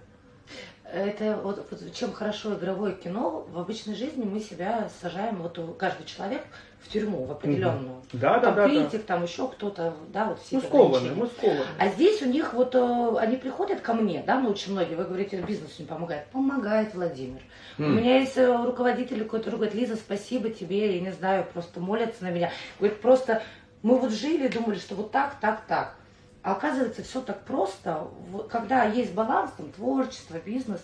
Это 0.94 1.38
вот, 1.44 1.68
вот 1.70 1.94
чем 1.94 2.14
хорошо 2.14 2.54
игровое 2.54 2.94
кино, 2.94 3.46
в 3.50 3.60
обычной 3.60 3.94
жизни 3.94 4.24
мы 4.24 4.40
себя 4.40 4.90
сажаем, 5.02 5.42
вот 5.42 5.60
у- 5.60 5.74
каждый 5.74 6.06
человек 6.06 6.44
в 6.80 6.88
тюрьму, 6.88 7.26
в 7.26 7.32
определенную. 7.32 8.02
Да, 8.14 8.36
да, 8.36 8.40
там 8.40 8.56
да, 8.56 8.64
да. 8.64 8.70
критик, 8.70 9.06
там 9.06 9.24
еще 9.24 9.50
кто-то, 9.50 9.94
да, 10.14 10.26
вот 10.26 10.40
все 10.40 10.58
эти 10.60 10.66
скованы, 10.66 11.14
мы 11.14 11.28
скованы. 11.28 11.66
А 11.78 11.90
здесь 11.90 12.22
у 12.22 12.26
них 12.28 12.54
вот, 12.54 12.74
э, 12.74 13.16
они 13.20 13.36
приходят 13.36 13.82
ко 13.82 13.94
мне, 13.94 14.24
да, 14.26 14.40
ну 14.40 14.50
очень 14.52 14.72
многие, 14.72 14.96
вы 14.96 15.04
говорите, 15.04 15.42
бизнес 15.42 15.78
не 15.78 15.86
помогает. 15.86 16.28
Помогает, 16.28 16.94
Владимир. 16.96 17.42
У 17.78 17.82
М. 17.84 17.98
меня 17.98 18.20
есть 18.20 18.38
э, 18.38 18.64
руководитель, 18.64 19.26
который 19.26 19.56
говорит, 19.56 19.76
Лиза, 19.76 19.98
спасибо 19.98 20.50
тебе, 20.50 20.96
я 20.96 21.02
не 21.02 21.12
знаю, 21.12 21.46
просто 21.52 21.82
молятся 21.82 22.24
на 22.24 22.32
меня. 22.32 22.50
Говорит, 22.80 23.02
просто 23.02 23.42
мы 23.84 23.98
вот 23.98 24.12
жили, 24.12 24.48
думали, 24.48 24.78
что 24.78 24.96
вот 24.96 25.12
так, 25.12 25.38
так, 25.42 25.66
так. 25.68 25.97
А 26.48 26.54
оказывается, 26.54 27.04
все 27.04 27.20
так 27.20 27.42
просто. 27.42 28.08
Когда 28.50 28.86
есть 28.86 29.14
баланс, 29.14 29.52
там, 29.58 29.70
творчество, 29.70 30.38
бизнес, 30.46 30.80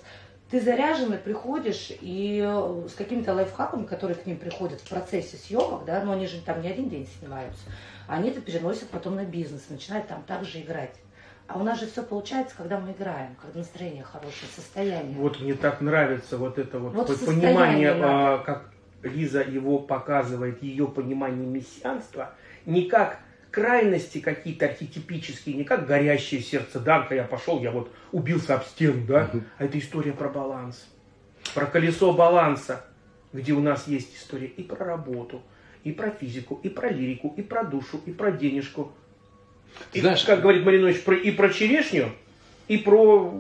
ты 0.51 0.59
заряженный 0.59 1.17
приходишь 1.17 1.89
и 1.89 2.43
э, 2.45 2.87
с 2.89 2.93
какими-то 2.95 3.33
лайфхаками, 3.33 3.85
которые 3.85 4.17
к 4.17 4.25
ним 4.25 4.35
приходят 4.35 4.81
в 4.81 4.89
процессе 4.89 5.37
съемок, 5.37 5.85
да, 5.85 6.03
но 6.03 6.11
они 6.11 6.27
же 6.27 6.41
там 6.41 6.61
не 6.61 6.67
один 6.67 6.89
день 6.89 7.07
снимаются, 7.17 7.61
они 8.09 8.31
это 8.31 8.41
переносят 8.41 8.89
потом 8.89 9.15
на 9.15 9.23
бизнес, 9.23 9.69
начинают 9.69 10.09
там 10.09 10.23
также 10.23 10.59
играть. 10.59 10.95
А 11.47 11.57
у 11.57 11.63
нас 11.63 11.79
же 11.79 11.87
все 11.87 12.03
получается, 12.03 12.55
когда 12.57 12.77
мы 12.77 12.91
играем, 12.91 13.37
когда 13.41 13.59
настроение 13.59 14.03
хорошее, 14.03 14.51
состояние. 14.53 15.17
Вот 15.17 15.39
мне 15.39 15.53
так 15.53 15.79
нравится 15.79 16.37
вот 16.37 16.57
это 16.57 16.77
вот, 16.77 16.93
Вот 16.93 17.25
понимание, 17.25 17.93
а, 17.93 18.39
как 18.39 18.69
Лиза 19.01 19.41
его 19.41 19.79
показывает, 19.79 20.61
ее 20.61 20.89
понимание 20.89 21.47
мессианства, 21.47 22.33
не 22.65 22.89
как 22.89 23.19
крайности 23.53 24.17
какие-то 24.17 24.65
архетипические, 24.65 25.55
не 25.55 25.63
как 25.63 25.85
горящее 25.85 26.41
сердце 26.41 26.79
Данка, 26.79 27.13
я 27.13 27.23
пошел, 27.23 27.61
я 27.61 27.69
вот 27.69 27.91
убился 28.11 28.55
об 28.55 28.63
стену, 28.63 29.05
да, 29.05 29.29
а 29.59 29.65
это 29.65 29.77
история 29.77 30.11
про 30.11 30.27
баланс, 30.27 30.87
про 31.53 31.67
колесо 31.67 32.13
баланса, 32.13 32.83
где 33.31 33.53
у 33.53 33.59
нас 33.61 33.87
есть 33.87 34.17
история 34.17 34.47
и 34.47 34.63
про 34.63 34.83
работу, 34.83 35.43
и 35.83 35.91
про 35.91 36.09
физику, 36.09 36.59
и 36.63 36.69
про 36.69 36.89
лирику, 36.89 37.31
и 37.37 37.43
про 37.43 37.63
душу, 37.63 38.01
и 38.07 38.11
про 38.11 38.31
денежку. 38.31 38.91
И, 39.93 40.01
Знаешь- 40.01 40.23
как 40.23 40.41
говорит 40.41 40.65
Маринович, 40.65 41.03
про, 41.03 41.15
и 41.15 41.29
про 41.29 41.49
черешню, 41.49 42.09
и 42.67 42.77
про 42.77 43.39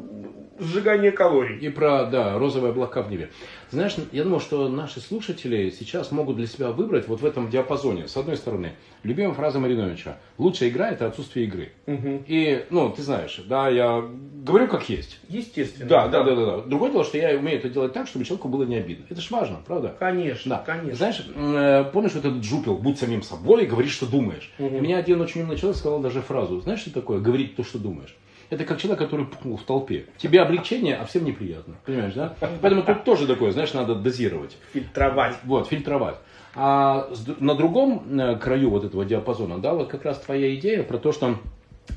сжигание 0.59 1.11
калорий. 1.11 1.57
И 1.57 1.69
про, 1.69 2.05
да, 2.05 2.37
розовые 2.37 2.71
облака 2.71 3.01
в 3.01 3.09
небе. 3.11 3.29
Знаешь, 3.71 3.95
я 4.11 4.23
думал, 4.23 4.39
что 4.39 4.69
наши 4.69 4.99
слушатели 4.99 5.69
сейчас 5.71 6.11
могут 6.11 6.35
для 6.37 6.47
себя 6.47 6.71
выбрать 6.71 7.07
вот 7.07 7.21
в 7.21 7.25
этом 7.25 7.49
диапазоне. 7.49 8.07
С 8.07 8.15
одной 8.17 8.37
стороны, 8.37 8.73
любимая 9.03 9.33
фраза 9.33 9.59
Мариновича. 9.59 10.17
Лучшая 10.37 10.69
игра– 10.69 10.89
это 10.91 11.07
отсутствие 11.07 11.45
игры. 11.47 11.71
Мгм. 11.87 12.23
И, 12.27 12.65
ну, 12.69 12.89
ты 12.91 13.01
знаешь, 13.01 13.41
да, 13.47 13.67
я 13.69 14.03
говорю 14.43 14.67
как 14.67 14.87
есть. 14.89 15.19
Естественно. 15.27 15.89
Да, 15.89 16.07
да, 16.07 16.23
да, 16.23 16.35
да, 16.35 16.45
да. 16.45 16.57
Другое 16.61 16.91
дело, 16.91 17.03
что 17.03 17.17
я 17.17 17.37
умею 17.37 17.57
это 17.57 17.69
делать 17.69 17.93
так, 17.93 18.07
чтобы 18.07 18.25
человеку 18.25 18.47
было 18.49 18.63
не 18.63 18.75
обидно. 18.75 19.05
Это 19.09 19.21
ж 19.21 19.31
важно, 19.31 19.59
правда? 19.65 19.95
Конечно, 19.97 20.57
Да. 20.57 20.63
конечно. 20.65 20.95
Знаешь, 20.95 21.25
э, 21.35 21.85
помнишь 21.91 22.13
вот 22.13 22.25
этот 22.25 22.41
джупил, 22.41 22.75
будь 22.77 22.99
самим 22.99 23.23
собой, 23.23 23.65
говори, 23.65 23.89
что 23.89 24.05
думаешь. 24.05 24.51
Мгм. 24.59 24.77
И 24.77 24.79
меня 24.81 24.97
один 24.97 25.19
очень 25.21 25.41
умный 25.41 25.57
человек 25.57 25.77
сказал 25.77 25.99
даже 25.99 26.21
фразу, 26.21 26.61
знаешь, 26.61 26.81
что 26.81 26.93
такое, 26.93 27.19
говорить 27.19 27.55
то, 27.55 27.63
что 27.63 27.79
думаешь. 27.79 28.15
Это 28.53 28.65
как 28.65 28.77
человек, 28.77 28.99
который 28.99 29.25
пукнул 29.25 29.57
в 29.57 29.63
толпе. 29.63 30.05
Тебе 30.17 30.39
облегчение, 30.39 30.95
а 30.95 31.05
всем 31.05 31.25
неприятно. 31.25 31.73
Понимаешь, 31.85 32.13
да? 32.13 32.35
Поэтому 32.61 32.83
тут 32.83 33.03
тоже 33.03 33.25
такое, 33.25 33.51
знаешь, 33.51 33.73
надо 33.73 33.95
дозировать. 33.95 34.57
Фильтровать. 34.73 35.35
Вот, 35.43 35.67
фильтровать. 35.67 36.17
А 36.53 37.09
на 37.39 37.55
другом 37.55 38.19
э, 38.19 38.35
краю 38.37 38.69
вот 38.69 38.83
этого 38.83 39.05
диапазона, 39.05 39.57
да, 39.57 39.73
вот 39.73 39.89
как 39.89 40.05
раз 40.05 40.19
твоя 40.19 40.53
идея 40.53 40.83
про 40.83 40.99
то, 40.99 41.11
что 41.11 41.39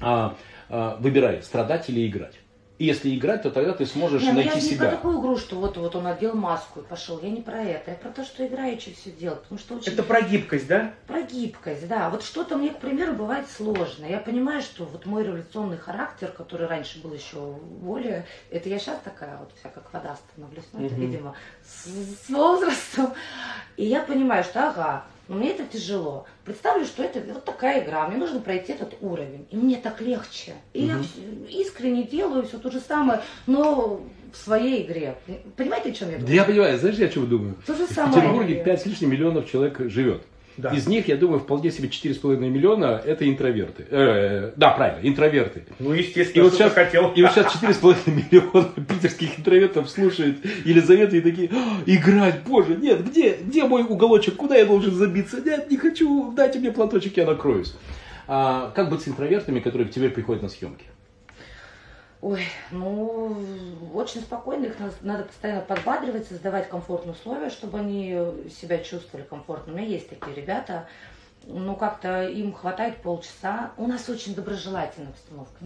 а, 0.00 0.34
а, 0.70 0.96
выбирай, 0.98 1.42
страдать 1.42 1.90
или 1.90 2.06
играть. 2.06 2.40
И 2.78 2.84
если 2.84 3.16
играть, 3.16 3.42
то 3.42 3.50
тогда 3.50 3.72
ты 3.72 3.86
сможешь 3.86 4.20
Не, 4.22 4.28
ну 4.28 4.34
найти 4.34 4.50
я 4.50 4.54
не 4.56 4.60
себя. 4.60 4.88
про 4.88 4.96
такую 4.96 5.20
игру, 5.20 5.38
что 5.38 5.56
вот, 5.56 5.78
вот 5.78 5.96
он 5.96 6.06
одел 6.06 6.34
маску 6.34 6.80
и 6.80 6.82
пошел. 6.82 7.18
Я 7.22 7.30
не 7.30 7.40
про 7.40 7.62
это. 7.62 7.92
Я 7.92 7.96
про 7.96 8.10
то, 8.10 8.22
что 8.22 8.46
играючи 8.46 8.92
все 8.92 9.10
делать. 9.10 9.40
Потому 9.42 9.58
что 9.58 9.76
очень 9.76 9.92
Это 9.94 10.02
про 10.02 10.20
гибкость, 10.20 10.66
да? 10.66 10.92
про 11.06 11.22
гибкость, 11.22 11.88
да. 11.88 12.10
Вот 12.10 12.22
что-то 12.22 12.56
мне, 12.58 12.68
к 12.70 12.78
примеру, 12.78 13.14
бывает 13.14 13.46
сложно. 13.50 14.04
Я 14.04 14.18
понимаю, 14.18 14.60
что 14.60 14.84
вот 14.84 15.06
мой 15.06 15.24
революционный 15.24 15.78
характер, 15.78 16.28
который 16.36 16.66
раньше 16.66 17.00
был 17.00 17.14
еще 17.14 17.38
более... 17.80 18.26
Это 18.50 18.68
я 18.68 18.78
сейчас 18.78 18.98
такая 19.02 19.38
вот 19.38 19.50
вся 19.58 19.70
как 19.70 19.90
вода 19.94 20.14
становлюсь. 20.30 20.64
Ну, 20.74 20.84
это, 20.84 20.94
Мгм. 20.96 21.00
видимо, 21.06 21.34
с, 21.64 21.86
с 22.26 22.28
возрастом. 22.28 23.14
И 23.78 23.86
я 23.86 24.02
понимаю, 24.02 24.44
что 24.44 24.68
ага, 24.68 25.04
но 25.28 25.36
мне 25.36 25.50
это 25.50 25.64
тяжело. 25.64 26.26
Представлю, 26.44 26.84
что 26.84 27.02
это 27.02 27.20
вот 27.32 27.44
такая 27.44 27.84
игра, 27.84 28.06
мне 28.08 28.16
нужно 28.16 28.40
пройти 28.40 28.72
этот 28.72 28.94
уровень. 29.00 29.46
И 29.50 29.56
мне 29.56 29.76
так 29.76 30.00
легче. 30.00 30.52
И 30.72 30.84
я 30.84 30.94
Мгм. 30.94 31.02
вс- 31.02 31.50
искренне 31.50 32.04
делаю 32.04 32.44
все 32.46 32.58
то 32.58 32.70
же 32.70 32.80
самое, 32.80 33.20
но 33.46 34.00
в 34.32 34.36
своей 34.36 34.84
игре. 34.86 35.16
Понимаете, 35.56 35.90
о 35.90 35.92
чем 35.92 36.08
я 36.10 36.14
Да 36.16 36.20
говорю? 36.20 36.34
я 36.36 36.44
понимаю, 36.44 36.78
знаешь, 36.78 36.96
я 36.96 37.06
о 37.06 37.08
чем 37.08 37.28
думаю? 37.28 37.56
То 37.66 37.74
же 37.74 37.86
В 37.86 37.90
самое. 37.92 38.14
Петербурге 38.20 38.62
5 38.64 38.82
с 38.82 38.86
лишним 38.86 39.10
миллионов 39.10 39.50
человек 39.50 39.80
живет. 39.90 40.22
Да. 40.56 40.70
Из 40.70 40.86
них, 40.86 41.08
я 41.08 41.16
думаю, 41.16 41.40
вполне 41.40 41.70
себе 41.70 41.88
4,5 41.88 42.36
миллиона 42.38 43.00
это 43.04 43.28
интроверты. 43.28 43.86
Э, 43.90 44.52
да, 44.56 44.70
правильно, 44.70 45.06
интроверты. 45.06 45.64
Ну, 45.78 45.92
И 45.92 45.98
естественно, 45.98 46.44
вот, 46.44 46.54
что 46.54 46.64
сейчас, 46.64 46.72
хотел. 46.72 47.12
и 47.12 47.22
вот 47.22 47.32
сейчас 47.32 47.54
4,5 47.62 47.96
миллиона 48.06 48.68
питерских 48.88 49.38
интровертов 49.38 49.90
слушают 49.90 50.38
Елизавету 50.64 51.16
и 51.16 51.20
такие, 51.20 51.50
«А, 51.52 51.82
играть, 51.84 52.42
боже, 52.46 52.76
нет, 52.76 53.04
где, 53.04 53.36
где 53.40 53.64
мой 53.64 53.82
уголочек, 53.82 54.36
куда 54.36 54.56
я 54.56 54.64
должен 54.64 54.94
забиться? 54.94 55.40
Нет, 55.40 55.70
не 55.70 55.76
хочу, 55.76 56.32
дайте 56.32 56.58
мне 56.58 56.72
платочек, 56.72 57.16
я 57.16 57.26
накроюсь. 57.26 57.74
А, 58.28 58.72
как 58.74 58.90
быть 58.90 59.02
с 59.02 59.08
интровертами, 59.08 59.60
которые 59.60 59.88
к 59.88 59.92
тебе 59.92 60.08
приходят 60.08 60.42
на 60.42 60.48
съемки? 60.48 60.84
Ой, 62.26 62.44
ну, 62.72 63.36
очень 63.94 64.20
спокойно, 64.20 64.64
их 64.66 64.80
надо, 65.02 65.22
постоянно 65.22 65.60
подбадривать, 65.60 66.26
создавать 66.26 66.68
комфортные 66.68 67.12
условия, 67.12 67.50
чтобы 67.50 67.78
они 67.78 68.18
себя 68.50 68.78
чувствовали 68.78 69.24
комфортно. 69.24 69.72
У 69.72 69.76
меня 69.76 69.86
есть 69.86 70.08
такие 70.08 70.34
ребята, 70.34 70.88
ну, 71.44 71.76
как-то 71.76 72.26
им 72.26 72.52
хватает 72.52 72.96
полчаса. 72.96 73.70
У 73.76 73.86
нас 73.86 74.08
очень 74.08 74.34
доброжелательная 74.34 75.10
обстановка. 75.10 75.64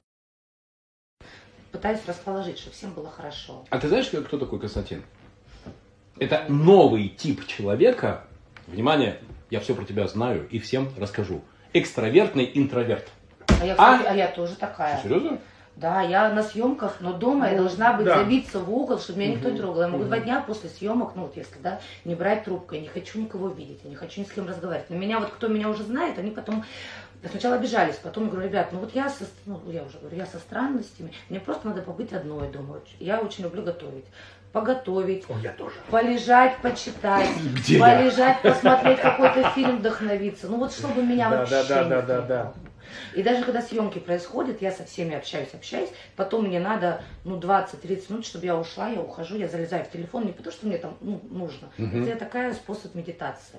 Пытаюсь 1.72 2.00
расположить, 2.06 2.58
чтобы 2.58 2.76
всем 2.76 2.92
было 2.92 3.08
хорошо. 3.08 3.64
А 3.70 3.78
ты 3.78 3.88
знаешь, 3.88 4.10
кто 4.10 4.36
такой 4.36 4.60
Константин? 4.60 5.02
Это 6.18 6.44
новый 6.50 7.08
тип 7.08 7.46
человека. 7.46 8.24
Внимание, 8.66 9.18
я 9.48 9.60
все 9.60 9.74
про 9.74 9.86
тебя 9.86 10.06
знаю 10.08 10.46
и 10.50 10.58
всем 10.58 10.90
расскажу. 10.98 11.40
Экстравертный 11.72 12.50
интроверт. 12.52 13.08
А 13.48 13.64
я, 13.64 13.72
А? 13.78 13.96
кстати, 13.96 14.12
а, 14.12 14.14
я 14.14 14.28
тоже 14.28 14.56
такая. 14.56 15.00
Серьезно? 15.02 15.38
Да, 15.76 16.02
я 16.02 16.28
на 16.30 16.42
съемках, 16.42 16.96
но 17.00 17.12
дома 17.14 17.46
я 17.48 17.52
Ну, 17.56 17.62
должна 17.62 17.94
быть 17.94 18.04
да. 18.04 18.18
забиться 18.18 18.58
в 18.58 18.70
угол, 18.74 18.98
чтобы 18.98 19.20
меня 19.20 19.32
никто 19.32 19.48
не 19.50 19.58
трогал. 19.58 19.80
Я 19.82 19.88
могу 19.88 20.02
Мгм. 20.04 20.08
два 20.08 20.18
дня 20.18 20.44
после 20.46 20.68
съемок, 20.68 21.12
ну 21.14 21.22
вот 21.22 21.36
если, 21.36 21.58
да, 21.62 21.80
не 22.04 22.14
брать 22.14 22.44
трубку, 22.44 22.74
я 22.74 22.80
не 22.82 22.88
хочу 22.88 23.18
никого 23.20 23.48
видеть, 23.48 23.80
я 23.84 23.90
не 23.90 23.96
хочу 23.96 24.20
ни 24.20 24.24
с 24.26 24.30
кем 24.30 24.46
разговаривать. 24.46 24.90
На 24.90 24.94
меня 24.96 25.18
вот, 25.20 25.30
кто 25.30 25.48
меня 25.48 25.68
уже 25.70 25.84
знает, 25.84 26.18
они 26.18 26.32
потом 26.32 26.64
сначала 27.28 27.54
обижались, 27.54 27.96
потом 27.96 28.24
я 28.24 28.30
говорю, 28.30 28.48
ребят, 28.48 28.72
ну 28.72 28.80
вот 28.80 28.94
я, 28.94 29.08
со, 29.08 29.24
ну, 29.46 29.60
я 29.70 29.82
уже 29.84 29.98
говорю, 29.98 30.16
я 30.16 30.26
со 30.26 30.38
странностями, 30.38 31.12
мне 31.28 31.40
просто 31.40 31.68
надо 31.68 31.82
побыть 31.82 32.12
одной 32.12 32.48
дома. 32.48 32.76
Я 32.98 33.20
очень 33.20 33.44
люблю 33.44 33.62
готовить. 33.62 34.04
Поготовить, 34.52 35.24
О, 35.30 35.38
я 35.38 35.52
тоже. 35.52 35.76
полежать, 35.90 36.56
почитать, 36.58 37.28
Где 37.54 37.78
я? 37.78 37.80
полежать, 37.84 38.42
посмотреть 38.42 38.98
какой-то 38.98 39.48
фильм, 39.50 39.78
вдохновиться. 39.78 40.48
Ну 40.48 40.56
вот 40.56 40.72
чтобы 40.72 41.04
меня 41.04 41.30
Да, 41.30 41.38
вообще 41.38 41.62
да, 41.68 41.84
да, 41.84 41.84
да, 41.84 42.02
да, 42.02 42.20
да. 42.22 42.52
И 43.14 43.22
даже 43.22 43.44
когда 43.44 43.62
съемки 43.62 43.98
происходят, 43.98 44.62
я 44.62 44.72
со 44.72 44.84
всеми 44.84 45.14
общаюсь, 45.14 45.48
общаюсь, 45.52 45.90
потом 46.16 46.46
мне 46.46 46.60
надо, 46.60 47.02
ну, 47.24 47.38
20-30 47.38 48.04
минут, 48.10 48.26
чтобы 48.26 48.46
я 48.46 48.56
ушла, 48.56 48.88
я 48.88 49.00
ухожу, 49.00 49.36
я 49.36 49.48
залезаю 49.48 49.84
в 49.84 49.90
телефон, 49.90 50.26
не 50.26 50.32
потому 50.32 50.52
что 50.52 50.66
мне 50.66 50.78
там 50.78 50.96
ну, 51.00 51.20
нужно. 51.30 51.68
Мгм. 51.78 52.04
Это 52.04 52.18
такая 52.18 52.54
способ 52.54 52.94
медитации. 52.94 53.58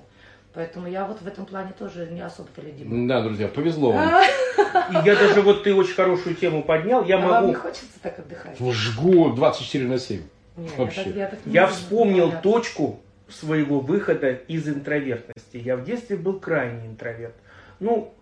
Поэтому 0.53 0.87
я 0.89 1.05
вот 1.05 1.21
в 1.21 1.27
этом 1.27 1.45
плане 1.45 1.71
тоже 1.77 2.09
не 2.11 2.19
особо-то 2.19 2.61
любима. 2.61 3.07
Да, 3.07 3.21
друзья, 3.21 3.47
повезло 3.47 3.93
вам. 3.93 4.21
И 4.21 5.05
я 5.05 5.15
даже 5.15 5.41
вот 5.41 5.63
ты 5.63 5.73
очень 5.73 5.93
хорошую 5.93 6.35
тему 6.35 6.63
поднял. 6.63 7.05
Я 7.05 7.17
а 7.17 7.21
вам 7.21 7.31
могу. 7.31 7.47
не 7.47 7.53
хочется 7.53 7.99
так 8.01 8.19
отдыхать? 8.19 8.57
Жгу 8.59 9.31
24 9.31 9.87
на 9.87 9.97
7. 9.97 10.21
Не, 10.57 10.67
я 10.67 10.75
вообще. 10.75 11.03
так- 11.03 11.15
я 11.15 11.27
так 11.27 11.45
не 11.45 11.53
Я 11.53 11.67
вспомнил 11.67 12.25
говорят. 12.25 12.43
точку 12.43 12.99
своего 13.29 13.79
выхода 13.79 14.31
из 14.31 14.67
интровертности. 14.67 15.57
Я 15.57 15.77
в 15.77 15.85
детстве 15.85 16.17
был 16.17 16.39
крайне 16.39 16.87
интроверт. 16.87 17.35
Ну, 17.79 18.13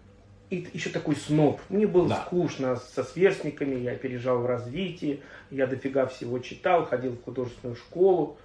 и 0.50 0.68
еще 0.74 0.90
такой 0.90 1.16
сноб. 1.16 1.62
Мне 1.70 1.86
было 1.86 2.10
Да. 2.10 2.24
скучно 2.26 2.76
со 2.76 3.04
сверстниками, 3.04 3.76
я 3.76 3.92
опережал 3.92 4.40
в 4.40 4.46
развитии, 4.46 5.22
я 5.52 5.68
дофига 5.68 6.08
всего 6.08 6.40
читал, 6.40 6.86
ходил 6.86 7.14
в 7.14 7.24
художественную 7.24 7.76
школу. 7.76 8.38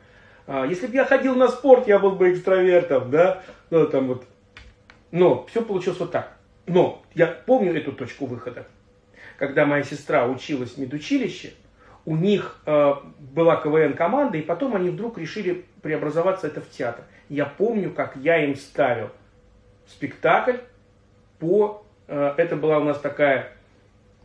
А, 0.46 0.66
если 0.66 0.86
бы 0.86 0.94
я 0.94 1.04
ходил 1.06 1.34
на 1.34 1.48
спорт, 1.48 1.88
я 1.88 1.98
был 1.98 2.12
бы 2.12 2.32
экстравертом, 2.32 3.10
да? 3.10 3.42
Ну, 3.70 3.86
там 3.86 4.08
вот. 4.08 4.24
Но 5.10 5.46
все 5.46 5.62
получилось 5.62 5.98
вот 6.00 6.10
так. 6.10 6.36
Но 6.66 7.02
я 7.14 7.26
помню 7.26 7.74
эту 7.74 7.92
точку 7.92 8.26
выхода. 8.26 8.66
Когда 9.38 9.64
моя 9.64 9.82
сестра 9.82 10.26
училась 10.26 10.72
в 10.72 10.78
медучилище, 10.78 11.52
у 12.04 12.16
них 12.16 12.60
э, 12.66 12.92
была 13.18 13.56
КВН-команда, 13.56 14.36
и 14.36 14.42
потом 14.42 14.76
они 14.76 14.90
вдруг 14.90 15.16
решили 15.18 15.64
преобразоваться 15.80 16.46
это 16.46 16.60
в 16.60 16.68
театр. 16.68 17.04
Я 17.30 17.46
помню, 17.46 17.90
как 17.92 18.16
я 18.16 18.44
им 18.44 18.56
ставил 18.56 19.08
спектакль 19.88 20.58
по... 21.38 21.83
э, 22.08 22.34
это 22.36 22.56
была 22.56 22.78
у 22.78 22.84
нас 22.84 22.98
такая 23.00 23.52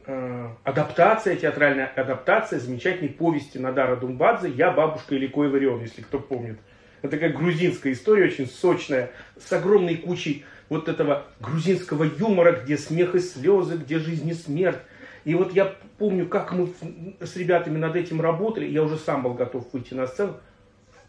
э, 0.05 0.47
адаптация, 0.63 1.35
театральная 1.35 1.87
адаптация 1.87 2.59
замечательной 2.59 3.09
повести 3.09 3.57
Надара 3.57 3.95
Думбадзе 3.95 4.49
«Я, 4.49 4.71
бабушка 4.71 5.15
или 5.15 5.27
Кой 5.27 5.49
Варион», 5.49 5.81
если 5.81 6.01
кто 6.01 6.19
помнит. 6.19 6.59
Это 7.01 7.11
такая 7.11 7.31
грузинская 7.31 7.93
история, 7.93 8.25
очень 8.25 8.47
сочная, 8.47 9.11
с 9.37 9.51
огромной 9.53 9.95
кучей 9.95 10.45
вот 10.67 10.87
этого 10.87 11.25
грузинского 11.39 12.03
юмора, 12.03 12.59
где 12.61 12.77
смех 12.77 13.15
и 13.15 13.19
слезы, 13.19 13.77
где 13.77 13.99
жизнь 13.99 14.29
и 14.29 14.33
смерть. 14.33 14.79
И 15.25 15.35
вот 15.35 15.53
я 15.53 15.75
помню, 15.97 16.27
как 16.27 16.53
мы 16.53 16.73
с 17.19 17.35
ребятами 17.35 17.77
над 17.77 17.95
этим 17.95 18.21
работали, 18.21 18.65
я 18.65 18.83
уже 18.83 18.97
сам 18.97 19.23
был 19.23 19.33
готов 19.33 19.71
выйти 19.73 19.93
на 19.93 20.07
сцену. 20.07 20.37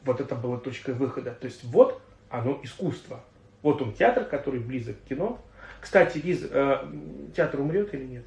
Вот 0.05 0.21
это 0.21 0.35
была 0.35 0.59
точка 0.59 0.93
выхода. 0.93 1.33
То 1.33 1.47
есть 1.47 1.65
вот 1.65 2.01
оно 2.29 2.59
искусство. 2.63 3.21
Вот 3.63 3.83
он 3.83 3.93
театр, 3.93 4.25
который 4.25 4.61
близок 4.61 4.97
к 5.03 5.09
кино. 5.09 5.39
Кстати, 5.81 6.19
Лиз, 6.19 6.41
э, 6.43 6.87
театр 7.35 7.61
умрет 7.61 7.95
или 7.95 8.05
нет? 8.05 8.25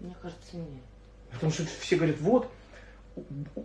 Мне 0.00 0.14
кажется, 0.20 0.56
нет. 0.56 0.82
Потому 1.32 1.52
что 1.52 1.64
все 1.80 1.96
говорят, 1.96 2.16
вот, 2.20 2.50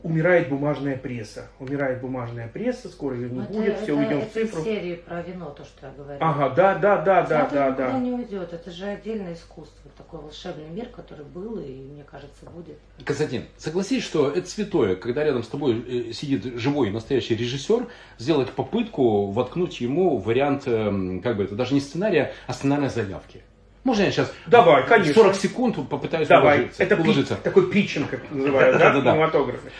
умирает 0.03 0.49
бумажная 0.49 0.97
пресса. 0.97 1.47
Умирает 1.59 2.01
бумажная 2.01 2.47
пресса, 2.47 2.89
скоро 2.89 3.15
ее 3.15 3.29
не 3.29 3.39
это- 3.41 3.51
будет, 3.53 3.77
все 3.79 3.83
это- 3.85 3.95
уйдем 3.95 4.19
в 4.19 4.23
это 4.23 4.33
цифру. 4.33 4.63
серии 4.63 4.95
про 4.95 5.21
вино, 5.21 5.49
то, 5.51 5.63
что 5.65 5.87
я 5.87 5.91
говорила. 5.93 6.17
Ага, 6.29 6.49
да, 6.49 6.75
да, 6.75 6.97
да, 6.97 7.21
да, 7.23 7.27
Театр 7.27 7.53
да, 7.57 7.67
никуда 7.69 7.91
да. 7.91 7.99
не 7.99 8.11
уйдет. 8.11 8.53
Это 8.53 8.71
же 8.71 8.85
отдельное 8.85 9.33
искусство, 9.33 9.91
такой 9.97 10.21
волшебный 10.21 10.69
мир, 10.69 10.87
который 10.87 11.25
был 11.25 11.59
и, 11.59 11.71
мне 11.81 12.03
кажется, 12.03 12.45
будет. 12.45 12.77
Константин, 13.03 13.43
согласись, 13.57 14.03
что 14.03 14.29
это 14.29 14.47
святое, 14.49 14.95
когда 14.95 15.23
рядом 15.23 15.43
с 15.43 15.47
тобой 15.47 15.83
э, 16.09 16.13
сидит 16.13 16.43
живой 16.59 16.91
настоящий 16.91 17.35
режиссер, 17.35 17.87
сделать 18.17 18.51
попытку 18.51 19.31
воткнуть 19.31 19.81
ему 19.81 20.17
вариант, 20.17 20.67
эм, 20.67 21.21
как 21.21 21.37
бы 21.37 21.43
это, 21.45 21.55
даже 21.55 21.73
не 21.73 21.79
сценария, 21.79 22.33
а 22.47 22.53
сценарной 22.53 22.89
заявки. 22.89 23.41
Можно 23.89 24.03
я 24.03 24.11
сейчас 24.11 24.31
Давай, 24.45 24.85
конечно. 24.85 25.15
40 25.15 25.35
секунд 25.35 25.89
попытаюсь 25.89 26.27
Давай, 26.27 26.57
уложиться? 26.59 26.83
это 26.83 26.95
пи- 26.95 27.01
уложиться? 27.01 27.35
такой 27.37 27.71
питчинг, 27.71 28.07
как 28.11 28.29
называют, 28.29 28.77
да, 28.77 28.91
в 28.91 28.93
Да-да-да. 28.93 29.11
кинематографе. 29.13 29.71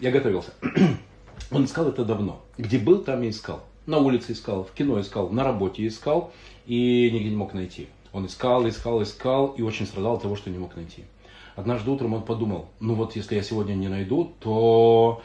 Я 0.00 0.10
готовился. 0.10 0.52
Он 1.50 1.66
искал 1.66 1.88
это 1.88 2.02
давно. 2.06 2.42
Где 2.56 2.78
был, 2.78 3.02
там 3.04 3.22
и 3.22 3.28
искал. 3.28 3.62
На 3.84 3.98
улице 3.98 4.32
искал, 4.32 4.64
в 4.64 4.72
кино 4.72 4.98
искал, 5.02 5.28
на 5.28 5.44
работе 5.44 5.86
искал 5.86 6.32
и 6.66 7.10
нигде 7.12 7.28
не 7.28 7.36
мог 7.36 7.52
найти. 7.52 7.88
Он 8.14 8.24
искал, 8.24 8.66
искал, 8.66 9.02
искал 9.02 9.48
и 9.48 9.60
очень 9.60 9.84
страдал 9.86 10.14
от 10.14 10.22
того, 10.22 10.34
что 10.36 10.48
не 10.48 10.56
мог 10.58 10.74
найти. 10.76 11.04
Однажды 11.56 11.90
утром 11.90 12.14
он 12.14 12.22
подумал, 12.22 12.70
ну 12.80 12.94
вот 12.94 13.16
если 13.16 13.34
я 13.34 13.42
сегодня 13.42 13.74
не 13.74 13.88
найду, 13.88 14.32
то 14.40 15.20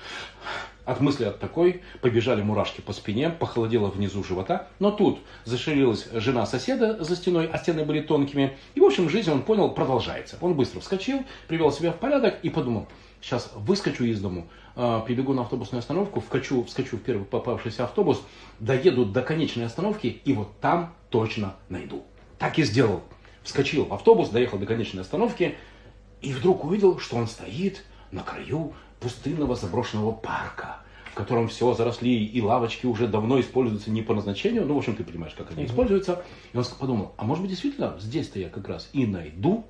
от 0.85 1.01
мысли 1.01 1.25
от 1.25 1.39
такой 1.39 1.81
побежали 2.01 2.41
мурашки 2.41 2.81
по 2.81 2.93
спине, 2.93 3.29
похолодело 3.29 3.89
внизу 3.89 4.23
живота. 4.23 4.67
Но 4.79 4.91
тут 4.91 5.19
зашевелилась 5.43 6.07
жена 6.13 6.45
соседа 6.45 7.03
за 7.03 7.15
стеной, 7.15 7.47
а 7.51 7.57
стены 7.57 7.83
были 7.83 8.01
тонкими. 8.01 8.57
И, 8.75 8.79
в 8.79 8.85
общем, 8.85 9.09
жизнь, 9.09 9.31
он 9.31 9.41
понял, 9.41 9.71
продолжается. 9.71 10.37
Он 10.41 10.53
быстро 10.53 10.79
вскочил, 10.79 11.23
привел 11.47 11.71
себя 11.71 11.91
в 11.91 11.97
порядок 11.97 12.35
и 12.43 12.49
подумал, 12.49 12.87
сейчас 13.21 13.51
выскочу 13.55 14.03
из 14.03 14.21
дому, 14.21 14.47
а, 14.75 15.01
прибегу 15.01 15.33
на 15.33 15.41
автобусную 15.41 15.79
остановку, 15.79 16.19
вкачу, 16.19 16.63
вскочу 16.65 16.97
в 16.97 17.01
первый 17.01 17.25
попавшийся 17.25 17.85
автобус, 17.85 18.21
доеду 18.59 19.05
до 19.05 19.21
конечной 19.21 19.65
остановки 19.65 20.21
и 20.23 20.33
вот 20.33 20.59
там 20.61 20.93
точно 21.09 21.55
найду. 21.69 22.03
Так 22.37 22.59
и 22.59 22.63
сделал. 22.63 23.01
Вскочил 23.43 23.85
в 23.85 23.93
автобус, 23.93 24.29
доехал 24.29 24.57
до 24.57 24.65
конечной 24.65 25.01
остановки 25.01 25.55
и 26.21 26.33
вдруг 26.33 26.65
увидел, 26.65 26.99
что 26.99 27.17
он 27.17 27.27
стоит 27.27 27.83
на 28.11 28.23
краю 28.23 28.73
пустынного 29.05 29.55
заброшенного 29.55 30.13
парка, 30.13 30.77
в 31.11 31.13
котором 31.13 31.47
все 31.47 31.75
заросли 31.75 32.25
и 32.25 32.41
лавочки 32.41 32.87
уже 32.87 33.07
давно 33.07 33.39
используются 33.39 33.91
не 33.91 34.01
по 34.01 34.15
назначению, 34.15 34.65
ну, 34.65 34.73
в 34.73 34.77
общем, 34.79 34.95
ты 34.95 35.03
понимаешь, 35.03 35.35
как 35.37 35.51
они 35.51 35.65
используются. 35.65 36.23
И 36.53 36.57
он 36.57 36.65
подумал, 36.79 37.13
а 37.17 37.23
может 37.23 37.43
быть, 37.43 37.51
действительно, 37.51 37.95
здесь-то 37.99 38.39
я 38.39 38.49
как 38.49 38.67
раз 38.67 38.89
и 38.93 39.05
найду. 39.05 39.63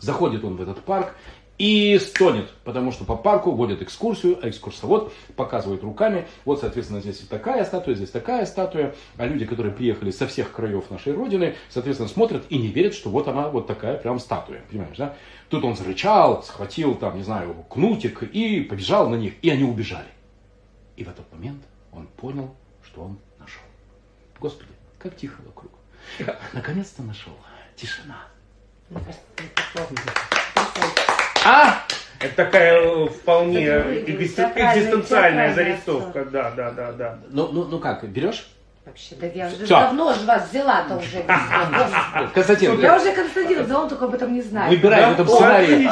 Заходит 0.00 0.42
он 0.42 0.56
в 0.56 0.60
этот 0.60 0.82
парк 0.82 1.14
и 1.60 1.98
стонет, 1.98 2.48
потому 2.64 2.90
что 2.90 3.04
по 3.04 3.16
парку 3.16 3.50
водят 3.50 3.82
экскурсию, 3.82 4.38
а 4.42 4.48
экскурсовод 4.48 5.12
показывает 5.36 5.82
руками, 5.82 6.26
вот, 6.46 6.60
соответственно, 6.60 7.02
здесь 7.02 7.18
такая 7.18 7.66
статуя, 7.66 7.94
здесь 7.94 8.08
такая 8.08 8.46
статуя, 8.46 8.94
а 9.18 9.26
люди, 9.26 9.44
которые 9.44 9.74
приехали 9.74 10.10
со 10.10 10.26
всех 10.26 10.52
краев 10.52 10.90
нашей 10.90 11.12
Родины, 11.12 11.56
соответственно, 11.68 12.08
смотрят 12.08 12.46
и 12.48 12.56
не 12.56 12.68
верят, 12.68 12.94
что 12.94 13.10
вот 13.10 13.28
она, 13.28 13.50
вот 13.50 13.66
такая 13.66 13.98
прям 13.98 14.18
статуя, 14.18 14.62
понимаешь, 14.70 14.96
да? 14.96 15.14
Тут 15.50 15.62
он 15.64 15.76
зарычал, 15.76 16.42
схватил 16.42 16.94
там, 16.94 17.18
не 17.18 17.24
знаю, 17.24 17.54
кнутик 17.68 18.22
и 18.22 18.62
побежал 18.62 19.10
на 19.10 19.16
них, 19.16 19.34
и 19.42 19.50
они 19.50 19.64
убежали. 19.64 20.08
И 20.96 21.04
в 21.04 21.10
этот 21.10 21.30
момент 21.30 21.62
он 21.92 22.06
понял, 22.06 22.54
что 22.82 23.02
он 23.02 23.18
нашел. 23.38 23.60
Господи, 24.40 24.70
как 24.98 25.14
тихо 25.14 25.42
вокруг. 25.44 25.72
Наконец-то 26.54 27.02
нашел. 27.02 27.34
Тишина. 27.76 28.16
Мне 28.88 29.00
кажется, 29.00 29.22
это 29.36 29.92
неплохо. 29.92 31.29
А! 31.44 31.82
Это 32.18 32.36
такая 32.36 32.82
э, 32.82 33.08
вполне 33.08 33.66
экзистенциальная 34.06 35.54
зарисовка. 35.54 36.26
Да, 36.26 36.50
да, 36.50 36.70
да, 36.70 36.92
да. 36.92 37.18
Ну, 37.30 37.48
ну, 37.50 37.64
ну 37.64 37.78
как, 37.78 38.06
берешь? 38.06 38.46
Вообще, 38.84 39.14
да 39.20 39.26
я 39.26 39.50
давно 39.68 40.12
же 40.14 40.26
вас 40.26 40.50
взяла-то 40.50 40.96
уже. 40.96 41.22
Константин, 42.34 42.80
Я 42.80 42.96
уже 42.96 43.12
Константин 43.12 43.62
взяла, 43.62 43.82
он 43.82 43.88
только 43.88 44.06
об 44.06 44.14
этом 44.14 44.32
не 44.32 44.42
знает. 44.42 44.70
выбирай 44.70 45.10
в 45.10 45.12
этом 45.12 45.28
сценарии. 45.28 45.82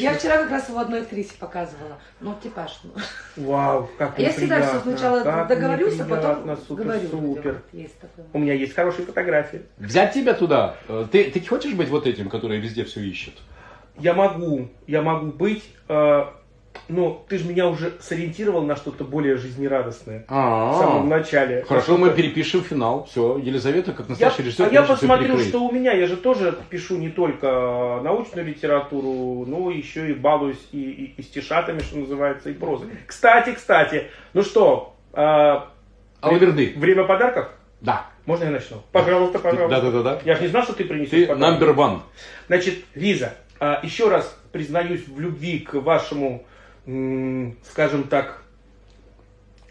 Я 0.00 0.14
вчера 0.14 0.38
как 0.38 0.50
раз 0.50 0.68
его 0.68 0.78
одной 0.78 1.02
актрисе 1.02 1.34
показывала. 1.38 1.98
Ну, 2.20 2.34
типаж. 2.42 2.78
ну. 2.84 2.92
Вау, 3.36 3.90
как 3.98 4.18
Я 4.18 4.30
всегда 4.30 4.62
все 4.62 4.80
сначала 4.80 5.44
договорюсь, 5.44 6.00
а 6.00 6.04
потом 6.04 6.76
говорю. 6.76 7.08
супер. 7.08 7.62
У 8.32 8.38
меня 8.38 8.54
есть 8.54 8.74
хорошие 8.74 9.04
фотографии. 9.04 9.62
Взять 9.76 10.14
тебя 10.14 10.34
туда. 10.34 10.76
Э, 10.88 11.06
Ты, 11.10 11.30
ты 11.30 11.44
хочешь 11.44 11.74
быть 11.74 11.88
вот 11.88 12.06
этим, 12.06 12.28
который 12.28 12.58
везде 12.58 12.84
все 12.84 13.00
ищет? 13.00 13.34
Я 14.00 14.14
могу, 14.14 14.68
я 14.86 15.02
могу 15.02 15.26
быть, 15.26 15.64
э, 15.88 16.24
но 16.88 17.24
ты 17.28 17.38
же 17.38 17.48
меня 17.48 17.68
уже 17.68 17.94
сориентировал 18.00 18.62
на 18.62 18.76
что-то 18.76 19.04
более 19.04 19.36
жизнерадостное 19.36 20.24
в 20.28 20.76
самом 20.78 21.08
начале. 21.08 21.64
Хорошо, 21.68 21.96
мы 21.98 22.10
перепишем 22.10 22.62
финал. 22.62 23.04
Все, 23.10 23.36
Елизавета, 23.38 23.92
как 23.92 24.06
Я, 24.06 24.10
настоящий 24.10 24.42
режиссер, 24.42 24.68
а 24.70 24.72
я 24.72 24.82
посмотрю, 24.84 25.38
что 25.38 25.60
у 25.64 25.72
меня. 25.72 25.92
Я 25.92 26.06
же 26.06 26.16
тоже 26.16 26.56
пишу 26.70 26.96
не 26.96 27.08
только 27.10 28.00
научную 28.04 28.46
литературу, 28.46 29.44
но 29.46 29.70
еще 29.70 30.10
и 30.10 30.14
балуюсь 30.14 30.64
и, 30.72 30.80
и- 30.80 31.14
и 31.20 31.22
стишатами, 31.22 31.80
что 31.80 31.98
называется, 31.98 32.50
и 32.50 32.54
прозой. 32.54 32.88
Кстати, 33.06 33.52
кстати, 33.54 34.04
ну 34.32 34.42
что, 34.42 34.94
э, 35.12 35.56
Алаверды. 36.20 36.72
время 36.76 37.04
подарков? 37.04 37.48
Да. 37.80 38.06
Можно 38.26 38.44
я 38.44 38.50
начну? 38.50 38.78
Пожалуйста, 38.92 39.38
пожалуйста. 39.38 39.80
Да-да-да. 39.80 40.20
Я 40.24 40.34
же 40.34 40.42
не 40.42 40.48
знал, 40.48 40.62
что 40.64 40.74
ты 40.74 40.84
принесешь 40.84 41.10
Ты 41.10 41.26
подарок. 41.26 41.60
number 41.62 41.74
one. 41.74 42.00
Значит, 42.48 42.84
Лиза, 42.94 43.34
А, 43.47 43.47
еще 43.60 44.08
раз 44.08 44.38
признаюсь 44.52 45.06
в 45.08 45.18
любви 45.20 45.60
к 45.60 45.74
вашему, 45.74 46.44
скажем 47.64 48.04
так, 48.04 48.42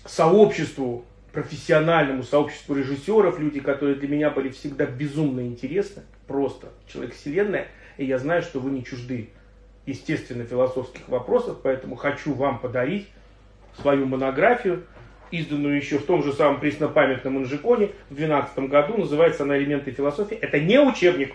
сообществу, 0.06 1.06
профессиональному 1.32 2.24
сообществу 2.24 2.74
режиссеров, 2.76 3.40
люди, 3.40 3.60
которые 3.60 3.96
для 3.96 4.08
меня 4.08 4.30
были 4.30 4.50
всегда 4.50 4.86
безумно 4.86 5.42
интересны, 5.42 6.04
просто 6.26 6.70
человек 6.88 7.14
вселенная, 7.14 7.68
и 7.98 8.06
я 8.06 8.18
знаю, 8.18 8.42
что 8.42 8.60
вы 8.60 8.72
не 8.72 8.84
чужды 8.84 9.30
естественно 9.86 10.46
философских 10.46 11.08
вопросов, 11.08 11.60
поэтому 11.62 11.96
хочу 11.96 12.34
вам 12.34 12.60
подарить 12.60 13.08
свою 13.80 14.06
монографию, 14.06 14.86
изданную 15.32 15.76
еще 15.78 16.00
в 16.00 16.06
том 16.06 16.24
же 16.24 16.34
самом 16.34 16.60
преснопамятном 16.60 17.40
Инжиконе 17.40 17.92
в 18.10 18.16
2012 18.16 18.60
году. 18.70 18.98
Называется 18.98 19.44
она 19.44 19.58
«Элементы 19.58 19.92
философии». 19.92 20.38
Это 20.38 20.60
не 20.60 20.80
учебник, 20.80 21.34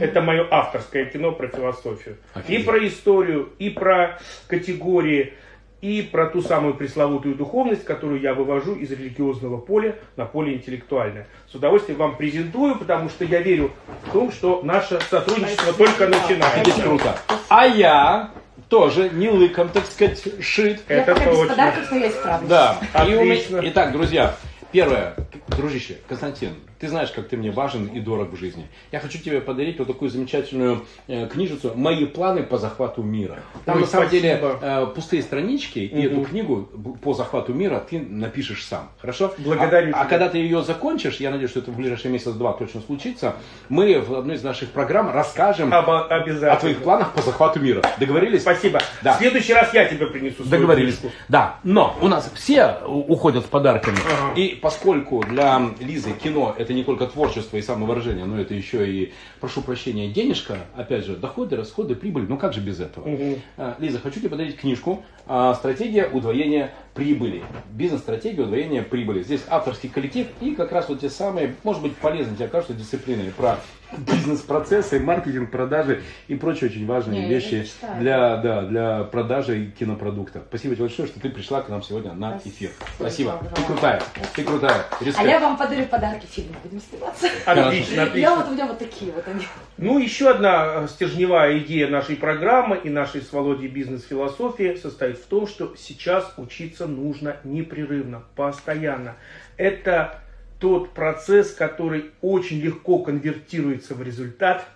это 0.00 0.20
мое 0.20 0.46
авторское 0.50 1.06
кино 1.06 1.32
про 1.32 1.48
философию. 1.48 2.16
Офигеть. 2.34 2.60
И 2.60 2.64
про 2.64 2.86
историю, 2.86 3.50
и 3.58 3.70
про 3.70 4.18
категории, 4.46 5.34
и 5.80 6.02
про 6.02 6.26
ту 6.26 6.42
самую 6.42 6.74
пресловутую 6.74 7.34
духовность, 7.34 7.84
которую 7.84 8.20
я 8.20 8.34
вывожу 8.34 8.74
из 8.74 8.90
религиозного 8.90 9.56
поля 9.58 9.96
на 10.16 10.26
поле 10.26 10.54
интеллектуальное. 10.54 11.26
С 11.50 11.54
удовольствием 11.54 11.98
вам 11.98 12.16
презентую, 12.16 12.76
потому 12.76 13.08
что 13.08 13.24
я 13.24 13.40
верю 13.40 13.72
в 14.06 14.12
том, 14.12 14.30
что 14.30 14.60
наше 14.62 15.00
сотрудничество 15.08 15.72
Спасибо. 15.72 15.86
только 15.86 16.06
начинается. 16.08 16.70
Это 16.70 16.82
круто. 16.82 17.18
А 17.48 17.66
я 17.66 18.30
тоже 18.68 19.10
не 19.10 19.28
лыком, 19.30 19.68
так 19.70 19.86
сказать, 19.86 20.22
шит. 20.42 20.82
Я 20.88 20.96
Это 20.96 21.14
точно. 21.14 21.30
Без 21.30 21.48
подарков, 21.48 21.90
но 21.90 21.96
я 21.96 22.10
справлюсь. 22.10 22.48
Да. 22.48 22.78
Отлично. 22.92 23.60
Итак, 23.64 23.92
друзья, 23.92 24.36
первое, 24.70 25.14
дружище, 25.48 25.98
Константин, 26.08 26.54
ты 26.80 26.88
знаешь, 26.88 27.10
как 27.10 27.28
ты 27.28 27.36
мне 27.36 27.50
важен 27.50 27.86
и 27.88 28.00
дорог 28.00 28.32
в 28.32 28.36
жизни. 28.36 28.66
Я 28.90 29.00
хочу 29.00 29.18
тебе 29.18 29.42
подарить 29.42 29.78
вот 29.78 29.86
такую 29.86 30.10
замечательную 30.10 30.86
э, 31.08 31.28
книжицу 31.28 31.72
«Мои 31.74 32.06
планы 32.06 32.42
по 32.42 32.56
захвату 32.56 33.02
мира». 33.02 33.40
Там 33.66 33.76
Ой, 33.76 33.82
на 33.82 33.86
самом 33.86 34.08
спасибо. 34.08 34.22
деле 34.22 34.40
э, 34.62 34.86
пустые 34.94 35.22
странички, 35.22 35.80
и 35.80 36.06
эту 36.06 36.22
книгу 36.22 36.68
по 37.02 37.12
захвату 37.12 37.52
мира 37.52 37.84
ты 37.88 38.00
напишешь 38.00 38.64
сам. 38.64 38.88
Хорошо? 38.98 39.34
Благодарю. 39.36 39.94
А, 39.94 40.02
а 40.02 40.04
когда 40.06 40.30
ты 40.30 40.38
ее 40.38 40.62
закончишь, 40.62 41.16
я 41.16 41.30
надеюсь, 41.30 41.50
что 41.50 41.60
это 41.60 41.70
в 41.70 41.76
ближайший 41.76 42.10
месяц-два 42.10 42.54
точно 42.54 42.80
случится, 42.80 43.36
мы 43.68 44.00
в 44.00 44.14
одной 44.14 44.36
из 44.36 44.42
наших 44.42 44.70
программ 44.70 45.10
расскажем 45.10 45.74
Об, 45.74 45.90
о 45.90 46.56
твоих 46.56 46.78
планах 46.82 47.12
по 47.12 47.20
захвату 47.20 47.60
мира. 47.60 47.82
Договорились? 47.98 48.40
Спасибо. 48.40 48.80
Да. 49.02 49.14
В 49.14 49.18
следующий 49.18 49.52
раз 49.52 49.74
я 49.74 49.84
тебе 49.84 50.06
принесу 50.06 50.44
Договорились. 50.44 50.96
Книжку. 50.96 51.16
Да. 51.28 51.56
Но 51.62 51.94
у 52.00 52.08
нас 52.08 52.30
все 52.34 52.78
уходят 52.86 53.44
с 53.44 53.48
подарками. 53.48 53.98
Ага. 53.98 54.40
И 54.40 54.54
поскольку 54.54 55.22
для 55.28 55.60
Лизы 55.78 56.12
кино 56.12 56.54
это 56.56 56.69
это 56.70 56.74
не 56.74 56.84
только 56.84 57.06
творчество 57.06 57.56
и 57.56 57.62
самовыражение, 57.62 58.24
но 58.24 58.40
это 58.40 58.54
еще 58.54 58.88
и, 58.88 59.12
прошу 59.40 59.60
прощения, 59.60 60.08
денежка, 60.08 60.58
опять 60.76 61.04
же, 61.04 61.16
доходы, 61.16 61.56
расходы, 61.56 61.96
прибыль, 61.96 62.26
ну 62.28 62.38
как 62.38 62.52
же 62.52 62.60
без 62.60 62.78
этого? 62.78 63.08
Угу. 63.08 63.40
Лиза, 63.78 63.98
хочу 63.98 64.20
тебе 64.20 64.28
подарить 64.28 64.56
книжку 64.56 65.02
а, 65.26 65.54
«Стратегия 65.54 66.08
удвоения 66.08 66.72
прибыли». 66.94 67.42
Бизнес-стратегия 67.72 68.44
удвоения 68.44 68.82
прибыли. 68.82 69.24
Здесь 69.24 69.40
авторский 69.48 69.88
коллектив 69.88 70.28
и 70.40 70.54
как 70.54 70.70
раз 70.70 70.88
вот 70.88 71.00
те 71.00 71.10
самые, 71.10 71.56
может 71.64 71.82
быть, 71.82 71.96
полезные 71.96 72.36
тебе 72.36 72.46
кажутся 72.46 72.74
дисциплины 72.74 73.32
про 73.36 73.58
бизнес-процессы, 73.96 75.00
маркетинг, 75.00 75.50
продажи 75.50 76.02
и 76.28 76.34
прочие 76.34 76.70
очень 76.70 76.86
важные 76.86 77.22
Не, 77.22 77.28
вещи 77.28 77.66
для, 77.98 78.36
да, 78.36 78.62
для 78.62 79.04
продажи 79.04 79.72
кинопродукта. 79.78 80.42
Спасибо 80.48 80.74
тебе 80.74 80.86
большое, 80.86 81.08
что 81.08 81.20
ты 81.20 81.30
пришла 81.30 81.62
к 81.62 81.68
нам 81.68 81.82
сегодня 81.82 82.12
на 82.12 82.38
эфир. 82.44 82.70
Спасибо. 82.96 83.30
Спасибо. 83.30 83.40
Ты 83.54 83.62
крутая. 83.62 84.02
Ты 84.34 84.44
крутая. 84.44 84.84
Респект. 85.00 85.18
А 85.18 85.30
я 85.30 85.40
вам 85.40 85.56
подарю 85.56 85.84
подарки 85.86 86.26
фильма. 86.26 86.56
Будем 86.62 86.80
сниматься. 86.80 87.26
Отлично, 87.44 88.02
отлично. 88.04 88.18
Я 88.18 88.36
вот 88.36 88.48
у 88.48 88.52
меня 88.52 88.66
вот 88.66 88.78
такие 88.78 89.12
вот 89.12 89.26
они. 89.26 89.42
Ну, 89.78 89.98
еще 89.98 90.30
одна 90.30 90.86
стержневая 90.88 91.58
идея 91.58 91.88
нашей 91.88 92.16
программы 92.16 92.78
и 92.82 92.90
нашей 92.90 93.22
с 93.22 93.32
Володей 93.32 93.68
бизнес-философии 93.68 94.76
состоит 94.76 95.18
в 95.18 95.26
том, 95.26 95.46
что 95.46 95.74
сейчас 95.76 96.32
учиться 96.36 96.86
нужно 96.86 97.36
непрерывно, 97.44 98.22
постоянно. 98.36 99.16
Это 99.56 100.20
тот 100.60 100.90
процесс, 100.90 101.52
который 101.52 102.10
очень 102.20 102.60
легко 102.60 103.00
конвертируется 103.00 103.94
в 103.94 104.02
результат, 104.02 104.66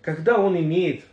когда 0.00 0.38
он 0.38 0.56
имеет 0.56 1.04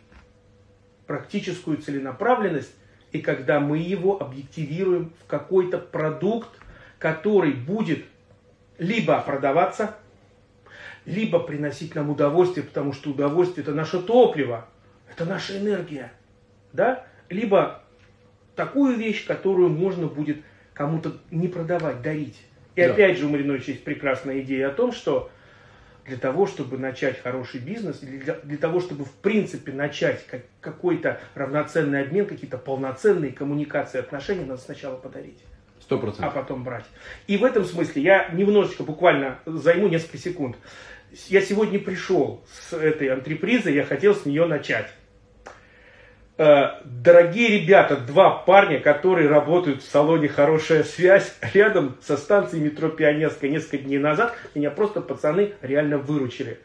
практическую 1.06 1.78
целенаправленность 1.78 2.72
и 3.10 3.20
когда 3.20 3.60
мы 3.60 3.78
его 3.78 4.22
объективируем 4.22 5.12
в 5.22 5.26
какой-то 5.26 5.78
продукт, 5.78 6.48
который 6.98 7.52
будет 7.52 8.04
либо 8.78 9.20
продаваться, 9.20 9.96
либо 11.04 11.40
приносить 11.40 11.94
нам 11.96 12.08
удовольствие, 12.08 12.64
потому 12.64 12.92
что 12.92 13.10
удовольствие 13.10 13.64
это 13.64 13.74
наше 13.74 14.00
топливо, 14.00 14.68
это 15.10 15.24
наша 15.24 15.58
энергия, 15.58 16.12
да? 16.72 17.04
Либо 17.28 17.82
такую 18.54 18.96
вещь, 18.96 19.26
которую 19.26 19.70
можно 19.70 20.06
будет 20.06 20.38
кому-то 20.74 21.16
не 21.30 21.48
продавать, 21.48 22.02
дарить. 22.02 22.40
И 22.74 22.80
да. 22.80 22.92
опять 22.92 23.18
же 23.18 23.26
у 23.26 23.28
Мариновича 23.28 23.72
есть 23.72 23.84
прекрасная 23.84 24.40
идея 24.40 24.68
о 24.68 24.72
том, 24.72 24.92
что 24.92 25.30
для 26.06 26.16
того, 26.16 26.46
чтобы 26.46 26.78
начать 26.78 27.20
хороший 27.20 27.60
бизнес, 27.60 27.98
для, 27.98 28.34
для 28.34 28.56
того, 28.56 28.80
чтобы 28.80 29.04
в 29.04 29.12
принципе 29.12 29.72
начать 29.72 30.26
как, 30.26 30.42
какой-то 30.60 31.20
равноценный 31.34 32.02
обмен, 32.02 32.26
какие-то 32.26 32.58
полноценные 32.58 33.32
коммуникации, 33.32 33.98
отношения, 33.98 34.44
надо 34.44 34.60
сначала 34.60 34.96
подарить. 34.96 35.38
Сто 35.80 35.98
процентов. 35.98 36.34
А 36.34 36.40
потом 36.40 36.64
брать. 36.64 36.84
И 37.26 37.36
в 37.36 37.44
этом 37.44 37.64
смысле 37.64 38.02
я 38.02 38.28
немножечко, 38.32 38.82
буквально 38.82 39.38
займу 39.46 39.88
несколько 39.88 40.18
секунд. 40.18 40.56
Я 41.28 41.40
сегодня 41.40 41.78
пришел 41.78 42.42
с 42.50 42.72
этой 42.72 43.08
антрепризы, 43.08 43.70
я 43.70 43.84
хотел 43.84 44.14
с 44.14 44.24
нее 44.24 44.46
начать. 44.46 44.90
Э, 46.44 46.80
дорогие 46.84 47.60
ребята, 47.60 47.96
два 47.96 48.30
парня, 48.30 48.80
которые 48.80 49.28
работают 49.28 49.80
в 49.80 49.88
салоне 49.88 50.26
«Хорошая 50.26 50.82
связь» 50.82 51.36
рядом 51.54 51.96
со 52.02 52.16
станцией 52.16 52.64
метро 52.64 52.88
Пионерская 52.88 53.48
несколько 53.48 53.78
дней 53.78 53.98
назад, 53.98 54.34
меня 54.56 54.72
просто 54.72 55.00
пацаны 55.00 55.52
реально 55.62 55.98
выручили. 55.98 56.58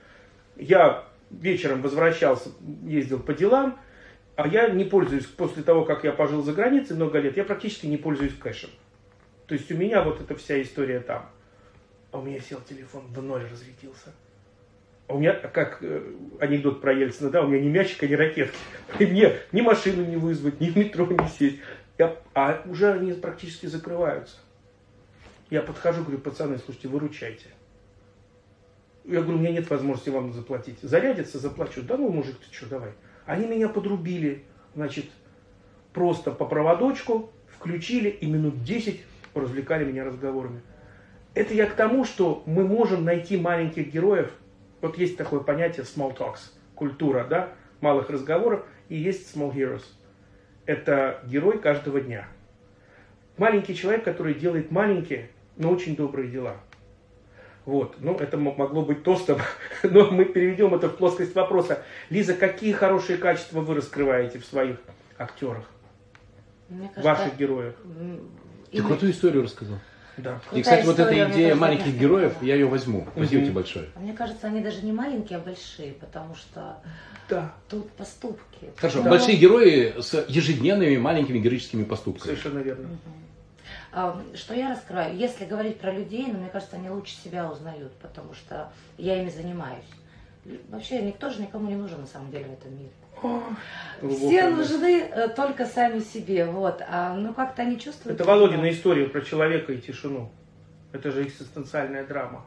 Я 0.55 1.03
вечером 1.29 1.83
возвращался, 1.83 2.49
ездил 2.87 3.19
по 3.19 3.35
делам, 3.35 3.77
а 4.35 4.47
я 4.47 4.67
не 4.69 4.83
пользуюсь, 4.83 5.27
после 5.27 5.61
того, 5.61 5.85
как 5.85 6.03
я 6.03 6.11
пожил 6.11 6.41
за 6.41 6.53
границей 6.53 6.95
много 6.95 7.19
лет, 7.19 7.37
я 7.37 7.43
практически 7.43 7.85
не 7.85 7.97
пользуюсь 7.97 8.33
кэшем. 8.33 8.71
То 9.45 9.53
есть 9.53 9.71
у 9.71 9.75
меня 9.77 10.01
вот 10.01 10.19
эта 10.19 10.33
вся 10.33 10.59
история 10.59 11.01
там. 11.01 11.29
А 12.11 12.17
у 12.17 12.23
меня 12.23 12.39
сел 12.39 12.59
телефон, 12.67 13.03
в 13.09 13.21
ноль 13.21 13.43
разлетелся. 13.43 14.11
А 15.07 15.13
у 15.13 15.19
меня, 15.19 15.33
как 15.33 15.77
э, 15.81 16.01
анекдот 16.39 16.81
про 16.81 16.93
Ельцина, 16.93 17.29
да, 17.29 17.41
у 17.43 17.47
меня 17.47 17.63
ни 17.63 17.69
мячика, 17.69 18.07
ни 18.07 18.13
ракетки. 18.13 18.57
И 18.99 19.05
мне 19.05 19.33
ни 19.51 19.61
машину 19.61 20.05
не 20.05 20.17
вызвать, 20.17 20.59
ни 20.59 20.69
в 20.69 20.77
метро 20.77 21.05
не 21.05 21.27
сесть. 21.29 21.59
Я, 21.97 22.15
а 22.33 22.61
уже 22.65 22.91
они 22.91 23.13
практически 23.13 23.67
закрываются. 23.67 24.37
Я 25.49 25.61
подхожу, 25.61 26.01
говорю, 26.01 26.19
пацаны, 26.19 26.57
слушайте, 26.57 26.89
выручайте. 26.89 27.45
Я 29.05 29.21
говорю, 29.21 29.37
у 29.37 29.41
меня 29.41 29.53
нет 29.53 29.69
возможности 29.69 30.09
вам 30.09 30.33
заплатить. 30.33 30.79
Зарядится, 30.81 31.39
заплачу. 31.39 31.81
Да 31.81 31.95
ну, 31.95 32.09
мужик, 32.09 32.35
ты 32.37 32.53
что, 32.53 32.67
давай. 32.67 32.91
Они 33.25 33.47
меня 33.47 33.69
подрубили, 33.69 34.43
значит, 34.75 35.05
просто 35.93 36.31
по 36.31 36.45
проводочку, 36.45 37.31
включили 37.47 38.09
и 38.09 38.25
минут 38.25 38.63
10 38.63 39.01
развлекали 39.33 39.85
меня 39.85 40.03
разговорами. 40.03 40.61
Это 41.33 41.53
я 41.53 41.67
к 41.67 41.75
тому, 41.75 42.03
что 42.03 42.43
мы 42.45 42.65
можем 42.65 43.05
найти 43.05 43.37
маленьких 43.37 43.91
героев, 43.91 44.31
вот 44.81 44.97
есть 44.97 45.17
такое 45.17 45.39
понятие 45.39 45.85
small 45.85 46.15
talks, 46.15 46.51
культура, 46.75 47.25
да, 47.29 47.49
малых 47.81 48.09
разговоров, 48.09 48.63
и 48.89 48.95
есть 48.95 49.35
small 49.35 49.53
heroes. 49.53 49.83
Это 50.65 51.21
герой 51.25 51.59
каждого 51.59 52.01
дня. 52.01 52.27
Маленький 53.37 53.75
человек, 53.75 54.03
который 54.03 54.33
делает 54.33 54.71
маленькие, 54.71 55.29
но 55.55 55.71
очень 55.71 55.95
добрые 55.95 56.29
дела. 56.29 56.57
Вот, 57.65 57.97
ну 57.99 58.15
это 58.15 58.37
могло 58.37 58.83
быть 58.83 59.03
тостом, 59.03 59.39
но 59.83 60.09
мы 60.09 60.25
переведем 60.25 60.73
это 60.73 60.87
в 60.87 60.95
плоскость 60.95 61.35
вопроса. 61.35 61.83
Лиза, 62.09 62.33
какие 62.33 62.71
хорошие 62.71 63.17
качества 63.17 63.59
вы 63.59 63.75
раскрываете 63.75 64.39
в 64.39 64.45
своих 64.45 64.77
актерах? 65.17 65.65
Мне 66.69 66.87
кажется, 66.87 67.03
ваших 67.03 67.37
героях? 67.37 67.75
Ты 68.71 68.81
крутую 68.81 69.11
историю 69.11 69.43
рассказал. 69.43 69.77
Да. 70.17 70.39
И, 70.51 70.61
кстати, 70.61 70.85
вот 70.85 70.97
эта 70.97 71.31
идея 71.31 71.55
маленьких 71.55 71.95
героев, 71.97 72.33
я 72.41 72.55
ее 72.55 72.65
возьму. 72.65 73.07
Спасибо 73.15 73.43
тебе 73.43 73.53
большое. 73.53 73.85
Мне 73.95 74.13
кажется, 74.13 74.47
они 74.47 74.61
даже 74.61 74.81
не 74.81 74.91
маленькие, 74.91 75.37
а 75.37 75.41
большие, 75.41 75.93
потому 75.93 76.35
что 76.35 76.77
да. 77.29 77.53
тут 77.69 77.91
поступки. 77.91 78.71
Хорошо, 78.77 79.03
да. 79.03 79.11
большие 79.11 79.37
герои 79.37 79.93
с 79.99 80.25
ежедневными 80.27 80.97
маленькими 80.97 81.39
героическими 81.39 81.83
поступками. 81.83 82.31
Совершенно 82.31 82.59
верно. 82.59 82.89
Что 84.35 84.53
я 84.53 84.69
раскрываю? 84.69 85.15
Если 85.15 85.45
говорить 85.45 85.79
про 85.79 85.91
людей, 85.91 86.25
ну, 86.27 86.39
мне 86.39 86.49
кажется, 86.49 86.75
они 86.75 86.89
лучше 86.89 87.15
себя 87.15 87.49
узнают, 87.49 87.91
потому 87.93 88.33
что 88.33 88.71
я 88.97 89.21
ими 89.21 89.29
занимаюсь. 89.29 89.85
Вообще 90.69 91.01
никто 91.01 91.29
же 91.29 91.41
никому 91.41 91.69
не 91.69 91.75
нужен 91.75 92.01
на 92.01 92.07
самом 92.07 92.31
деле 92.31 92.45
в 92.45 92.53
этом 92.53 92.77
мире. 92.77 92.91
Все 94.15 94.49
нужны 94.49 94.99
э, 95.01 95.27
только 95.29 95.65
сами 95.65 95.99
себе, 95.99 96.45
вот. 96.45 96.81
А 96.87 97.15
ну 97.15 97.33
как-то 97.33 97.63
они 97.63 97.79
чувствуют. 97.79 98.19
Это 98.19 98.29
Володина 98.29 98.69
история 98.69 99.07
про 99.07 99.21
человека 99.21 99.73
и 99.73 99.81
тишину. 99.81 100.31
Это 100.91 101.11
же 101.11 101.23
экзистенциальная 101.23 102.05
драма. 102.05 102.45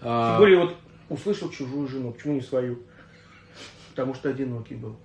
А... 0.00 0.32
Тем 0.32 0.38
более 0.38 0.58
вот 0.58 0.76
услышал 1.08 1.50
чужую 1.50 1.88
жену, 1.88 2.12
почему 2.12 2.34
не 2.34 2.40
свою? 2.40 2.82
Потому 3.90 4.14
что 4.14 4.30
одинокий 4.30 4.74
был. 4.74 4.96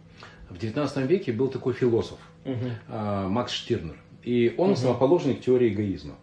В 0.49 0.57
19 0.57 0.97
веке 1.09 1.33
был 1.33 1.49
такой 1.49 1.73
философ 1.73 2.19
а, 2.87 3.27
Макс 3.27 3.51
Штирнер. 3.51 3.97
И 4.23 4.53
он 4.57 4.67
Мгм. 4.67 4.73
основоположник 4.73 5.41
теории 5.41 5.73
эгоизма. 5.73 6.15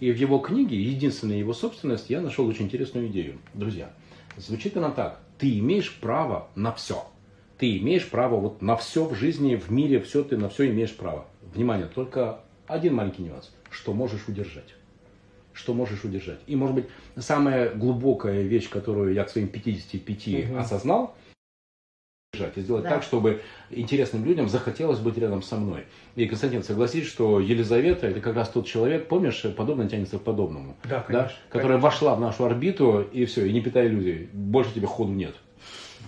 И 0.00 0.10
в 0.10 0.16
его 0.16 0.38
книге, 0.38 0.80
единственная 0.80 1.36
его 1.36 1.52
собственность, 1.52 2.10
я 2.10 2.20
нашел 2.20 2.46
очень 2.48 2.64
интересную 2.64 3.08
идею. 3.08 3.38
Друзья, 3.54 3.90
звучит 4.36 4.76
она 4.76 4.90
так. 4.90 5.20
Ты 5.38 5.58
имеешь 5.58 5.92
право 6.00 6.48
на 6.54 6.72
все. 6.72 7.04
Ты 7.58 7.78
имеешь 7.78 8.08
право 8.08 8.36
вот 8.36 8.62
на 8.62 8.76
все 8.76 9.04
в 9.04 9.14
жизни, 9.14 9.54
в 9.56 9.70
мире, 9.70 10.00
все 10.00 10.24
ты 10.24 10.36
на 10.36 10.48
все 10.48 10.68
имеешь 10.70 10.94
право. 10.96 11.26
Внимание, 11.54 11.86
только 11.86 12.40
один 12.66 12.94
маленький 12.94 13.22
нюанс. 13.22 13.52
Что 13.70 13.92
можешь 13.92 14.28
удержать. 14.28 14.74
Что 15.52 15.74
можешь 15.74 16.04
удержать. 16.04 16.38
И, 16.46 16.56
может 16.56 16.74
быть, 16.74 16.86
самая 17.16 17.74
глубокая 17.74 18.42
вещь, 18.42 18.68
которую 18.68 19.12
я 19.14 19.24
к 19.24 19.30
своим 19.30 19.48
55 19.48 20.44
Мгм. 20.48 20.58
осознал, 20.58 21.14
удержать 22.40 22.56
и 22.56 22.60
сделать 22.60 22.84
Да. 22.84 22.90
так, 22.90 23.02
чтобы 23.02 23.42
интересным 23.70 24.24
людям 24.24 24.48
захотелось 24.48 24.98
быть 24.98 25.16
рядом 25.18 25.42
со 25.42 25.56
мной. 25.56 25.84
И, 26.16 26.26
Константин, 26.26 26.62
согласись, 26.62 27.06
что 27.06 27.40
Елизавета 27.40 28.06
это 28.08 28.20
как 28.20 28.34
раз 28.36 28.48
тот 28.48 28.66
человек, 28.66 29.06
помнишь, 29.08 29.44
подобное 29.56 29.88
тянется 29.88 30.18
к 30.18 30.22
подобному. 30.22 30.76
Да, 30.84 31.00
конечно. 31.00 31.36
Которая 31.48 31.78
вошла 31.78 32.14
в 32.14 32.20
нашу 32.20 32.44
орбиту, 32.44 33.00
и 33.12 33.24
все, 33.26 33.46
и 33.46 33.52
не 33.52 33.60
питай 33.60 33.86
иллюзий. 33.86 34.28
Больше 34.32 34.72
тебе 34.74 34.86
ходу 34.86 35.12
нет. 35.12 35.34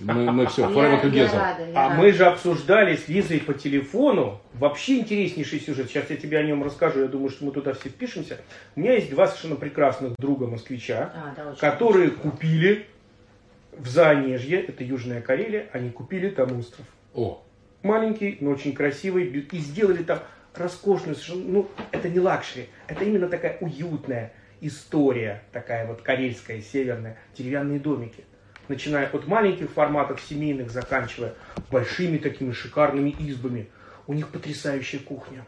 Мы, 0.01 0.33
мы 0.33 0.47
все, 0.47 0.63
Я, 0.69 0.69
forever 0.75 0.93
я 0.95 1.03
together. 1.03 1.39
рада, 1.39 1.67
я 1.71 1.85
А 1.87 1.89
рада. 1.91 2.01
мы 2.03 2.13
же 2.13 2.25
обсуждали 2.25 2.97
с 2.97 3.09
Лизой 3.09 3.41
по 3.41 3.53
телефону 3.53 4.41
вообще 4.55 5.01
интереснейший 5.01 5.61
сюжет. 5.61 5.89
Сейчас 5.91 6.09
я 6.09 6.17
тебе 6.17 6.39
о 6.39 6.43
нем 6.43 6.63
расскажу. 6.65 7.01
Я 7.03 7.09
думаю, 7.09 7.29
что 7.29 7.45
мы 7.45 7.53
туда 7.53 7.75
все 7.75 7.91
впишемся. 7.91 8.39
У 8.75 8.81
меня 8.81 8.95
есть 8.95 9.11
два 9.11 9.27
совершенно 9.27 9.57
прекрасных 9.57 10.15
друга 10.19 10.47
москвича, 10.47 11.13
А, 11.15 11.35
да, 11.37 11.55
которые 11.61 12.09
хорошо. 12.11 12.31
купили 12.31 12.87
в 13.73 13.89
Заонежье, 13.89 14.63
это 14.63 14.85
Южная 14.85 15.21
Карелия, 15.21 15.69
они 15.73 15.91
купили 15.91 16.29
там 16.29 16.59
остров. 16.59 16.87
О, 17.15 17.43
Маленький, 17.83 18.39
но 18.41 18.51
очень 18.51 18.75
красивый. 18.75 19.25
И 19.25 19.59
сделали 19.59 20.03
там 20.03 20.21
роскошную, 20.55 21.17
совершенно, 21.17 21.51
ну, 21.51 21.71
это 21.91 22.09
не 22.09 22.21
luxury, 22.21 22.69
это 22.87 23.05
именно 23.05 23.29
такая 23.29 23.57
уютная 23.61 24.33
история, 24.61 25.43
такая 25.53 25.87
вот 25.87 26.03
карельская, 26.03 26.61
северная, 26.61 27.19
деревянные 27.37 27.81
домики. 27.81 28.25
Начиная 28.69 29.09
от 29.09 29.27
маленьких 29.27 29.71
форматов 29.71 30.21
семейных, 30.21 30.71
заканчивая 30.71 31.35
большими 31.71 32.19
такими 32.19 32.53
шикарными 32.53 33.15
избами. 33.19 33.69
У 34.07 34.15
них 34.15 34.29
потрясающая 34.29 35.01
кухня. 35.01 35.45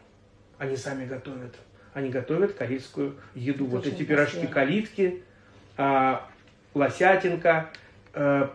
Они 0.57 0.75
сами 0.75 1.05
готовят. 1.05 1.55
Они 1.93 2.09
готовят 2.09 2.53
карельскую 2.53 3.15
еду. 3.33 3.67
Это 3.67 3.75
вот 3.75 3.87
эти 3.87 4.03
пирожки 4.03 4.47
красиво. 4.47 4.53
калитки, 4.53 5.23
а, 5.77 6.29
лосятинка, 6.73 7.69
э, 8.15 8.47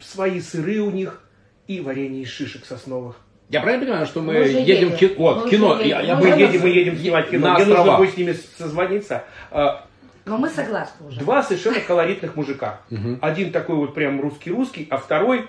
свои 0.00 0.40
сыры 0.40 0.78
у 0.80 0.90
них 0.90 1.22
и 1.66 1.80
варенье 1.80 2.22
из 2.22 2.28
шишек 2.28 2.64
сосновых. 2.64 3.16
я 3.48 3.60
правильно 3.60 3.84
понимаю, 3.86 4.06
что 4.06 4.20
мы, 4.22 4.34
Мы 4.34 4.38
едем 4.44 4.90
в 4.90 4.92
едем. 4.92 4.96
кино? 4.96 5.14
Вот, 5.18 5.44
Мы 5.44 5.50
кино. 5.50 5.80
Я- 5.80 6.00
едем. 6.00 6.06
я 6.08 6.14
Мы 6.16 6.20
Мы 6.22 6.28
едем, 6.40 6.60
мы 6.62 6.68
едем 6.68 6.96
снимать 6.98 7.30
кино. 7.30 7.46
На 7.48 7.54
Мне 7.54 7.64
нужно 7.64 7.96
будет 7.96 8.14
с 8.14 8.16
ними 8.16 8.32
созвониться. 8.32 9.24
А, 9.50 9.86
Но 10.24 10.38
мы 10.38 10.48
согласны 10.48 11.06
уже. 11.08 11.20
Два 11.20 11.42
совершенно 11.42 11.80
колоритных 11.80 12.36
мужика. 12.36 12.80
Один 13.20 13.50
такой 13.52 13.76
вот 13.76 13.94
прям 13.94 14.20
русский-русский, 14.20 14.86
а 14.90 14.96
второй 14.98 15.46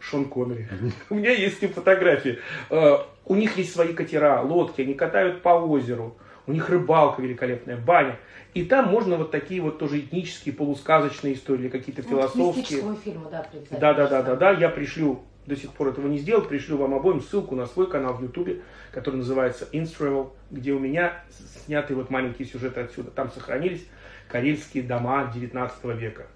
Шон 0.00 0.26
Коннери. 0.26 0.68
У 1.10 1.14
меня 1.14 1.30
есть 1.30 1.58
с 1.58 1.62
ним 1.62 1.72
фотографии. 1.72 2.38
Э, 2.70 2.98
У 3.26 3.36
них 3.36 3.56
есть 3.56 3.72
свои 3.72 3.94
катера, 3.94 4.42
лодки, 4.42 4.82
они 4.82 4.92
катают 4.92 5.40
по 5.40 5.48
озеру. 5.50 6.16
У 6.46 6.52
них 6.52 6.68
рыбалка 6.68 7.22
великолепная, 7.22 7.78
баня. 7.78 8.18
И 8.54 8.64
там 8.64 8.86
можно 8.88 9.16
вот 9.16 9.32
такие 9.32 9.60
вот 9.60 9.78
тоже 9.78 9.98
этнические, 10.00 10.54
полусказочные 10.54 11.34
истории, 11.34 11.68
какие-то 11.68 12.02
Ну, 12.02 12.08
философские. 12.08 12.96
фильма, 12.96 13.28
да, 13.28 13.40
обязательно. 13.40 13.80
Да, 13.80 13.94
да, 13.94 14.06
да, 14.06 14.22
да, 14.22 14.36
да. 14.36 14.50
Я 14.52 14.68
пришлю, 14.68 15.22
до 15.46 15.56
сих 15.56 15.72
пор 15.72 15.88
этого 15.88 16.06
не 16.06 16.18
сделал, 16.18 16.42
пришлю 16.42 16.76
вам 16.76 16.94
обоим 16.94 17.20
ссылку 17.20 17.56
на 17.56 17.66
свой 17.66 17.90
канал 17.90 18.14
в 18.14 18.22
Ютубе, 18.22 18.62
который 18.92 19.16
называется 19.16 19.68
Instravel, 19.72 20.30
где 20.52 20.72
у 20.72 20.78
меня 20.78 21.24
сняты 21.66 21.96
вот 21.96 22.10
маленькие 22.10 22.46
сюжеты 22.46 22.80
отсюда. 22.80 23.10
Там 23.10 23.30
сохранились 23.32 23.86
карельские 24.28 24.84
дома 24.84 25.30
19 25.34 25.84
века, 25.96 26.26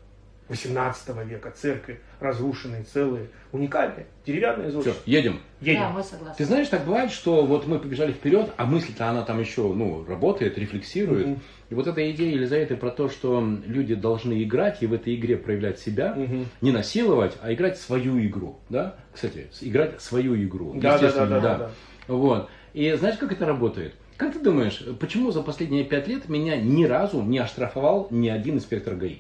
18 0.49 1.09
века, 1.26 1.51
церкви, 1.51 2.01
разрушенные, 2.20 2.82
целые, 2.84 3.28
уникальные, 3.53 4.07
деревянные 4.26 4.68
Все, 4.68 4.78
зодчества. 4.78 5.03
едем. 5.07 5.40
Едем. 5.61 5.80
Да, 5.80 5.90
мы 5.90 6.03
согласны. 6.03 6.34
Ты 6.38 6.44
знаешь, 6.44 6.68
так 6.68 6.84
бывает, 6.84 7.11
что 7.11 7.44
вот 7.44 7.66
мы 7.66 7.78
побежали 7.78 8.12
вперед, 8.12 8.51
а 8.57 8.64
мысль-то 8.64 9.09
она 9.09 9.22
там 9.22 9.40
еще, 9.40 9.62
ну, 9.72 10.05
работает, 10.07 10.57
рефлексирует. 10.59 11.26
Мгм. 11.26 11.40
И 11.70 11.74
вот 11.74 11.86
эта 11.86 12.11
идея 12.12 12.32
Елизаветы 12.34 12.76
про 12.76 12.90
то, 12.90 13.09
что 13.09 13.46
люди 13.66 13.94
должны 13.94 14.42
играть 14.42 14.82
и 14.82 14.86
в 14.86 14.92
этой 14.94 15.14
игре 15.14 15.36
проявлять 15.36 15.78
себя, 15.78 16.14
Мгм. 16.14 16.46
не 16.61 16.72
насиловать, 16.72 17.36
а 17.42 17.53
играть 17.53 17.78
свою 17.78 18.18
игру, 18.24 18.59
да? 18.68 18.96
Кстати, 19.12 19.49
играть 19.61 20.01
свою 20.01 20.34
игру. 20.44 20.72
Да, 20.74 20.80
да, 20.80 20.88
да, 20.88 20.94
естественно, 21.07 21.40
да, 21.40 21.40
да, 21.40 21.59
да. 21.59 21.70
Вот. 22.07 22.49
И 22.72 22.90
знаешь, 22.92 23.18
как 23.18 23.32
это 23.32 23.44
работает? 23.44 23.94
Как 24.16 24.32
ты 24.32 24.40
думаешь, 24.40 24.82
почему 24.99 25.30
за 25.30 25.42
последние 25.42 25.84
пять 25.84 26.09
лет 26.09 26.28
меня 26.28 26.57
ни 26.57 26.84
разу 26.84 27.22
не 27.22 27.38
оштрафовал 27.38 28.09
ни 28.11 28.28
один 28.28 28.57
инспектор 28.57 28.94
ГАИ? 28.96 29.18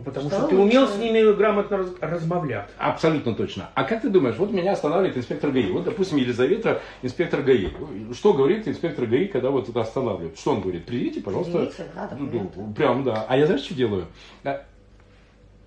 Ну, 0.00 0.04
потому 0.04 0.30
Что 0.30 0.38
что 0.38 0.48
ты 0.48 0.56
умел 0.56 0.88
с 0.88 0.96
ними 0.96 1.30
грамотно 1.32 1.76
раз- 1.76 1.92
размовлять. 2.00 2.70
Абсолютно 2.78 3.34
точно. 3.34 3.68
А 3.74 3.84
как 3.84 4.00
ты 4.00 4.08
думаешь, 4.08 4.36
вот 4.38 4.50
меня 4.50 4.72
останавливает 4.72 5.18
инспектор 5.18 5.50
ГАИ. 5.50 5.70
Вот, 5.72 5.84
допустим, 5.84 6.16
Елизавета, 6.16 6.80
инспектор 7.02 7.42
ГАИ. 7.42 7.68
Что 8.14 8.32
говорит 8.32 8.66
инспектор 8.66 9.04
ГАИ, 9.04 9.26
когда 9.26 9.50
вот 9.50 9.68
это 9.68 9.78
останавливает? 9.82 10.38
Что 10.38 10.52
он 10.52 10.62
говорит? 10.62 10.86
Приведите, 10.86 11.20
пожалуйста. 11.20 11.52
Приведите, 11.52 11.86
да, 11.94 12.10
Ну, 12.18 12.50
ну, 12.56 12.72
Прям, 12.72 13.04
да. 13.04 13.26
А 13.28 13.36
я 13.36 13.44
знаешь, 13.44 13.62
что 13.62 13.74
делаю? 13.74 14.06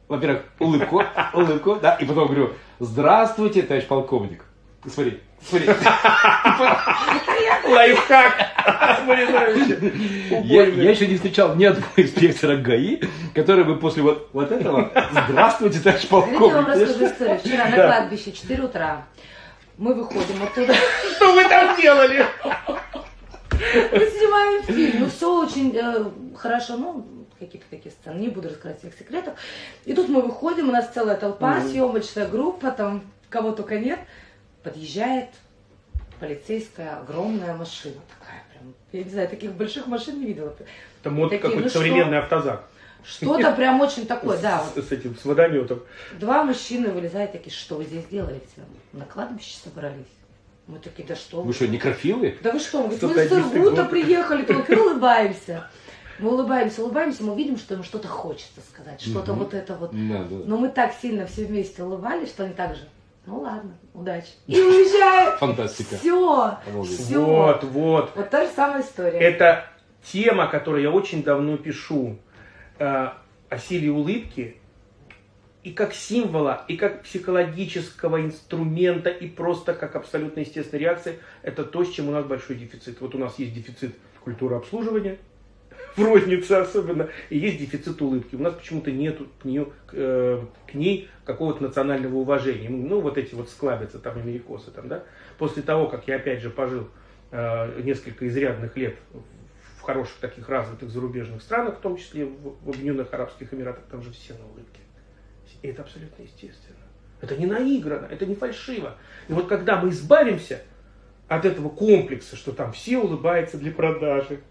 Во-первых, 0.07 0.41
улыбку, 0.59 1.03
улыбку, 1.35 1.77
да, 1.79 1.93
и 1.95 2.05
потом 2.05 2.25
говорю, 2.25 2.53
здравствуйте, 2.79 3.61
товарищ 3.61 3.87
полковник. 3.87 4.45
Смотри, 4.85 5.19
смотри. 5.47 5.67
Лайфхак! 7.67 8.53
Я, 10.43 10.91
еще 10.91 11.07
не 11.07 11.15
встречал 11.15 11.55
ни 11.55 11.65
одного 11.65 11.87
инспектора 11.97 12.57
ГАИ, 12.57 13.01
который 13.33 13.63
бы 13.63 13.77
после 13.77 14.03
вот, 14.03 14.29
вот 14.33 14.51
этого 14.51 14.91
«Здравствуйте, 15.27 15.79
товарищ 15.79 16.07
Давайте 16.09 16.33
я 16.33 16.39
вам 16.39 16.65
полковник». 16.65 16.67
расскажу 16.67 17.05
историю. 17.05 17.39
Вчера 17.43 17.65
на 17.69 17.75
кладбище, 17.75 18.31
4 18.31 18.63
утра. 18.63 19.05
Мы 19.77 19.93
выходим 19.93 20.43
оттуда. 20.43 20.73
Что 21.15 21.33
вы 21.33 21.43
там 21.49 21.79
делали? 21.81 22.25
Мы 23.51 24.05
снимаем 24.07 24.63
фильм. 24.63 24.99
Ну, 25.01 25.09
все 25.09 25.43
очень 25.43 25.75
э, 25.75 26.05
хорошо. 26.37 26.77
Ну, 26.77 27.05
какие-то 27.39 27.65
такие 27.69 27.91
сцены. 27.91 28.19
Не 28.19 28.27
буду 28.27 28.49
рассказать 28.49 28.79
всех 28.79 28.93
секретов. 28.93 29.33
И 29.85 29.93
тут 29.93 30.09
мы 30.09 30.21
выходим, 30.21 30.69
у 30.69 30.71
нас 30.71 30.89
целая 30.93 31.15
толпа, 31.15 31.61
съемочная 31.61 32.27
группа, 32.27 32.71
там 32.71 33.03
кого 33.29 33.51
только 33.51 33.79
нет. 33.79 33.99
Подъезжает 34.63 35.29
полицейская 36.19 36.99
огромная 36.99 37.55
машина 37.55 37.95
такая 38.17 38.43
прям. 38.51 38.73
Я 38.91 39.03
не 39.03 39.09
знаю, 39.09 39.27
таких 39.27 39.53
больших 39.53 39.87
машин 39.87 40.19
не 40.19 40.27
видела. 40.27 40.55
Там 41.01 41.17
вот 41.17 41.29
Такие, 41.29 41.41
какой-то 41.41 41.63
ну 41.63 41.69
что? 41.69 41.79
современный 41.79 42.19
автозак. 42.19 42.67
Что-то 43.03 43.51
прям 43.51 43.81
очень 43.81 44.07
такое, 44.07 44.37
да. 44.37 44.63
С, 44.75 44.81
с 44.81 44.91
этим, 44.93 45.17
с 45.17 45.25
водометом. 45.25 45.83
Два 46.19 46.43
мужчины 46.45 46.89
вылезают 46.89 47.33
такие, 47.33 47.51
что 47.53 47.75
вы 47.75 47.83
здесь 47.83 48.05
делаете? 48.05 48.45
На 48.93 49.03
кладбище 49.05 49.57
собрались? 49.61 50.05
Мы 50.67 50.79
такие, 50.79 51.05
да 51.05 51.13
что 51.13 51.41
Вы 51.41 51.51
что, 51.51 51.67
некрофилы? 51.67 52.37
Да 52.41 52.53
вы 52.53 52.59
что? 52.59 52.83
Он 52.83 52.95
говорит, 52.97 53.31
мы 53.31 53.41
с 53.41 53.75
год. 53.75 53.89
приехали, 53.89 54.43
только 54.43 54.71
улыбаемся. 54.71 55.67
Мы 56.19 56.31
улыбаемся, 56.31 56.83
улыбаемся, 56.83 57.23
мы 57.23 57.35
видим, 57.35 57.57
что 57.57 57.73
ему 57.73 57.83
что-то 57.83 58.07
хочется 58.07 58.61
сказать, 58.61 59.01
что-то 59.01 59.33
Мгм. 59.33 59.43
вот 59.43 59.53
это 59.53 59.75
вот. 59.75 59.91
Да, 59.91 60.23
да. 60.23 60.35
Но 60.45 60.57
мы 60.57 60.69
так 60.69 60.93
сильно 61.01 61.25
все 61.25 61.43
вместе 61.45 61.83
улыбались, 61.83 62.29
что 62.29 62.45
они 62.45 62.53
так 62.53 62.75
же, 62.75 62.87
ну 63.25 63.39
ладно, 63.39 63.77
удачи. 63.93 64.31
И 64.47 64.59
уезжают. 64.59 65.39
Фантастика. 65.39 65.95
Все, 65.97 66.57
все. 66.83 67.23
Вот, 67.23 67.63
вот. 67.63 68.11
Вот 68.15 68.29
та 68.29 68.45
же 68.45 68.51
самая 68.53 68.81
история. 68.81 69.19
Это 69.19 69.65
тема, 70.03 70.47
которую 70.47 70.83
я 70.83 70.91
очень 70.91 71.23
давно 71.23 71.57
пишу. 71.57 72.17
э, 72.79 73.09
о 73.49 73.57
силе 73.57 73.91
улыбки. 73.91 74.57
И 75.63 75.71
как 75.71 75.93
символа, 75.93 76.65
и 76.67 76.75
как 76.75 77.03
психологического 77.03 78.21
инструмента, 78.21 79.09
и 79.09 79.27
просто 79.27 79.73
как 79.73 79.95
абсолютно 79.95 80.41
естественная 80.41 80.81
реакция. 80.81 81.15
Это 81.41 81.63
то, 81.63 81.85
с 81.85 81.91
чем 81.91 82.09
у 82.09 82.11
нас 82.11 82.25
большой 82.25 82.57
дефицит. 82.57 82.99
Вот 82.99 83.15
у 83.15 83.17
нас 83.17 83.39
есть 83.39 83.53
дефицит 83.53 83.95
культуры 84.21 84.55
обслуживания, 84.57 85.19
в 85.95 86.03
рознице 86.03 86.53
особенно, 86.53 87.09
и 87.29 87.37
есть 87.37 87.59
дефицит 87.59 88.01
улыбки. 88.01 88.35
У 88.35 88.39
нас 88.39 88.53
почему-то 88.53 88.91
нет 88.91 89.19
к, 89.39 89.45
нее, 89.45 89.67
э, 89.91 90.43
к 90.69 90.73
ней 90.73 91.09
какого-то 91.25 91.63
национального 91.63 92.15
уважения. 92.15 92.69
Ну, 92.69 92.99
вот 92.99 93.17
эти 93.17 93.35
вот 93.35 93.49
склабятся 93.49 93.99
там 93.99 94.17
америкосы. 94.17 94.71
Там, 94.71 94.87
да? 94.87 95.03
После 95.37 95.61
того, 95.61 95.87
как 95.87 96.07
я 96.07 96.15
опять 96.15 96.41
же 96.41 96.49
пожил 96.49 96.89
э, 97.31 97.81
несколько 97.81 98.27
изрядных 98.27 98.75
лет 98.77 98.95
в 99.77 99.81
хороших 99.81 100.17
таких 100.17 100.47
развитых 100.49 100.89
зарубежных 100.89 101.41
странах, 101.41 101.77
в 101.77 101.81
том 101.81 101.97
числе 101.97 102.25
в, 102.25 102.55
в 102.63 102.69
Объединенных 102.69 103.13
Арабских 103.13 103.53
Эмиратах, 103.53 103.83
там 103.91 104.01
же 104.01 104.11
все 104.11 104.33
на 104.33 104.45
улыбке. 104.45 104.79
И 105.61 105.67
это 105.67 105.83
абсолютно 105.83 106.23
естественно. 106.23 106.77
Это 107.21 107.37
не 107.37 107.45
наиграно, 107.45 108.05
это 108.05 108.25
не 108.25 108.35
фальшиво. 108.35 108.97
И 109.29 109.33
вот 109.33 109.47
когда 109.47 109.79
мы 109.79 109.89
избавимся 109.89 110.61
от 111.29 111.45
этого 111.45 111.69
комплекса, 111.69 112.35
что 112.35 112.51
там 112.51 112.73
все 112.73 112.97
улыбаются 112.97 113.57
для 113.57 113.71
продажи, 113.71 114.41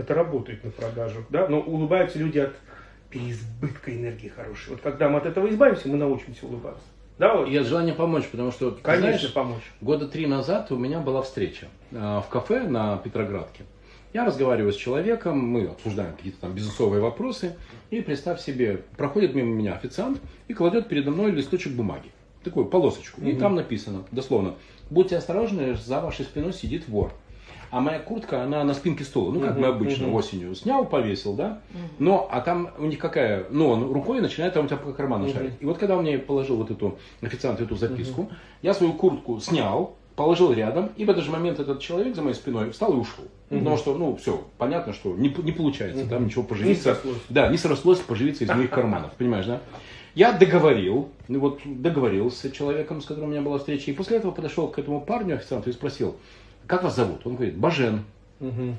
это 0.00 0.14
работает 0.14 0.64
на 0.64 0.70
продажу, 0.70 1.24
да, 1.30 1.46
но 1.46 1.60
улыбаются 1.60 2.18
люди 2.18 2.38
от 2.38 2.54
переизбытка 3.10 3.94
энергии 3.94 4.28
хорошей. 4.28 4.70
Вот 4.70 4.80
когда 4.80 5.08
мы 5.08 5.18
от 5.18 5.26
этого 5.26 5.48
избавимся, 5.48 5.88
мы 5.88 5.96
научимся 5.96 6.46
улыбаться. 6.46 6.84
Да, 7.18 7.36
вот? 7.36 7.48
И 7.48 7.56
от 7.56 7.66
желания 7.66 7.92
помочь, 7.92 8.26
потому 8.28 8.50
что, 8.50 8.78
Конечно, 8.82 9.18
знаешь, 9.18 9.32
помочь. 9.34 9.62
года 9.80 10.08
три 10.08 10.26
назад 10.26 10.72
у 10.72 10.76
меня 10.76 11.00
была 11.00 11.20
встреча 11.20 11.66
э, 11.90 11.96
в 11.96 12.26
кафе 12.30 12.62
на 12.62 12.96
Петроградке. 12.96 13.64
Я 14.12 14.24
разговариваю 14.24 14.72
с 14.72 14.76
человеком, 14.76 15.38
мы 15.38 15.66
обсуждаем 15.66 16.16
какие-то 16.16 16.40
там 16.40 16.52
бизнесовые 16.52 17.00
вопросы, 17.02 17.56
и 17.90 18.00
представь 18.00 18.40
себе, 18.40 18.82
проходит 18.96 19.34
мимо 19.34 19.54
меня 19.54 19.74
официант 19.74 20.20
и 20.48 20.54
кладет 20.54 20.88
передо 20.88 21.10
мной 21.10 21.30
листочек 21.30 21.74
бумаги, 21.74 22.10
такую 22.42 22.66
полосочку, 22.66 23.20
и 23.20 23.36
там 23.36 23.54
написано, 23.54 24.04
дословно, 24.10 24.54
будьте 24.88 25.16
осторожны, 25.16 25.74
за 25.74 26.00
вашей 26.00 26.24
спиной 26.24 26.52
сидит 26.52 26.88
вор. 26.88 27.12
А 27.70 27.80
моя 27.80 28.00
куртка, 28.00 28.42
она 28.42 28.64
на 28.64 28.74
спинке 28.74 29.04
стула, 29.04 29.32
ну 29.32 29.40
как 29.40 29.56
мы 29.56 29.68
обычно 29.68 30.12
осенью 30.12 30.54
снял, 30.54 30.84
повесил, 30.84 31.34
да, 31.34 31.60
но, 31.98 32.28
а 32.30 32.40
там 32.40 32.70
у 32.78 32.86
них 32.86 32.98
какая, 32.98 33.46
ну 33.50 33.68
он 33.68 33.92
рукой 33.92 34.20
начинает 34.20 34.54
там 34.54 34.64
у 34.64 34.68
тебя 34.68 34.76
по 34.76 34.92
карману 34.92 35.28
шарить. 35.28 35.52
И 35.60 35.64
вот 35.64 35.78
когда 35.78 35.96
он 35.96 36.02
мне 36.02 36.18
положил 36.18 36.56
вот 36.56 36.70
эту, 36.70 36.98
официант 37.22 37.60
эту 37.60 37.76
записку, 37.76 38.28
я 38.62 38.74
свою 38.74 38.92
куртку 38.94 39.40
снял, 39.40 39.96
положил 40.16 40.52
рядом, 40.52 40.90
и 40.96 41.04
в 41.04 41.10
этот 41.10 41.24
же 41.24 41.30
момент 41.30 41.60
этот 41.60 41.80
человек 41.80 42.14
за 42.14 42.22
моей 42.22 42.34
спиной 42.34 42.72
встал 42.72 42.92
и 42.92 42.96
ушел. 42.96 43.24
Ну, 43.48 43.58
Потому 43.58 43.76
что, 43.78 43.94
ну, 43.94 44.16
все, 44.16 44.44
понятно, 44.58 44.92
что 44.92 45.14
не, 45.16 45.28
не 45.28 45.52
получается 45.52 46.06
там 46.06 46.26
ничего 46.26 46.42
поживиться. 46.42 46.90
Не 46.90 46.94
срослось. 46.94 47.22
Да, 47.28 47.48
не 47.48 47.56
срослось 47.56 47.98
поживиться 48.00 48.44
из 48.44 48.48
моих 48.48 48.70
карманов, 48.70 49.12
понимаешь, 49.12 49.46
да? 49.46 49.60
Я 50.14 50.32
договорил, 50.32 51.08
ну 51.28 51.38
вот 51.38 51.60
договорился 51.64 52.48
с 52.48 52.50
человеком, 52.50 53.00
с 53.00 53.06
которым 53.06 53.30
у 53.30 53.32
меня 53.32 53.42
была 53.42 53.58
встреча, 53.58 53.90
и 53.90 53.94
после 53.94 54.16
этого 54.16 54.32
подошел 54.32 54.68
к 54.68 54.78
этому 54.78 55.00
парню, 55.00 55.36
официанту, 55.36 55.70
и 55.70 55.72
спросил, 55.72 56.16
как 56.70 56.84
вас 56.84 56.94
зовут? 56.94 57.26
Он 57.26 57.34
говорит, 57.34 57.56
Бажен. 57.56 58.04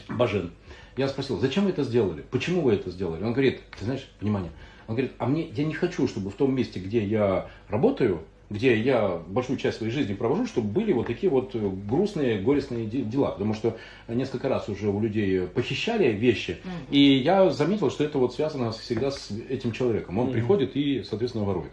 Бажен. 0.10 0.52
Я 0.96 1.10
спросил, 1.10 1.40
зачем 1.40 1.66
вы 1.66 1.72
это 1.72 1.84
сделали? 1.84 2.24
Почему 2.32 2.62
вы 2.62 2.74
это 2.74 2.90
сделали? 2.90 3.22
Он 3.24 3.34
говорит, 3.34 3.60
ты 3.78 3.86
знаешь, 3.86 4.10
внимание, 4.22 4.52
он 4.88 4.96
говорит, 4.96 5.12
а 5.18 5.26
мне, 5.26 5.48
я 5.50 5.66
не 5.66 5.74
хочу, 5.74 6.08
чтобы 6.08 6.30
в 6.32 6.36
том 6.36 6.56
месте, 6.56 6.80
где 6.80 7.04
я 7.04 7.48
работаю, 7.68 8.22
где 8.50 8.78
я 8.78 9.22
большую 9.28 9.58
часть 9.58 9.78
своей 9.78 9.92
жизни 9.92 10.14
провожу, 10.14 10.46
чтобы 10.46 10.70
были 10.70 10.92
вот 10.94 11.08
такие 11.08 11.30
вот 11.30 11.54
э, 11.54 11.70
грустные, 11.90 12.42
горестные 12.42 12.86
де- 12.86 13.02
дела. 13.02 13.32
Потому 13.32 13.54
что 13.54 13.78
несколько 14.08 14.50
раз 14.50 14.68
уже 14.68 14.90
у 14.90 15.00
людей 15.00 15.48
похищали 15.48 16.12
вещи, 16.12 16.58
и 16.90 17.00
я 17.00 17.50
заметил, 17.50 17.90
что 17.92 18.04
это 18.04 18.18
вот 18.18 18.34
связано 18.34 18.72
всегда 18.72 19.12
с 19.12 19.32
этим 19.50 19.72
человеком. 19.74 20.18
Он 20.18 20.32
приходит 20.32 20.76
и, 20.76 21.04
соответственно, 21.04 21.46
ворует. 21.46 21.72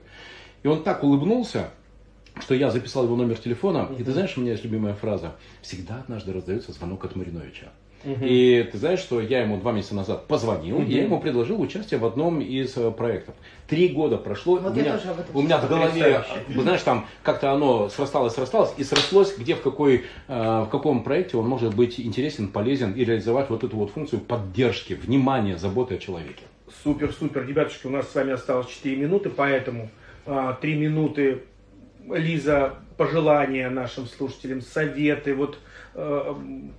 И 0.62 0.68
он 0.68 0.82
так 0.82 1.02
улыбнулся, 1.04 1.70
что 2.40 2.54
я 2.54 2.70
записал 2.70 3.04
его 3.04 3.16
номер 3.16 3.36
телефона, 3.36 3.88
и 3.98 4.02
ты 4.02 4.12
знаешь, 4.12 4.36
у 4.36 4.40
меня 4.40 4.52
есть 4.52 4.64
любимая 4.64 4.94
фраза. 4.94 5.36
Всегда 5.62 6.00
однажды 6.00 6.32
раздается 6.32 6.72
звонок 6.72 7.04
от 7.04 7.16
Мариновича. 7.16 7.68
И 8.04 8.68
ты 8.70 8.78
знаешь, 8.78 9.00
что 9.00 9.20
я 9.20 9.42
ему 9.42 9.58
два 9.58 9.72
месяца 9.72 9.94
назад 9.94 10.26
позвонил, 10.26 10.80
и 10.80 10.92
я 10.92 11.02
ему 11.02 11.20
предложил 11.20 11.60
участие 11.60 11.98
в 11.98 12.06
одном 12.06 12.40
из 12.40 12.76
э, 12.76 12.90
проектов. 12.92 13.34
Три 13.66 13.88
года 13.88 14.16
прошло, 14.16 14.56
Вот 14.56 14.72
у, 14.72 14.74
меня, 14.76 14.96
тоже 14.96 15.08
об 15.10 15.18
этом 15.18 15.36
у 15.36 15.42
меня 15.42 15.58
в 15.58 15.68
голове, 15.68 16.24
вы 16.48 16.62
знаешь, 16.62 16.82
там 16.82 17.06
как-то 17.24 17.50
оно 17.50 17.88
срасталось, 17.88 18.34
срасталось, 18.34 18.72
и 18.76 18.84
срослось, 18.84 19.36
где 19.36 19.56
в, 19.56 19.62
какой, 19.62 20.04
э, 20.28 20.62
в 20.62 20.68
каком 20.70 21.02
проекте 21.02 21.36
он 21.36 21.48
может 21.48 21.74
быть 21.74 21.98
интересен, 21.98 22.48
полезен 22.48 22.92
и 22.92 23.04
реализовать 23.04 23.50
вот 23.50 23.64
эту 23.64 23.76
вот 23.76 23.90
функцию 23.90 24.20
поддержки, 24.20 24.94
внимания, 24.94 25.58
заботы 25.58 25.96
о 25.96 25.98
человеке. 25.98 26.44
Супер, 26.84 27.12
супер. 27.12 27.46
Ребятушки, 27.46 27.88
у 27.88 27.90
нас 27.90 28.08
с 28.08 28.14
вами 28.14 28.32
осталось 28.32 28.68
4 28.68 28.94
минуты, 28.96 29.30
поэтому 29.30 29.90
а, 30.24 30.52
3 30.52 30.76
минуты, 30.76 31.42
Лиза, 32.14 32.74
пожелания 32.96 33.70
нашим 33.70 34.06
слушателям, 34.06 34.60
советы. 34.60 35.34
Вот 35.34 35.58
э, 35.94 36.34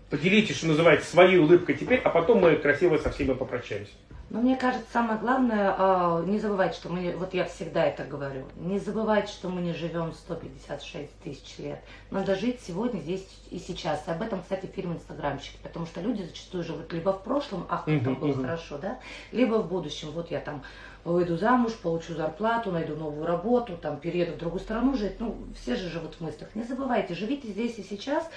поделитесь, 0.09 0.57
что 0.57 0.67
называется, 0.67 1.09
своей 1.09 1.37
улыбкой 1.37 1.75
теперь, 1.75 1.99
а 2.03 2.09
потом 2.09 2.39
мы 2.39 2.55
красиво 2.55 2.97
со 2.97 3.11
всеми 3.11 3.33
попрощаемся. 3.33 3.93
Но 4.29 4.41
мне 4.41 4.55
кажется, 4.55 4.85
самое 4.93 5.19
главное, 5.19 5.73
а, 5.75 6.23
не 6.23 6.37
забывать, 6.37 6.75
что 6.75 6.89
мы, 6.89 7.15
вот 7.17 7.33
я 7.33 7.45
всегда 7.45 7.85
это 7.85 8.03
говорю, 8.03 8.45
не 8.57 8.77
забывать, 8.77 9.27
что 9.27 9.49
мы 9.49 9.61
не 9.61 9.73
живем 9.73 10.13
156 10.13 11.19
тысяч 11.23 11.57
лет. 11.57 11.79
Надо 12.11 12.35
жить 12.35 12.59
сегодня, 12.61 12.99
здесь 12.99 13.27
и 13.49 13.57
сейчас. 13.57 14.07
И 14.07 14.11
об 14.11 14.21
этом, 14.21 14.43
кстати, 14.43 14.67
фильм 14.67 14.93
«Инстаграмщики», 14.93 15.57
потому 15.63 15.87
что 15.87 16.01
люди 16.01 16.21
зачастую 16.21 16.63
живут 16.63 16.93
либо 16.93 17.11
в 17.11 17.23
прошлом, 17.23 17.65
ах, 17.69 17.85
как 17.85 18.03
там 18.03 18.15
было 18.15 18.35
хорошо, 18.35 18.77
да, 18.77 18.99
либо 19.31 19.55
в 19.55 19.67
будущем. 19.67 20.11
Вот 20.11 20.29
я 20.29 20.39
там 20.39 20.61
выйду 21.03 21.37
замуж, 21.37 21.73
получу 21.73 22.13
зарплату, 22.13 22.71
найду 22.71 22.95
новую 22.95 23.25
работу, 23.25 23.77
там 23.77 23.97
перееду 23.97 24.33
в 24.33 24.37
другую 24.37 24.59
страну 24.59 24.95
жить. 24.95 25.19
Ну, 25.19 25.37
все 25.59 25.75
же 25.75 25.89
живут 25.89 26.15
в 26.15 26.21
мыслях. 26.21 26.53
Не 26.55 26.63
забывайте, 26.63 27.15
живите 27.15 27.47
здесь 27.47 27.79
и 27.79 27.83
сейчас, 27.83 28.29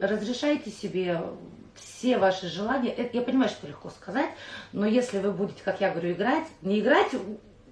разрешайте 0.00 0.70
себе 0.70 1.20
все 1.74 2.18
ваши 2.18 2.48
желания. 2.48 2.90
Это, 2.90 3.16
я 3.16 3.22
понимаю, 3.22 3.50
что 3.50 3.66
легко 3.66 3.90
сказать, 3.90 4.30
но 4.72 4.86
если 4.86 5.18
вы 5.18 5.32
будете, 5.32 5.62
как 5.62 5.80
я 5.80 5.90
говорю, 5.90 6.12
играть, 6.12 6.46
не 6.62 6.80
играть 6.80 7.12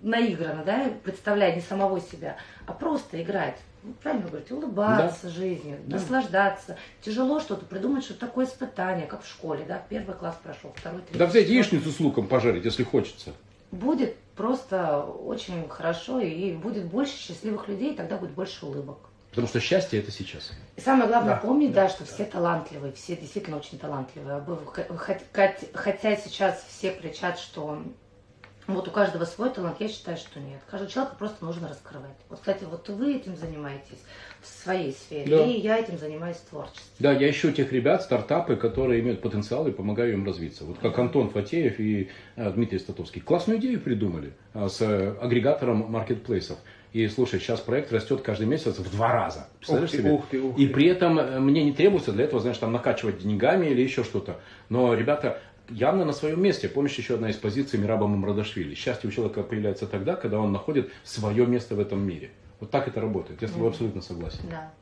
наигранно, 0.03 0.64
да, 0.64 0.91
представляя 1.03 1.55
не 1.55 1.61
самого 1.61 2.01
себя, 2.01 2.37
а 2.66 2.72
просто 2.72 3.20
играть. 3.22 3.57
Ну, 3.83 3.95
правильно 4.03 4.24
вы 4.24 4.31
говорите, 4.31 4.55
улыбаться 4.55 5.29
жизнью, 5.29 5.79
наслаждаться. 5.87 6.76
Тяжело 7.01 7.41
что-то 7.41 7.64
придумать, 7.64 8.05
что 8.05 8.14
такое 8.14 8.47
испытание, 8.47 9.07
как 9.07 9.22
в 9.22 9.29
школе, 9.29 9.64
да, 9.66 9.83
первый 9.89 10.14
класс 10.16 10.39
прошел, 10.43 10.72
второй, 10.76 11.01
третий. 11.03 11.18
Да 11.18 11.26
взять 11.26 11.49
яичницу 11.49 11.91
с 11.91 12.01
луком 12.01 12.26
пожарить, 12.26 12.64
если 12.64 12.83
хочется. 12.83 13.33
Будет 13.70 14.16
просто 14.37 15.03
очень 15.03 15.68
хорошо, 15.68 16.20
и 16.20 16.53
будет 16.53 16.87
больше 16.87 17.16
счастливых 17.16 17.68
людей, 17.68 17.93
и 17.93 17.97
тогда 17.97 18.16
будет 18.16 18.33
больше 18.33 18.66
улыбок. 18.66 18.99
Потому 19.31 19.47
что 19.47 19.61
счастье 19.61 20.01
это 20.01 20.11
сейчас. 20.11 20.53
И 20.76 20.81
самое 20.81 21.09
главное 21.09 21.35
Да, 21.35 21.41
помнить, 21.41 21.72
да, 21.72 21.89
что 21.89 22.05
все 22.05 22.24
талантливые, 22.24 22.93
все 22.93 23.16
действительно 23.16 23.59
очень 23.59 23.79
талантливые. 23.79 24.37
А 24.37 24.97
Хотя 25.74 26.16
сейчас 26.16 26.64
все 26.68 26.93
кричат, 26.93 27.39
что 27.39 27.83
вот 28.68 28.87
у 28.87 28.91
каждого 28.91 29.24
свой 29.24 29.49
талант, 29.49 29.76
я 29.81 29.89
считаю, 29.89 30.18
что 30.18 30.41
нет. 30.41 30.61
Каждого 30.70 30.91
человека 30.91 31.16
просто 31.18 31.43
нужно 31.43 31.68
раскрывать. 31.68 32.16
Вот, 32.29 32.39
кстати, 32.39 32.64
вот 32.64 32.87
вы 32.91 33.16
этим 33.16 33.35
занимаетесь 33.35 33.99
в 34.43 34.47
своей 34.47 34.93
сфере, 34.93 35.39
Да. 35.39 35.43
и 35.43 35.59
я 35.59 35.79
этим 35.79 35.99
занимаюсь 35.99 36.37
в 36.37 36.51
творчестве. 36.51 36.85
Да, 36.99 37.12
я 37.12 37.31
ищу 37.31 37.51
тех 37.51 37.72
ребят, 37.72 38.03
стартапы, 38.03 38.57
которые 38.57 39.01
имеют 39.01 39.22
потенциал 39.22 39.66
и 39.66 39.72
помогаю 39.72 40.12
им 40.12 40.26
развиться. 40.26 40.66
Вот 40.66 40.79
как 40.81 40.99
Антон 40.99 41.31
Фатеев 41.31 41.81
и 41.81 42.11
э, 42.37 42.51
Дмитрий 42.51 42.79
Статовский. 42.79 43.22
Классную 43.22 43.59
идею 43.59 43.81
придумали 43.81 44.35
э, 44.53 44.68
с 44.68 44.83
э, 44.83 45.16
агрегатором 45.18 45.91
маркетплейсов. 45.91 46.59
И 46.93 47.07
слушай, 47.09 47.39
сейчас 47.39 47.61
проект 47.61 47.93
растет 47.93 48.22
каждый 48.22 48.47
месяц 48.47 48.78
в 48.78 48.91
два 48.91 49.12
раза. 49.12 49.49
Представляешь 49.59 49.91
Ух 49.91 49.97
ты, 49.97 49.99
себе? 50.03 50.11
ух 50.11 50.26
ты, 50.30 50.41
ух 50.41 50.59
и 50.59 50.66
ты. 50.66 50.72
при 50.72 50.86
этом 50.86 51.18
э, 51.18 51.39
мне 51.39 51.62
не 51.64 51.72
требуется 51.72 52.12
для 52.12 52.24
этого, 52.24 52.41
знаешь, 52.41 52.57
там 52.59 52.72
накачивать 52.72 53.18
деньгами 53.18 53.66
или 53.66 53.82
еще 53.82 54.05
что-то. 54.05 54.41
Но 54.70 54.95
ребята 54.95 55.41
явно 55.68 56.05
на 56.07 56.12
своем 56.12 56.43
месте. 56.43 56.68
Помнишь 56.68 56.95
еще 56.95 57.14
одна 57.14 57.28
из 57.28 57.36
позиций 57.36 57.78
Мираба 57.78 58.07
Мамрадашвили? 58.07 58.74
Счастье 58.74 59.09
у 59.09 59.12
человека 59.12 59.43
появляется 59.43 59.86
тогда, 59.86 60.16
когда 60.16 60.39
он 60.39 60.51
находит 60.51 60.91
свое 61.05 61.47
место 61.47 61.74
в 61.74 61.80
этом 61.80 62.01
мире. 62.01 62.30
Вот 62.59 62.70
так 62.70 62.89
это 62.89 63.01
работает. 63.01 63.43
Я 63.43 63.49
с 63.49 63.53
тобой 63.53 63.68
абсолютно 63.68 64.01
согласен. 64.01 64.41
Да. 64.51 64.72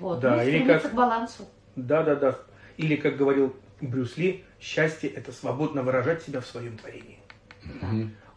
Вот. 0.00 0.20
Да, 0.20 0.36
ну, 0.36 0.42
и 0.42 0.46
или 0.46 0.58
стремиться 0.58 0.82
как- 0.82 0.92
к 0.92 0.94
балансу. 0.94 1.44
Да, 1.76 2.02
да, 2.02 2.16
да. 2.16 2.38
Или, 2.76 2.96
как 2.96 3.16
говорил 3.16 3.54
Брюс 3.80 4.16
Ли, 4.16 4.44
счастье– 4.58 5.08
это 5.14 5.30
свободно 5.32 5.82
выражать 5.82 6.22
себя 6.22 6.40
в 6.40 6.46
своем 6.46 6.76
творении. 6.76 7.20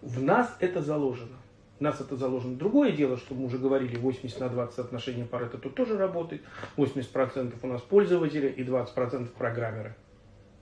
В 0.02 0.22
нас 0.22 0.56
это 0.60 0.82
заложено. 0.82 1.38
Нас 1.84 2.00
это 2.00 2.16
заложено. 2.16 2.56
Другое 2.56 2.94
дело, 2.94 3.18
что 3.18 3.36
мы 3.36 3.48
уже 3.48 3.58
говорили, 3.58 3.98
80 3.98 4.40
на 4.40 4.48
20 4.48 4.80
отношения 4.80 5.26
Паретта 5.26 5.58
тут 5.58 5.76
тоже 5.76 5.98
работает. 5.98 6.42
80% 6.78 7.56
у 7.62 7.68
нас 7.68 7.82
пользователи 7.82 8.48
и 8.48 8.64
20% 8.64 9.28
программеры. 9.38 9.94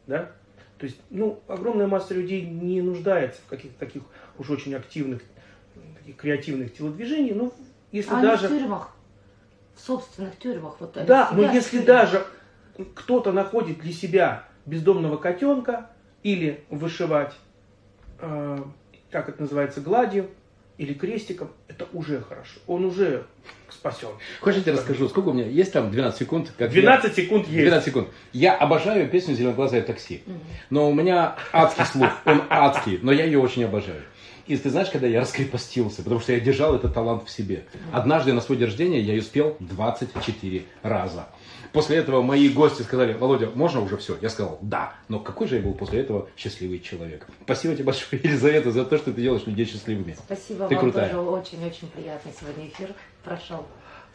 Да? 0.08 0.32
То 0.80 0.88
есть, 0.88 1.00
ну, 1.12 1.40
огромная 1.48 1.86
масса 1.86 2.16
людей 2.16 2.44
не 2.44 2.82
нуждается 2.82 3.40
в 3.46 3.50
каких-то 3.52 3.78
таких 3.78 4.02
уж 4.40 4.50
очень 4.50 4.74
активных, 4.74 5.22
таких 6.00 6.16
креативных 6.16 6.74
телодвижений. 6.74 7.34
Ну, 7.36 7.54
если 7.92 8.16
А 8.16 8.20
даже... 8.20 8.48
в 8.48 8.50
тюрьмах, 8.50 8.96
в 9.76 9.80
собственных 9.80 10.40
тюрьмах. 10.40 10.78
Вот 10.80 10.98
Да, 11.06 11.30
но 11.34 11.44
если 11.54 11.86
даже 11.86 12.26
кто-то 12.96 13.32
находит 13.32 13.78
для 13.78 13.94
себя 13.94 14.48
бездомного 14.66 15.18
котенка 15.18 15.92
или 16.24 16.64
вышивать, 16.72 17.36
э, 18.18 18.58
как 19.12 19.30
это 19.30 19.40
называется, 19.44 19.82
гладью 19.82 20.28
или 20.82 20.94
крестиком, 20.94 21.52
это 21.68 21.88
уже 21.94 22.22
хорошо. 22.22 22.60
Он 22.66 22.86
уже 22.86 23.28
спасен. 23.70 24.08
Хочешь, 24.40 24.58
я 24.58 24.64
тебе 24.64 24.74
расскажу, 24.74 25.08
сколько 25.10 25.30
у 25.30 25.34
меня? 25.34 25.46
Есть 25.46 25.74
там 25.74 25.92
12 25.92 26.18
секунд? 26.18 26.52
Как 26.58 26.72
12 26.72 27.16
секунд 27.16 27.48
я... 27.50 27.54
есть. 27.54 27.70
12 27.70 27.86
секунд. 27.86 28.08
Я 28.34 28.56
обожаю 28.56 29.08
песню 29.08 29.36
«Зеленоглазое 29.36 29.84
такси». 29.84 30.24
Но 30.72 30.90
у 30.90 30.94
меня 30.94 31.36
адский 31.54 31.86
слух, 31.86 32.10
он 32.26 32.42
адский, 32.50 32.98
но 33.04 33.12
я 33.12 33.26
ее 33.26 33.38
очень 33.38 33.64
обожаю. 33.64 34.02
И 34.48 34.58
ты 34.58 34.72
знаешь, 34.72 34.90
когда 34.90 35.06
я 35.06 35.22
раскрепостился, 35.22 36.02
потому 36.02 36.20
что 36.20 36.34
я 36.34 36.40
держал 36.40 36.76
этот 36.76 36.96
талант 36.96 37.28
в 37.28 37.30
себе. 37.30 37.66
Однажды 37.94 38.34
на 38.34 38.42
свой 38.42 38.58
день 38.58 38.66
рождения 38.66 39.00
я 39.00 39.14
ее 39.14 39.22
спел 39.22 39.58
24 39.60 40.64
раза. 40.82 41.28
После 41.72 41.98
этого 41.98 42.22
мои 42.22 42.50
гости 42.50 42.82
сказали, 42.82 43.14
Володя, 43.14 43.50
можно 43.56 43.80
уже 43.82 43.96
все? 43.98 44.18
Я 44.22 44.30
сказал, 44.30 44.60
да. 44.62 44.94
Но 45.08 45.20
какой 45.20 45.48
же 45.48 45.56
я 45.56 45.62
был 45.62 45.74
после 45.74 46.02
этого 46.02 46.28
счастливый 46.36 46.80
человек. 46.80 47.26
Спасибо 47.44 47.74
тебе 47.76 47.86
большое, 47.86 48.22
Елизавета, 48.24 48.72
за 48.72 48.84
то, 48.84 48.98
что 48.98 49.14
ты 49.14 49.22
делаешь 49.22 49.46
людей 49.46 49.66
счастливыми. 49.66 50.14
Спасибо 50.14 50.68
Ты 50.68 50.76
вам 50.76 50.84
крутая. 50.84 51.10
тоже. 51.14 51.20
Очень-очень 51.30 51.88
приятный 51.90 52.34
сегодня 52.40 52.68
эфир 52.68 52.90
прошел. 53.24 53.66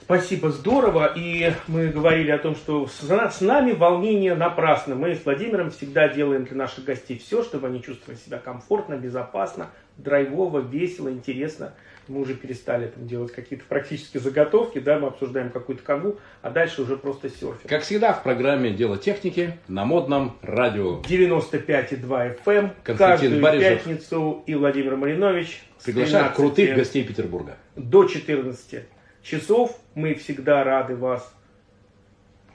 Спасибо, 0.02 0.50
здорово. 0.50 1.12
И 1.16 1.50
мы 1.68 1.88
говорили 1.88 2.30
о 2.30 2.38
том, 2.38 2.54
что 2.54 2.86
с, 2.86 3.02
на- 3.08 3.30
с 3.30 3.40
нами 3.40 3.72
волнение 3.72 4.34
напрасно. 4.34 4.94
Мы 4.94 5.14
с 5.14 5.24
Владимиром 5.24 5.70
всегда 5.70 6.08
делаем 6.08 6.44
для 6.44 6.56
наших 6.56 6.84
гостей 6.84 7.18
все, 7.18 7.42
чтобы 7.42 7.68
они 7.68 7.82
чувствовали 7.82 8.18
себя 8.18 8.38
комфортно, 8.38 8.96
безопасно, 8.96 9.70
драйвово, 9.96 10.58
весело, 10.58 11.10
интересно 11.10 11.72
мы 12.08 12.20
уже 12.20 12.34
перестали 12.34 12.88
там 12.88 13.06
делать 13.06 13.32
какие-то 13.32 13.64
практически 13.68 14.18
заготовки, 14.18 14.78
да, 14.78 14.98
мы 14.98 15.08
обсуждаем 15.08 15.50
какую-то 15.50 15.82
канву, 15.82 16.18
а 16.42 16.50
дальше 16.50 16.82
уже 16.82 16.96
просто 16.96 17.28
серфинг. 17.28 17.68
Как 17.68 17.82
всегда 17.82 18.12
в 18.12 18.22
программе 18.22 18.70
«Дело 18.72 18.98
техники» 18.98 19.58
на 19.68 19.84
модном 19.84 20.36
радио. 20.42 21.00
95,2 21.02 22.38
FM, 22.44 22.70
Константин 22.82 22.96
каждую 22.96 23.42
Барижев. 23.42 23.84
пятницу 23.84 24.42
и 24.46 24.54
Владимир 24.54 24.96
Маринович 24.96 25.62
13 25.84 26.34
крутых 26.34 26.76
гостей 26.76 27.04
Петербурга. 27.04 27.56
до 27.74 28.04
14 28.06 28.84
часов. 29.22 29.78
Мы 29.94 30.14
всегда 30.14 30.64
рады 30.64 30.96
вас 30.96 31.32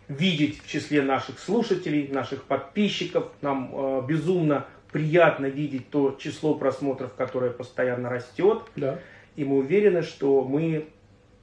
видеть 0.07 0.61
в 0.61 0.67
числе 0.69 1.01
наших 1.01 1.39
слушателей, 1.39 2.07
наших 2.07 2.43
подписчиков. 2.43 3.31
Нам 3.41 3.71
э, 3.73 4.01
безумно 4.07 4.65
приятно 4.91 5.45
видеть 5.45 5.89
то 5.89 6.17
число 6.19 6.55
просмотров, 6.55 7.13
которое 7.13 7.51
постоянно 7.51 8.09
растет. 8.09 8.63
Да. 8.75 8.99
И 9.41 9.43
мы 9.43 9.57
уверены, 9.57 10.03
что 10.03 10.43
мы 10.43 10.87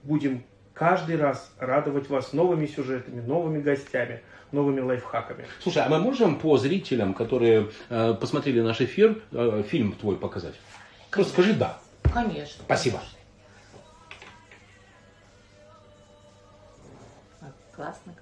будем 0.05 0.44
каждый 0.72 1.16
раз 1.16 1.51
радовать 1.59 2.09
вас 2.09 2.32
новыми 2.32 2.66
сюжетами, 2.66 3.20
новыми 3.20 3.61
гостями, 3.61 4.22
новыми 4.53 4.78
лайфхаками. 4.78 5.44
Слушай, 5.61 5.82
а 5.82 5.88
мы 5.88 5.99
можем 5.99 6.38
по 6.38 6.57
зрителям, 6.59 7.12
которые 7.12 7.70
э, 7.88 8.14
посмотрели 8.14 8.61
наш 8.61 8.80
эфир, 8.80 9.20
э, 9.32 9.64
фильм 9.66 9.94
твой 9.94 10.16
показать? 10.16 10.55
Просто 11.11 11.32
скажи 11.32 11.55
«да». 11.55 11.80
Конечно. 12.14 12.62
Спасибо. 12.64 13.01
конечно. 13.01 13.18
Классно. 17.74 18.14